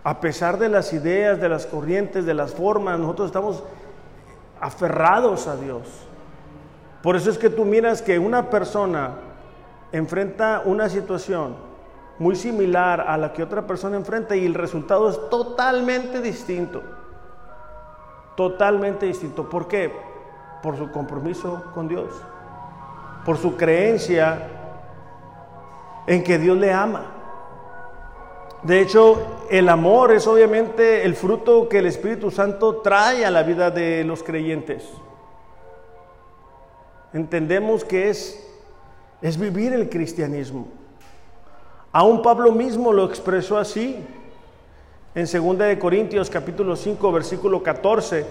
A 0.03 0.21
pesar 0.21 0.59
de 0.59 0.69
las 0.69 0.93
ideas, 0.93 1.41
de 1.41 1.49
las 1.49 1.67
corrientes, 1.67 2.25
de 2.25 2.35
las 2.35 2.53
formas, 2.53 2.99
nosotros 2.99 3.27
estamos 3.27 3.63
aferrados 4.61 5.47
a 5.47 5.57
Dios. 5.57 5.83
Por 7.03 7.17
eso 7.17 7.31
es 7.31 7.39
que 7.39 7.51
tú 7.51 7.65
miras 7.65 8.03
que 8.03 8.19
una 8.19 8.51
persona 8.51 9.17
enfrenta 9.93 10.63
una 10.65 10.89
situación 10.89 11.70
muy 12.21 12.37
similar 12.37 13.01
a 13.01 13.17
la 13.17 13.33
que 13.33 13.43
otra 13.43 13.67
persona 13.67 13.97
enfrenta 13.97 14.37
y 14.37 14.45
el 14.45 14.53
resultado 14.53 15.09
es 15.09 15.31
totalmente 15.31 16.21
distinto. 16.21 16.83
Totalmente 18.37 19.07
distinto. 19.07 19.49
¿Por 19.49 19.67
qué? 19.67 19.91
Por 20.63 20.77
su 20.77 20.91
compromiso 20.93 21.65
con 21.75 21.89
Dios. 21.89 22.11
por 23.25 23.37
su 23.37 23.55
creencia 23.57 24.49
en 26.07 26.25
que 26.25 26.39
Dios 26.39 26.57
le 26.57 26.73
ama. 26.73 27.05
De 28.63 28.81
hecho, 28.81 29.47
el 29.51 29.69
amor 29.69 30.13
es 30.13 30.27
obviamente 30.27 31.05
el 31.05 31.15
fruto 31.15 31.69
que 31.69 31.79
el 31.79 31.87
Espíritu 31.87 32.31
Santo 32.31 32.77
trae 32.77 33.27
a 33.27 33.31
la 33.31 33.43
vida 33.43 33.71
de 33.71 34.05
los 34.05 34.23
creyentes. 34.23 34.91
Entendemos 37.13 37.85
que 37.85 38.09
es, 38.09 38.43
es 39.21 39.39
vivir 39.39 39.75
el 39.75 39.91
cristianismo. 39.91 40.80
Aún 41.93 42.23
Pablo 42.23 42.53
mismo 42.53 42.93
lo 42.93 43.05
expresó 43.05 43.59
así 43.59 43.97
en 45.15 45.57
2 45.57 45.77
Corintios 45.81 46.31
capítulo 46.31 46.77
5 46.77 47.13
versículo 47.13 47.63
14. 47.63 48.27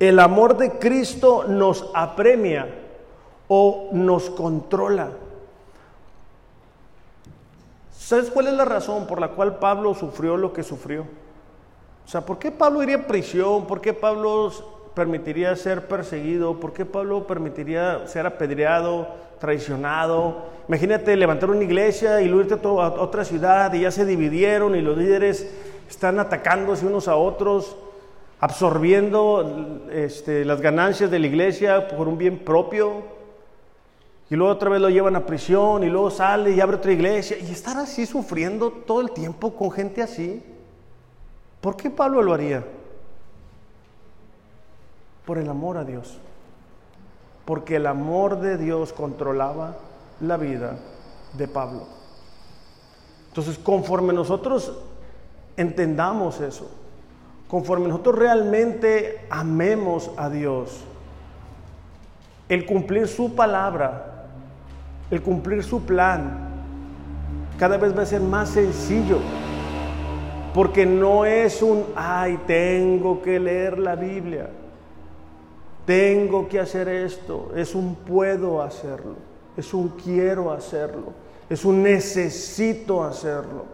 El 0.00 0.18
amor 0.18 0.56
de 0.56 0.72
Cristo 0.78 1.44
nos 1.46 1.90
apremia 1.94 2.68
o 3.46 3.90
nos 3.92 4.30
controla. 4.30 5.10
¿Sabes 7.92 8.30
cuál 8.30 8.48
es 8.48 8.54
la 8.54 8.64
razón 8.64 9.06
por 9.06 9.20
la 9.20 9.28
cual 9.28 9.58
Pablo 9.58 9.94
sufrió 9.94 10.36
lo 10.36 10.52
que 10.52 10.64
sufrió? 10.64 11.06
O 12.04 12.08
sea, 12.08 12.26
¿por 12.26 12.38
qué 12.38 12.50
Pablo 12.50 12.82
iría 12.82 12.96
a 12.96 13.06
prisión? 13.06 13.66
¿Por 13.66 13.80
qué 13.80 13.94
Pablo 13.94 14.50
permitiría 14.94 15.54
ser 15.54 15.86
perseguido? 15.86 16.58
¿Por 16.58 16.72
qué 16.72 16.84
Pablo 16.84 17.26
permitiría 17.26 18.06
ser 18.08 18.26
apedreado, 18.26 19.06
traicionado? 19.38 20.54
Imagínate 20.68 21.16
levantar 21.16 21.50
una 21.50 21.62
iglesia 21.62 22.20
y 22.20 22.26
luego 22.26 22.48
irte 22.48 22.66
a 22.66 22.70
otra 22.70 23.24
ciudad 23.24 23.72
y 23.74 23.80
ya 23.80 23.90
se 23.90 24.06
dividieron 24.06 24.74
y 24.74 24.80
los 24.80 24.96
líderes 24.96 25.50
están 25.88 26.18
atacándose 26.18 26.86
unos 26.86 27.08
a 27.08 27.16
otros, 27.16 27.76
absorbiendo 28.40 29.86
este, 29.92 30.44
las 30.44 30.60
ganancias 30.60 31.10
de 31.10 31.18
la 31.18 31.26
iglesia 31.26 31.88
por 31.88 32.08
un 32.08 32.16
bien 32.16 32.38
propio. 32.38 33.02
Y 34.30 34.36
luego 34.36 34.52
otra 34.52 34.70
vez 34.70 34.80
lo 34.80 34.88
llevan 34.88 35.16
a 35.16 35.26
prisión 35.26 35.84
y 35.84 35.90
luego 35.90 36.10
sale 36.10 36.52
y 36.52 36.60
abre 36.60 36.76
otra 36.76 36.92
iglesia. 36.92 37.36
Y 37.38 37.52
estar 37.52 37.76
así 37.76 38.06
sufriendo 38.06 38.70
todo 38.70 39.02
el 39.02 39.10
tiempo 39.10 39.54
con 39.54 39.70
gente 39.70 40.02
así. 40.02 40.42
¿Por 41.60 41.76
qué 41.76 41.90
Pablo 41.90 42.22
lo 42.22 42.32
haría? 42.32 42.64
Por 45.26 45.38
el 45.38 45.48
amor 45.48 45.76
a 45.76 45.84
Dios. 45.84 46.18
Porque 47.44 47.76
el 47.76 47.86
amor 47.86 48.40
de 48.40 48.56
Dios 48.56 48.92
controlaba 48.92 49.76
la 50.20 50.36
vida 50.36 50.76
de 51.36 51.48
Pablo. 51.48 51.82
Entonces, 53.28 53.58
conforme 53.58 54.12
nosotros 54.12 54.72
entendamos 55.56 56.40
eso, 56.40 56.70
conforme 57.48 57.88
nosotros 57.88 58.16
realmente 58.16 59.26
amemos 59.28 60.10
a 60.16 60.30
Dios, 60.30 60.80
el 62.48 62.66
cumplir 62.66 63.08
su 63.08 63.34
palabra 63.34 64.14
el 65.10 65.22
cumplir 65.22 65.62
su 65.62 65.84
plan 65.84 66.50
cada 67.58 67.76
vez 67.76 67.96
va 67.96 68.02
a 68.02 68.06
ser 68.06 68.20
más 68.20 68.48
sencillo. 68.50 69.18
Porque 70.52 70.86
no 70.86 71.24
es 71.24 71.62
un, 71.62 71.84
ay, 71.96 72.38
tengo 72.46 73.22
que 73.22 73.38
leer 73.40 73.78
la 73.78 73.96
Biblia, 73.96 74.50
tengo 75.84 76.48
que 76.48 76.60
hacer 76.60 76.88
esto, 76.88 77.50
es 77.54 77.74
un 77.74 77.94
puedo 77.94 78.62
hacerlo, 78.62 79.16
es 79.56 79.74
un 79.74 79.88
quiero 79.90 80.50
hacerlo, 80.50 81.12
es 81.48 81.64
un 81.64 81.82
necesito 81.82 83.04
hacerlo. 83.04 83.64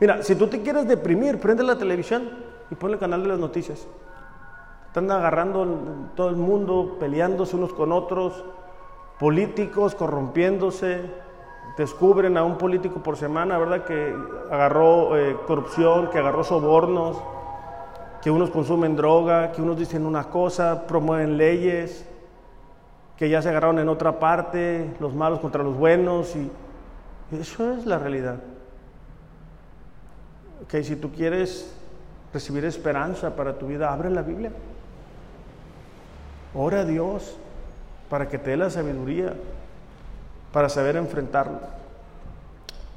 Mira, 0.00 0.22
si 0.22 0.34
tú 0.34 0.48
te 0.48 0.62
quieres 0.62 0.88
deprimir, 0.88 1.38
prende 1.38 1.62
la 1.62 1.78
televisión 1.78 2.28
y 2.70 2.74
pon 2.74 2.92
el 2.92 2.98
canal 2.98 3.22
de 3.22 3.28
las 3.28 3.38
noticias. 3.38 3.86
Están 4.88 5.10
agarrando 5.10 5.66
todo 6.16 6.28
el 6.28 6.36
mundo, 6.36 6.96
peleándose 6.98 7.56
unos 7.56 7.72
con 7.72 7.92
otros, 7.92 8.44
políticos 9.18 9.94
corrompiéndose, 9.94 11.00
descubren 11.76 12.36
a 12.36 12.44
un 12.44 12.58
político 12.58 13.02
por 13.02 13.16
semana, 13.16 13.58
¿verdad? 13.58 13.84
Que 13.84 14.14
agarró 14.50 15.16
eh, 15.16 15.36
corrupción, 15.46 16.10
que 16.10 16.18
agarró 16.18 16.44
sobornos, 16.44 17.16
que 18.22 18.30
unos 18.30 18.50
consumen 18.50 18.94
droga, 18.94 19.50
que 19.50 19.60
unos 19.60 19.76
dicen 19.76 20.06
una 20.06 20.24
cosa, 20.24 20.86
promueven 20.86 21.36
leyes, 21.36 22.06
que 23.16 23.28
ya 23.28 23.42
se 23.42 23.48
agarraron 23.48 23.80
en 23.80 23.88
otra 23.88 24.20
parte, 24.20 24.94
los 25.00 25.12
malos 25.12 25.40
contra 25.40 25.64
los 25.64 25.76
buenos, 25.76 26.36
y 26.36 26.48
eso 27.36 27.72
es 27.72 27.84
la 27.84 27.98
realidad. 27.98 28.36
Ok, 30.62 30.82
si 30.82 30.94
tú 30.94 31.10
quieres 31.10 31.74
recibir 32.32 32.64
esperanza 32.64 33.34
para 33.34 33.58
tu 33.58 33.66
vida, 33.66 33.92
abre 33.92 34.08
la 34.08 34.22
Biblia. 34.22 34.52
Ora 36.54 36.80
a 36.80 36.84
Dios 36.84 37.36
para 38.08 38.28
que 38.28 38.38
te 38.38 38.50
dé 38.50 38.56
la 38.56 38.70
sabiduría 38.70 39.34
para 40.52 40.68
saber 40.68 40.96
enfrentarlo. 40.96 41.58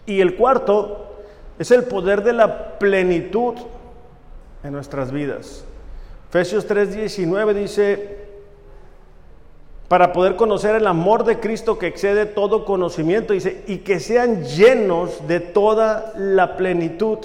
Y 0.06 0.22
el 0.22 0.36
cuarto 0.36 1.16
es 1.58 1.72
el 1.72 1.86
poder 1.86 2.22
de 2.24 2.34
la 2.34 2.78
plenitud 2.78 3.56
en 4.66 4.74
nuestras 4.74 5.12
vidas. 5.12 5.64
Efesios 6.30 6.68
3:19 6.68 7.54
dice, 7.54 8.26
para 9.88 10.12
poder 10.12 10.36
conocer 10.36 10.76
el 10.76 10.88
amor 10.88 11.24
de 11.24 11.40
Cristo 11.40 11.78
que 11.78 11.88
excede 11.88 12.26
todo 12.26 12.66
conocimiento, 12.66 13.34
dice, 13.34 13.64
y 13.68 13.78
que 13.80 14.00
sean 14.00 14.44
llenos 14.44 15.28
de 15.28 15.40
toda 15.40 16.14
la 16.18 16.58
plenitud 16.58 17.20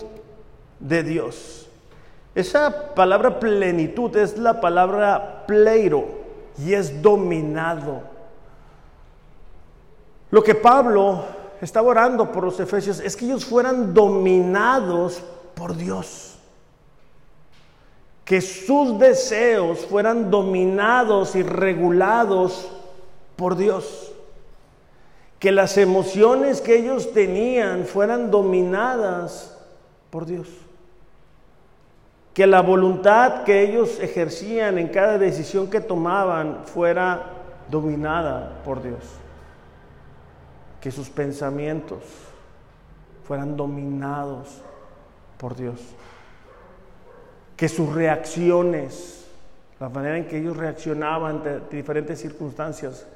de 0.79 1.03
Dios. 1.03 1.69
Esa 2.35 2.95
palabra 2.95 3.41
plenitud 3.41 4.15
es 4.17 4.37
la 4.37 4.61
palabra 4.61 5.45
pleiro 5.47 6.07
y 6.59 6.75
es 6.75 7.01
dominado. 7.03 8.03
Lo 10.31 10.43
que 10.43 10.55
Pablo 10.55 11.25
estaba 11.61 11.89
orando 11.89 12.31
por 12.31 12.45
los 12.45 12.61
efesios 12.61 13.01
es 13.01 13.17
que 13.17 13.25
ellos 13.25 13.45
fueran 13.45 13.93
dominados 13.95 15.23
por 15.55 15.75
Dios. 15.75 16.30
Que 18.31 18.41
sus 18.41 18.97
deseos 19.01 19.87
fueran 19.87 20.31
dominados 20.31 21.35
y 21.35 21.43
regulados 21.43 22.71
por 23.35 23.57
Dios. 23.57 24.13
Que 25.41 25.51
las 25.51 25.77
emociones 25.77 26.61
que 26.61 26.79
ellos 26.79 27.13
tenían 27.13 27.87
fueran 27.87 28.31
dominadas 28.31 29.59
por 30.11 30.27
Dios 30.27 30.47
que 32.35 32.47
la 32.47 32.63
voluntad 32.63 33.43
que 33.43 33.63
ellos 33.63 33.99
ejercían 34.01 34.79
en 34.79 34.89
cada 34.89 35.19
decisión 35.19 35.69
que 35.69 35.81
tomaban 35.81 36.61
fuera 36.65 37.33
dominada 37.69 38.63
por 38.65 38.83
Dios. 38.83 39.05
Que 40.81 40.91
sus 40.91 41.11
pensamientos 41.11 41.99
fueran 43.25 43.57
dominados 43.57 44.63
por 45.39 45.57
Dios. 45.57 45.81
Que 47.61 47.69
sus 47.69 47.93
reacciones, 47.93 49.27
la 49.79 49.91
manera 49.91 50.17
en 50.17 50.27
que 50.27 50.39
ellos 50.39 50.57
reaccionaban 50.57 51.37
ante 51.37 51.61
diferentes 51.77 52.19
circunstancias, 52.19 53.07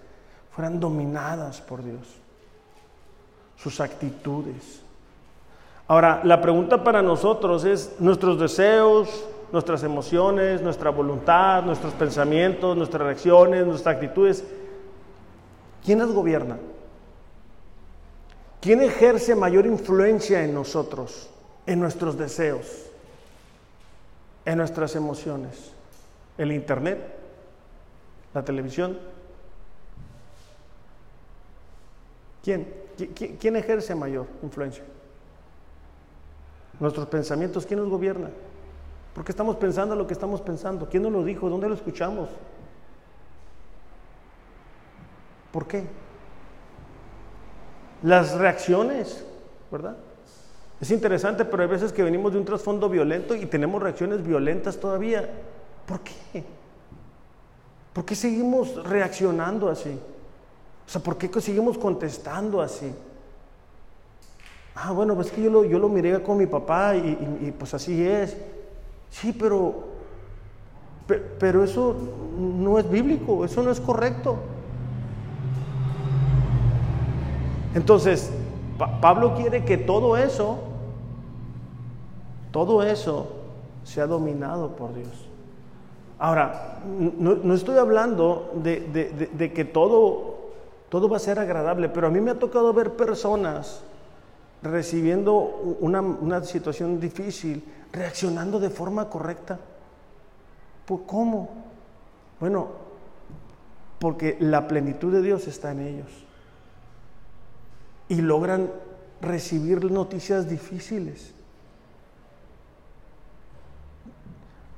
fueran 0.54 0.78
dominadas 0.78 1.62
por 1.62 1.82
Dios. 1.82 2.06
Sus 3.56 3.80
actitudes 3.80 4.84
Ahora, 5.86 6.22
la 6.24 6.40
pregunta 6.40 6.82
para 6.82 7.02
nosotros 7.02 7.64
es 7.64 7.96
nuestros 7.98 8.40
deseos, 8.40 9.26
nuestras 9.52 9.82
emociones, 9.82 10.62
nuestra 10.62 10.88
voluntad, 10.88 11.62
nuestros 11.62 11.92
pensamientos, 11.92 12.74
nuestras 12.74 13.02
reacciones, 13.02 13.66
nuestras 13.66 13.96
actitudes, 13.96 14.44
¿quién 15.84 15.98
las 15.98 16.10
gobierna? 16.10 16.56
¿Quién 18.62 18.80
ejerce 18.80 19.34
mayor 19.34 19.66
influencia 19.66 20.42
en 20.42 20.54
nosotros, 20.54 21.28
en 21.66 21.80
nuestros 21.80 22.16
deseos, 22.16 22.83
en 24.44 24.58
nuestras 24.58 24.94
emociones? 24.96 25.72
¿El 26.36 26.52
Internet? 26.52 26.98
¿La 28.32 28.44
televisión? 28.44 28.98
¿Quién? 32.42 32.72
¿Quién 33.40 33.56
ejerce 33.56 33.94
mayor 33.94 34.26
influencia? 34.42 34.84
Nuestros 36.78 37.06
pensamientos, 37.06 37.66
¿quién 37.66 37.80
nos 37.80 37.88
gobierna? 37.88 38.30
¿Por 39.14 39.24
qué 39.24 39.32
estamos 39.32 39.56
pensando 39.56 39.94
lo 39.94 40.06
que 40.06 40.12
estamos 40.12 40.40
pensando? 40.40 40.88
¿Quién 40.88 41.04
nos 41.04 41.12
lo 41.12 41.24
dijo? 41.24 41.48
¿Dónde 41.48 41.68
lo 41.68 41.74
escuchamos? 41.74 42.28
¿Por 45.52 45.68
qué? 45.68 45.84
Las 48.02 48.34
reacciones, 48.34 49.24
¿verdad? 49.70 49.96
Es 50.84 50.90
interesante, 50.90 51.46
pero 51.46 51.62
hay 51.62 51.68
veces 51.70 51.94
que 51.94 52.02
venimos 52.02 52.30
de 52.34 52.38
un 52.38 52.44
trasfondo 52.44 52.90
violento 52.90 53.34
y 53.34 53.46
tenemos 53.46 53.82
reacciones 53.82 54.22
violentas 54.22 54.76
todavía. 54.76 55.26
¿Por 55.86 56.00
qué? 56.00 56.44
¿Por 57.94 58.04
qué 58.04 58.14
seguimos 58.14 58.84
reaccionando 58.84 59.70
así? 59.70 59.98
O 60.86 60.90
sea, 60.90 61.00
¿por 61.00 61.16
qué 61.16 61.40
seguimos 61.40 61.78
contestando 61.78 62.60
así? 62.60 62.92
Ah, 64.74 64.92
bueno, 64.92 65.14
pues 65.14 65.30
que 65.30 65.42
yo 65.42 65.48
lo, 65.48 65.64
yo 65.64 65.78
lo 65.78 65.88
miré 65.88 66.22
con 66.22 66.36
mi 66.36 66.44
papá 66.44 66.94
y, 66.94 67.50
pues 67.58 67.72
así 67.72 68.06
es. 68.06 68.36
Sí, 69.08 69.32
pero, 69.32 69.84
pero 71.38 71.64
eso 71.64 71.96
no 72.38 72.78
es 72.78 72.90
bíblico, 72.90 73.42
eso 73.46 73.62
no 73.62 73.70
es 73.70 73.80
correcto. 73.80 74.36
Entonces, 77.74 78.30
Pablo 79.00 79.34
quiere 79.34 79.64
que 79.64 79.78
todo 79.78 80.18
eso, 80.18 80.73
todo 82.54 82.84
eso 82.84 83.26
sea 83.82 84.06
dominado 84.06 84.76
por 84.76 84.94
Dios. 84.94 85.10
Ahora, 86.20 86.78
no, 86.86 87.52
estoy 87.52 87.78
hablando 87.78 88.52
de, 88.62 89.52
que 89.52 89.64
todo, 89.64 90.36
todo 90.88 91.08
va 91.08 91.16
a 91.16 91.18
ser 91.18 91.40
agradable, 91.40 91.88
pero 91.88 92.06
a 92.06 92.10
mí 92.10 92.20
me 92.20 92.30
ha 92.30 92.38
tocado 92.38 92.72
ver 92.72 92.92
personas 92.92 93.82
recibiendo 94.62 95.32
una, 95.80 96.00
una 96.00 96.44
situación 96.44 97.00
difícil, 97.00 97.64
reaccionando 97.92 98.60
de 98.60 98.70
forma 98.70 99.10
correcta. 99.10 99.58
¿Por 100.86 101.06
cómo? 101.06 101.50
Bueno, 102.38 102.68
porque 103.98 104.36
la 104.38 104.68
plenitud 104.68 105.12
de 105.12 105.22
Dios 105.22 105.48
está 105.48 105.72
en 105.72 105.80
ellos. 105.80 106.24
Y 108.08 108.20
logran 108.20 108.70
recibir 109.20 109.90
noticias 109.90 110.48
difíciles. 110.48 111.34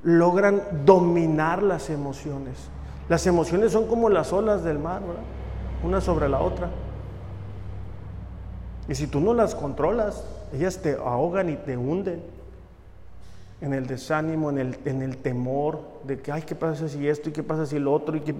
Logran 0.07 0.63
dominar 0.87 1.63
las 1.63 1.91
emociones. 1.91 2.71
Las 3.09 3.27
emociones 3.27 3.73
son 3.73 3.89
como 3.89 4.09
las 4.09 4.33
olas 4.33 4.63
del 4.63 4.79
mar, 4.79 5.01
¿verdad? 5.01 5.23
Una 5.83 6.01
sobre 6.01 6.29
la 6.29 6.41
otra. 6.41 6.71
Y 8.89 8.95
si 8.95 9.09
tú 9.09 9.21
no 9.21 9.35
las 9.35 9.57
controlas, 9.57 10.25
ellas 10.53 10.79
te 10.79 10.93
ahogan 10.93 11.51
y 11.51 11.57
te 11.57 11.77
hunden 11.77 12.23
en 13.61 13.73
el 13.73 13.89
desánimo, 13.89 14.51
en 14.51 14.59
el, 14.59 14.79
en 14.85 15.03
el 15.03 15.17
temor 15.17 15.81
de 16.05 16.21
que, 16.21 16.31
ay, 16.31 16.43
¿qué 16.43 16.55
pasa 16.55 16.89
si 16.89 17.09
esto 17.09 17.31
y 17.31 17.33
qué 17.33 17.43
pasa 17.43 17.67
si 17.67 17.79
lo 17.79 17.93
otro? 17.93 18.17
Y, 18.17 18.21
qué 18.21 18.35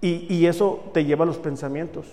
y, 0.00 0.32
y 0.32 0.46
eso 0.46 0.84
te 0.94 1.04
lleva 1.04 1.24
a 1.24 1.26
los 1.26 1.38
pensamientos. 1.38 2.06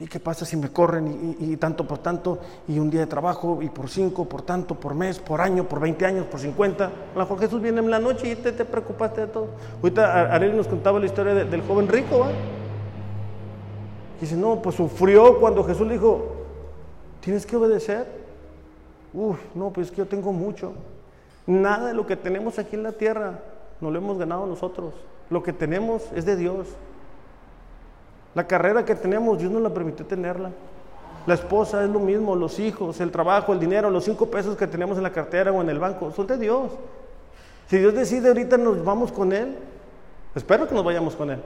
¿Y 0.00 0.06
qué 0.06 0.20
pasa 0.20 0.44
si 0.44 0.56
me 0.56 0.70
corren 0.70 1.36
y, 1.40 1.56
tanto 1.56 1.86
por 1.86 1.98
tanto? 1.98 2.38
Y 2.68 2.78
un 2.78 2.88
día 2.88 3.00
de 3.00 3.06
trabajo 3.06 3.58
y 3.62 3.68
por 3.68 3.88
cinco, 3.88 4.26
por 4.26 4.42
tanto, 4.42 4.76
por 4.76 4.94
mes, 4.94 5.18
por 5.18 5.40
año, 5.40 5.68
por 5.68 5.80
20 5.80 6.06
años, 6.06 6.26
por 6.26 6.38
50. 6.38 6.84
A 6.84 6.90
lo 7.14 7.20
mejor 7.20 7.40
Jesús 7.40 7.60
viene 7.60 7.80
en 7.80 7.90
la 7.90 7.98
noche 7.98 8.30
y 8.30 8.36
te, 8.36 8.52
te 8.52 8.64
preocupaste 8.64 9.22
de 9.22 9.26
todo. 9.26 9.48
Ahorita 9.82 10.32
Ariel 10.32 10.56
nos 10.56 10.68
contaba 10.68 11.00
la 11.00 11.06
historia 11.06 11.34
del 11.34 11.62
joven 11.62 11.88
rico, 11.88 12.20
¿va? 12.20 12.28
dice, 14.20 14.36
no, 14.36 14.60
pues 14.62 14.76
sufrió 14.76 15.38
cuando 15.38 15.64
Jesús 15.64 15.86
le 15.86 15.94
dijo, 15.94 16.26
tienes 17.20 17.46
que 17.46 17.56
obedecer. 17.56 18.06
Uf, 19.12 19.38
no, 19.54 19.70
pues 19.72 19.88
es 19.88 19.90
que 19.90 19.98
yo 19.98 20.06
tengo 20.06 20.32
mucho. 20.32 20.72
Nada 21.46 21.88
de 21.88 21.94
lo 21.94 22.06
que 22.06 22.16
tenemos 22.16 22.58
aquí 22.58 22.76
en 22.76 22.82
la 22.82 22.92
tierra 22.92 23.40
no 23.80 23.90
lo 23.90 23.98
hemos 23.98 24.18
ganado 24.18 24.46
nosotros. 24.46 24.94
Lo 25.30 25.42
que 25.42 25.52
tenemos 25.52 26.04
es 26.14 26.24
de 26.24 26.36
Dios. 26.36 26.68
La 28.38 28.46
carrera 28.46 28.84
que 28.84 28.94
tenemos, 28.94 29.36
Dios 29.36 29.50
nos 29.50 29.60
la 29.60 29.70
permitió 29.70 30.06
tenerla. 30.06 30.52
La 31.26 31.34
esposa 31.34 31.82
es 31.82 31.90
lo 31.90 31.98
mismo, 31.98 32.36
los 32.36 32.60
hijos, 32.60 33.00
el 33.00 33.10
trabajo, 33.10 33.52
el 33.52 33.58
dinero, 33.58 33.90
los 33.90 34.04
cinco 34.04 34.26
pesos 34.30 34.56
que 34.56 34.68
tenemos 34.68 34.96
en 34.96 35.02
la 35.02 35.10
cartera 35.10 35.50
o 35.50 35.60
en 35.60 35.68
el 35.68 35.80
banco, 35.80 36.12
son 36.12 36.28
de 36.28 36.38
Dios. 36.38 36.70
Si 37.66 37.78
Dios 37.78 37.92
decide 37.94 38.28
ahorita 38.28 38.56
nos 38.56 38.84
vamos 38.84 39.10
con 39.10 39.32
Él, 39.32 39.56
espero 40.36 40.68
que 40.68 40.74
nos 40.76 40.84
vayamos 40.84 41.16
con 41.16 41.32
Él. 41.32 41.40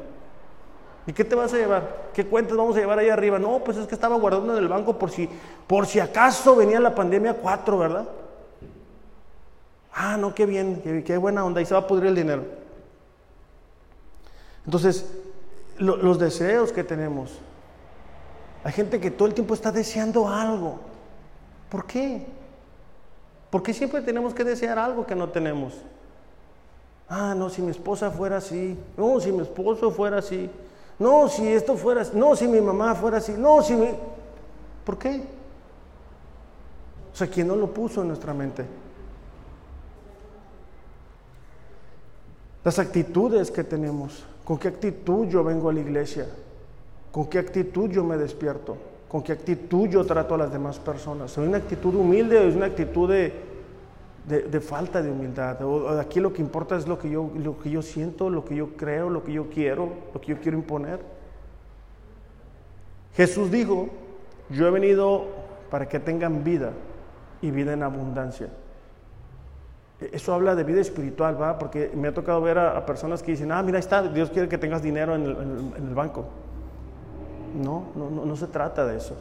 ¿Y 1.06 1.14
qué 1.14 1.24
te 1.24 1.34
vas 1.34 1.54
a 1.54 1.56
llevar? 1.56 2.10
¿Qué 2.12 2.26
cuentas 2.26 2.58
vamos 2.58 2.76
a 2.76 2.80
llevar 2.80 2.98
ahí 2.98 3.08
arriba? 3.08 3.38
No, 3.38 3.60
pues 3.64 3.78
es 3.78 3.86
que 3.86 3.94
estaba 3.94 4.16
guardando 4.16 4.54
en 4.54 4.62
el 4.62 4.68
banco 4.68 4.98
por 4.98 5.10
si, 5.10 5.30
por 5.66 5.86
si 5.86 5.98
acaso 5.98 6.54
venía 6.56 6.78
la 6.78 6.94
pandemia 6.94 7.32
4, 7.32 7.78
¿verdad? 7.78 8.06
Ah, 9.94 10.18
no, 10.18 10.34
qué 10.34 10.44
bien, 10.44 11.02
qué, 11.06 11.16
buena 11.16 11.42
onda, 11.42 11.62
y 11.62 11.64
se 11.64 11.72
va 11.72 11.80
a 11.80 11.86
pudrir 11.86 12.08
el 12.08 12.16
dinero. 12.16 12.44
Entonces, 14.66 15.21
los 15.82 16.18
deseos 16.18 16.72
que 16.72 16.84
tenemos. 16.84 17.38
Hay 18.64 18.72
gente 18.72 19.00
que 19.00 19.10
todo 19.10 19.28
el 19.28 19.34
tiempo 19.34 19.54
está 19.54 19.72
deseando 19.72 20.28
algo. 20.28 20.78
¿Por 21.68 21.86
qué? 21.86 22.26
¿Por 23.50 23.62
qué 23.62 23.74
siempre 23.74 24.00
tenemos 24.02 24.32
que 24.32 24.44
desear 24.44 24.78
algo 24.78 25.04
que 25.04 25.14
no 25.14 25.28
tenemos? 25.28 25.74
Ah, 27.08 27.34
no, 27.36 27.50
si 27.50 27.60
mi 27.60 27.70
esposa 27.70 28.10
fuera 28.10 28.38
así. 28.38 28.78
No, 28.96 29.20
si 29.20 29.32
mi 29.32 29.42
esposo 29.42 29.90
fuera 29.90 30.18
así. 30.18 30.48
No, 30.98 31.28
si 31.28 31.46
esto 31.48 31.76
fuera 31.76 32.02
así. 32.02 32.12
No, 32.14 32.36
si 32.36 32.46
mi 32.46 32.60
mamá 32.60 32.94
fuera 32.94 33.18
así. 33.18 33.32
No, 33.36 33.60
si 33.62 33.74
mi... 33.74 33.88
¿Por 34.84 34.98
qué? 34.98 35.22
O 37.12 37.16
sea, 37.16 37.26
¿quién 37.26 37.48
no 37.48 37.56
lo 37.56 37.72
puso 37.72 38.02
en 38.02 38.08
nuestra 38.08 38.32
mente? 38.32 38.64
Las 42.64 42.78
actitudes 42.78 43.50
que 43.50 43.64
tenemos. 43.64 44.24
¿Con 44.52 44.58
qué 44.58 44.68
actitud 44.68 45.28
yo 45.28 45.42
vengo 45.42 45.70
a 45.70 45.72
la 45.72 45.80
iglesia? 45.80 46.26
¿Con 47.10 47.26
qué 47.30 47.38
actitud 47.38 47.88
yo 47.88 48.04
me 48.04 48.18
despierto? 48.18 48.76
¿Con 49.08 49.22
qué 49.22 49.32
actitud 49.32 49.88
yo 49.88 50.04
trato 50.04 50.34
a 50.34 50.36
las 50.36 50.52
demás 50.52 50.78
personas? 50.78 51.30
¿Soy 51.30 51.48
una 51.48 51.56
actitud 51.56 51.94
humilde 51.94 52.38
o 52.38 52.42
es 52.42 52.54
una 52.54 52.66
actitud 52.66 53.08
de, 53.08 54.60
falta 54.60 55.00
de 55.00 55.10
humildad? 55.10 55.56
aquí 55.98 56.20
lo 56.20 56.34
que 56.34 56.42
importa 56.42 56.76
es 56.76 56.86
lo 56.86 56.98
que, 56.98 57.08
yo, 57.08 57.30
lo 57.34 57.58
que 57.58 57.70
yo 57.70 57.80
siento, 57.80 58.28
lo 58.28 58.44
que 58.44 58.54
yo 58.54 58.76
creo, 58.76 59.08
lo 59.08 59.24
que 59.24 59.32
yo 59.32 59.48
quiero, 59.48 59.88
lo 60.12 60.20
que 60.20 60.32
yo 60.32 60.38
quiero 60.38 60.58
imponer. 60.58 61.00
Jesús 63.14 63.50
dijo, 63.50 63.88
yo 64.50 64.68
he 64.68 64.70
venido 64.70 65.28
para 65.70 65.88
que 65.88 65.98
tengan 65.98 66.44
vida 66.44 66.72
y 67.40 67.50
vida 67.50 67.72
en 67.72 67.82
abundancia. 67.82 68.50
Eso 70.10 70.34
habla 70.34 70.54
de 70.54 70.64
vida 70.64 70.80
espiritual, 70.80 71.40
¿va? 71.40 71.58
Porque 71.58 71.90
me 71.94 72.08
ha 72.08 72.14
tocado 72.14 72.40
ver 72.40 72.58
a, 72.58 72.84
personas 72.86 73.22
que 73.22 73.32
dicen, 73.32 73.52
ah, 73.52 73.62
mira, 73.62 73.78
ahí 73.78 73.80
está, 73.80 74.02
Dios 74.02 74.30
quiere 74.30 74.48
que 74.48 74.58
tengas 74.58 74.82
dinero 74.82 75.14
en 75.14 75.24
el, 75.24 75.94
banco. 75.94 76.24
No, 77.62 77.84
no, 77.94 78.10
no, 78.10 78.36
se 78.36 78.46
trata 78.46 78.86
de 78.86 78.96
eso. 78.96 79.14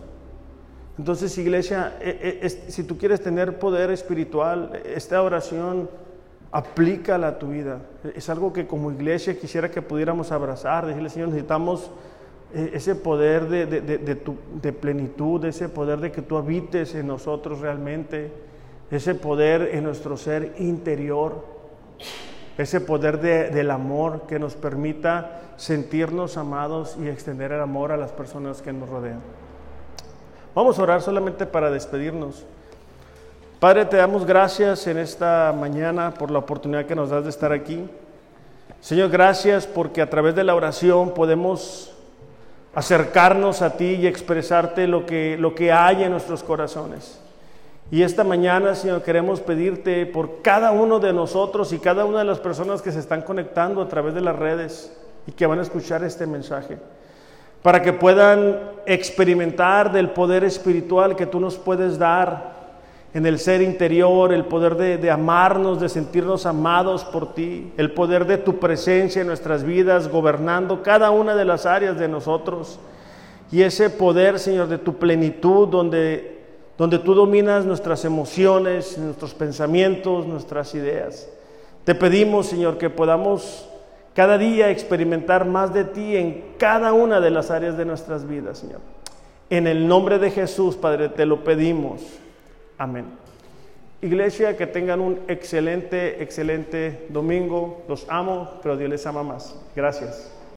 Entonces, 0.98 1.38
iglesia, 1.38 1.98
e, 2.00 2.40
e, 2.42 2.50
si 2.50 2.84
tú 2.84 2.98
quieres 2.98 3.22
tener 3.22 3.60
poder 3.60 3.92
espiritual, 3.92 4.82
esta 4.86 5.22
oración 5.22 5.90
aplícala 6.52 7.28
a 7.28 7.40
tu 7.40 7.48
vida. 7.48 7.80
Es 8.16 8.30
algo 8.30 8.54
que 8.54 8.68
como 8.68 8.92
iglesia 8.92 9.38
quisiera 9.38 9.70
que 9.70 9.82
pudiéramos 9.82 10.32
abrazar, 10.32 10.86
decirle, 10.86 11.10
Señor, 11.10 11.30
necesitamos 11.30 11.92
eh, 12.54 12.72
ese 12.74 12.96
poder 12.96 13.48
de, 13.48 13.66
de 13.66 14.74
plenitud, 14.74 15.44
ese 15.46 15.70
poder 15.70 16.00
de 16.00 16.12
que 16.12 16.22
tú 16.22 16.38
habites 16.38 16.96
en 16.96 17.08
nosotros 17.08 17.60
realmente 17.60 18.51
ese 18.92 19.16
poder 19.16 19.70
en 19.74 19.86
nuestro 19.86 20.18
ser 20.18 20.54
interior, 20.60 21.46
ese 22.58 22.82
poder 22.82 23.20
del 23.20 23.72
amor 23.72 24.24
que 24.28 24.38
nos 24.38 24.56
permita 24.56 25.40
sentirnos 25.56 26.38
amados 26.38 26.98
y 27.02 27.08
extender 27.08 27.54
el 27.54 27.62
amor 27.62 27.94
a 27.94 27.98
las 27.98 28.12
personas 28.12 28.62
que 28.62 28.74
nos 28.74 28.90
rodean. 28.90 29.22
Vamos 30.54 30.78
a 30.78 30.84
orar 30.84 31.02
solamente 31.02 31.46
para 31.46 31.72
despedirnos. 31.72 32.46
Padre, 33.62 33.86
te 33.86 33.96
damos 33.96 34.26
gracias 34.26 34.86
en 34.88 34.98
esta 34.98 35.56
mañana 35.58 36.14
por 36.14 36.30
la 36.30 36.40
oportunidad 36.40 36.86
que 36.86 36.96
nos 36.96 37.10
das 37.10 37.24
de 37.24 37.30
estar 37.30 37.54
aquí. 37.54 37.90
Señor, 38.82 39.10
gracias 39.10 39.68
porque 39.68 40.02
a 40.02 40.10
través 40.10 40.36
de 40.36 40.44
la 40.44 40.56
oración 40.56 41.14
podemos 41.14 41.94
acercarnos 42.74 43.62
a 43.62 43.78
ti 43.78 43.96
y 43.96 44.08
expresarte 44.08 44.88
lo 44.88 45.06
que, 45.06 45.38
lo 45.40 45.56
que 45.56 45.72
hay 45.72 46.04
en 46.04 46.12
nuestros 46.12 46.44
corazones. 46.44 47.21
Y 47.92 48.04
esta 48.04 48.24
mañana, 48.24 48.74
Señor, 48.74 49.04
queremos 49.04 49.42
pedirte 49.42 50.06
por 50.06 50.42
cada 50.42 50.72
uno 50.72 51.00
de 51.00 51.12
nosotros 51.12 51.74
y 51.74 51.80
cada 51.80 52.06
una 52.06 52.20
de 52.20 52.24
las 52.26 52.40
personas 52.40 52.82
que 52.82 52.94
se 52.94 53.00
están 53.00 53.22
conectando 53.22 53.82
a 53.82 53.90
través 53.90 54.14
de 54.14 54.22
las 54.22 54.38
redes 54.38 54.98
y 55.28 55.34
que 55.34 55.46
van 55.46 55.60
a 55.60 55.64
escuchar 55.64 56.02
este 56.06 56.26
mensaje, 56.26 56.78
para 57.62 57.82
que 57.82 57.92
puedan 57.92 58.58
experimentar 58.86 59.92
del 59.92 60.12
poder 60.12 60.46
espiritual 60.46 61.18
que 61.18 61.26
tú 61.26 61.42
nos 61.42 61.58
puedes 61.58 62.00
dar 62.00 62.62
en 63.14 63.26
el 63.26 63.40
ser 63.40 63.62
interior, 63.62 64.32
el 64.32 64.46
poder 64.46 64.76
de, 64.76 64.98
de, 64.98 65.12
amarnos, 65.12 65.82
de 65.82 65.90
sentirnos 65.90 66.46
amados 66.46 67.04
por 67.04 67.34
ti, 67.34 67.74
el 67.76 67.92
poder 67.92 68.26
de 68.26 68.38
tu 68.38 68.58
presencia 68.58 69.20
en 69.20 69.28
nuestras 69.28 69.66
vidas, 69.66 70.08
gobernando 70.08 70.82
cada 70.82 71.12
una 71.12 71.36
de 71.36 71.44
las 71.44 71.66
áreas 71.66 72.00
de 72.00 72.08
nosotros. 72.08 72.80
Y 73.52 73.64
ese 73.64 73.90
poder, 73.90 74.40
Señor, 74.40 74.70
de 74.70 74.78
tu 74.78 74.96
plenitud, 74.96 75.68
donde 75.68 76.41
donde 76.78 77.00
tú 77.00 77.14
dominas 77.14 77.66
nuestras 77.66 78.06
emociones, 78.06 78.98
nuestros 78.98 79.34
pensamientos, 79.34 80.26
nuestras 80.26 80.74
ideas. 80.76 81.30
Te 81.84 81.96
pedimos, 81.96 82.48
Señor, 82.48 82.78
que 82.78 82.90
podamos 82.90 83.68
cada 84.14 84.38
día 84.38 84.70
experimentar 84.70 85.46
más 85.46 85.74
de 85.74 85.86
ti 85.86 86.18
en 86.18 86.56
cada 86.58 86.94
una 86.94 87.20
de 87.20 87.32
las 87.32 87.50
áreas 87.50 87.78
de 87.78 87.86
nuestras 87.86 88.28
vidas, 88.28 88.60
Señor. 88.60 88.82
En 89.50 89.68
el 89.68 89.88
nombre 89.88 90.20
de 90.20 90.32
Jesús, 90.32 90.76
Padre, 90.76 91.10
te 91.10 91.26
lo 91.26 91.44
pedimos. 91.44 92.02
Amén. 92.78 93.06
Iglesia, 94.02 94.58
que 94.58 94.66
tengan 94.66 95.00
un 95.00 95.20
excelente, 95.28 96.24
excelente 96.24 97.06
domingo. 97.10 97.84
Los 97.88 98.06
amo, 98.10 98.60
pero 98.64 98.76
Dios 98.76 98.90
les 98.90 99.06
ama 99.06 99.24
más. 99.24 99.56
Gracias. 99.76 100.32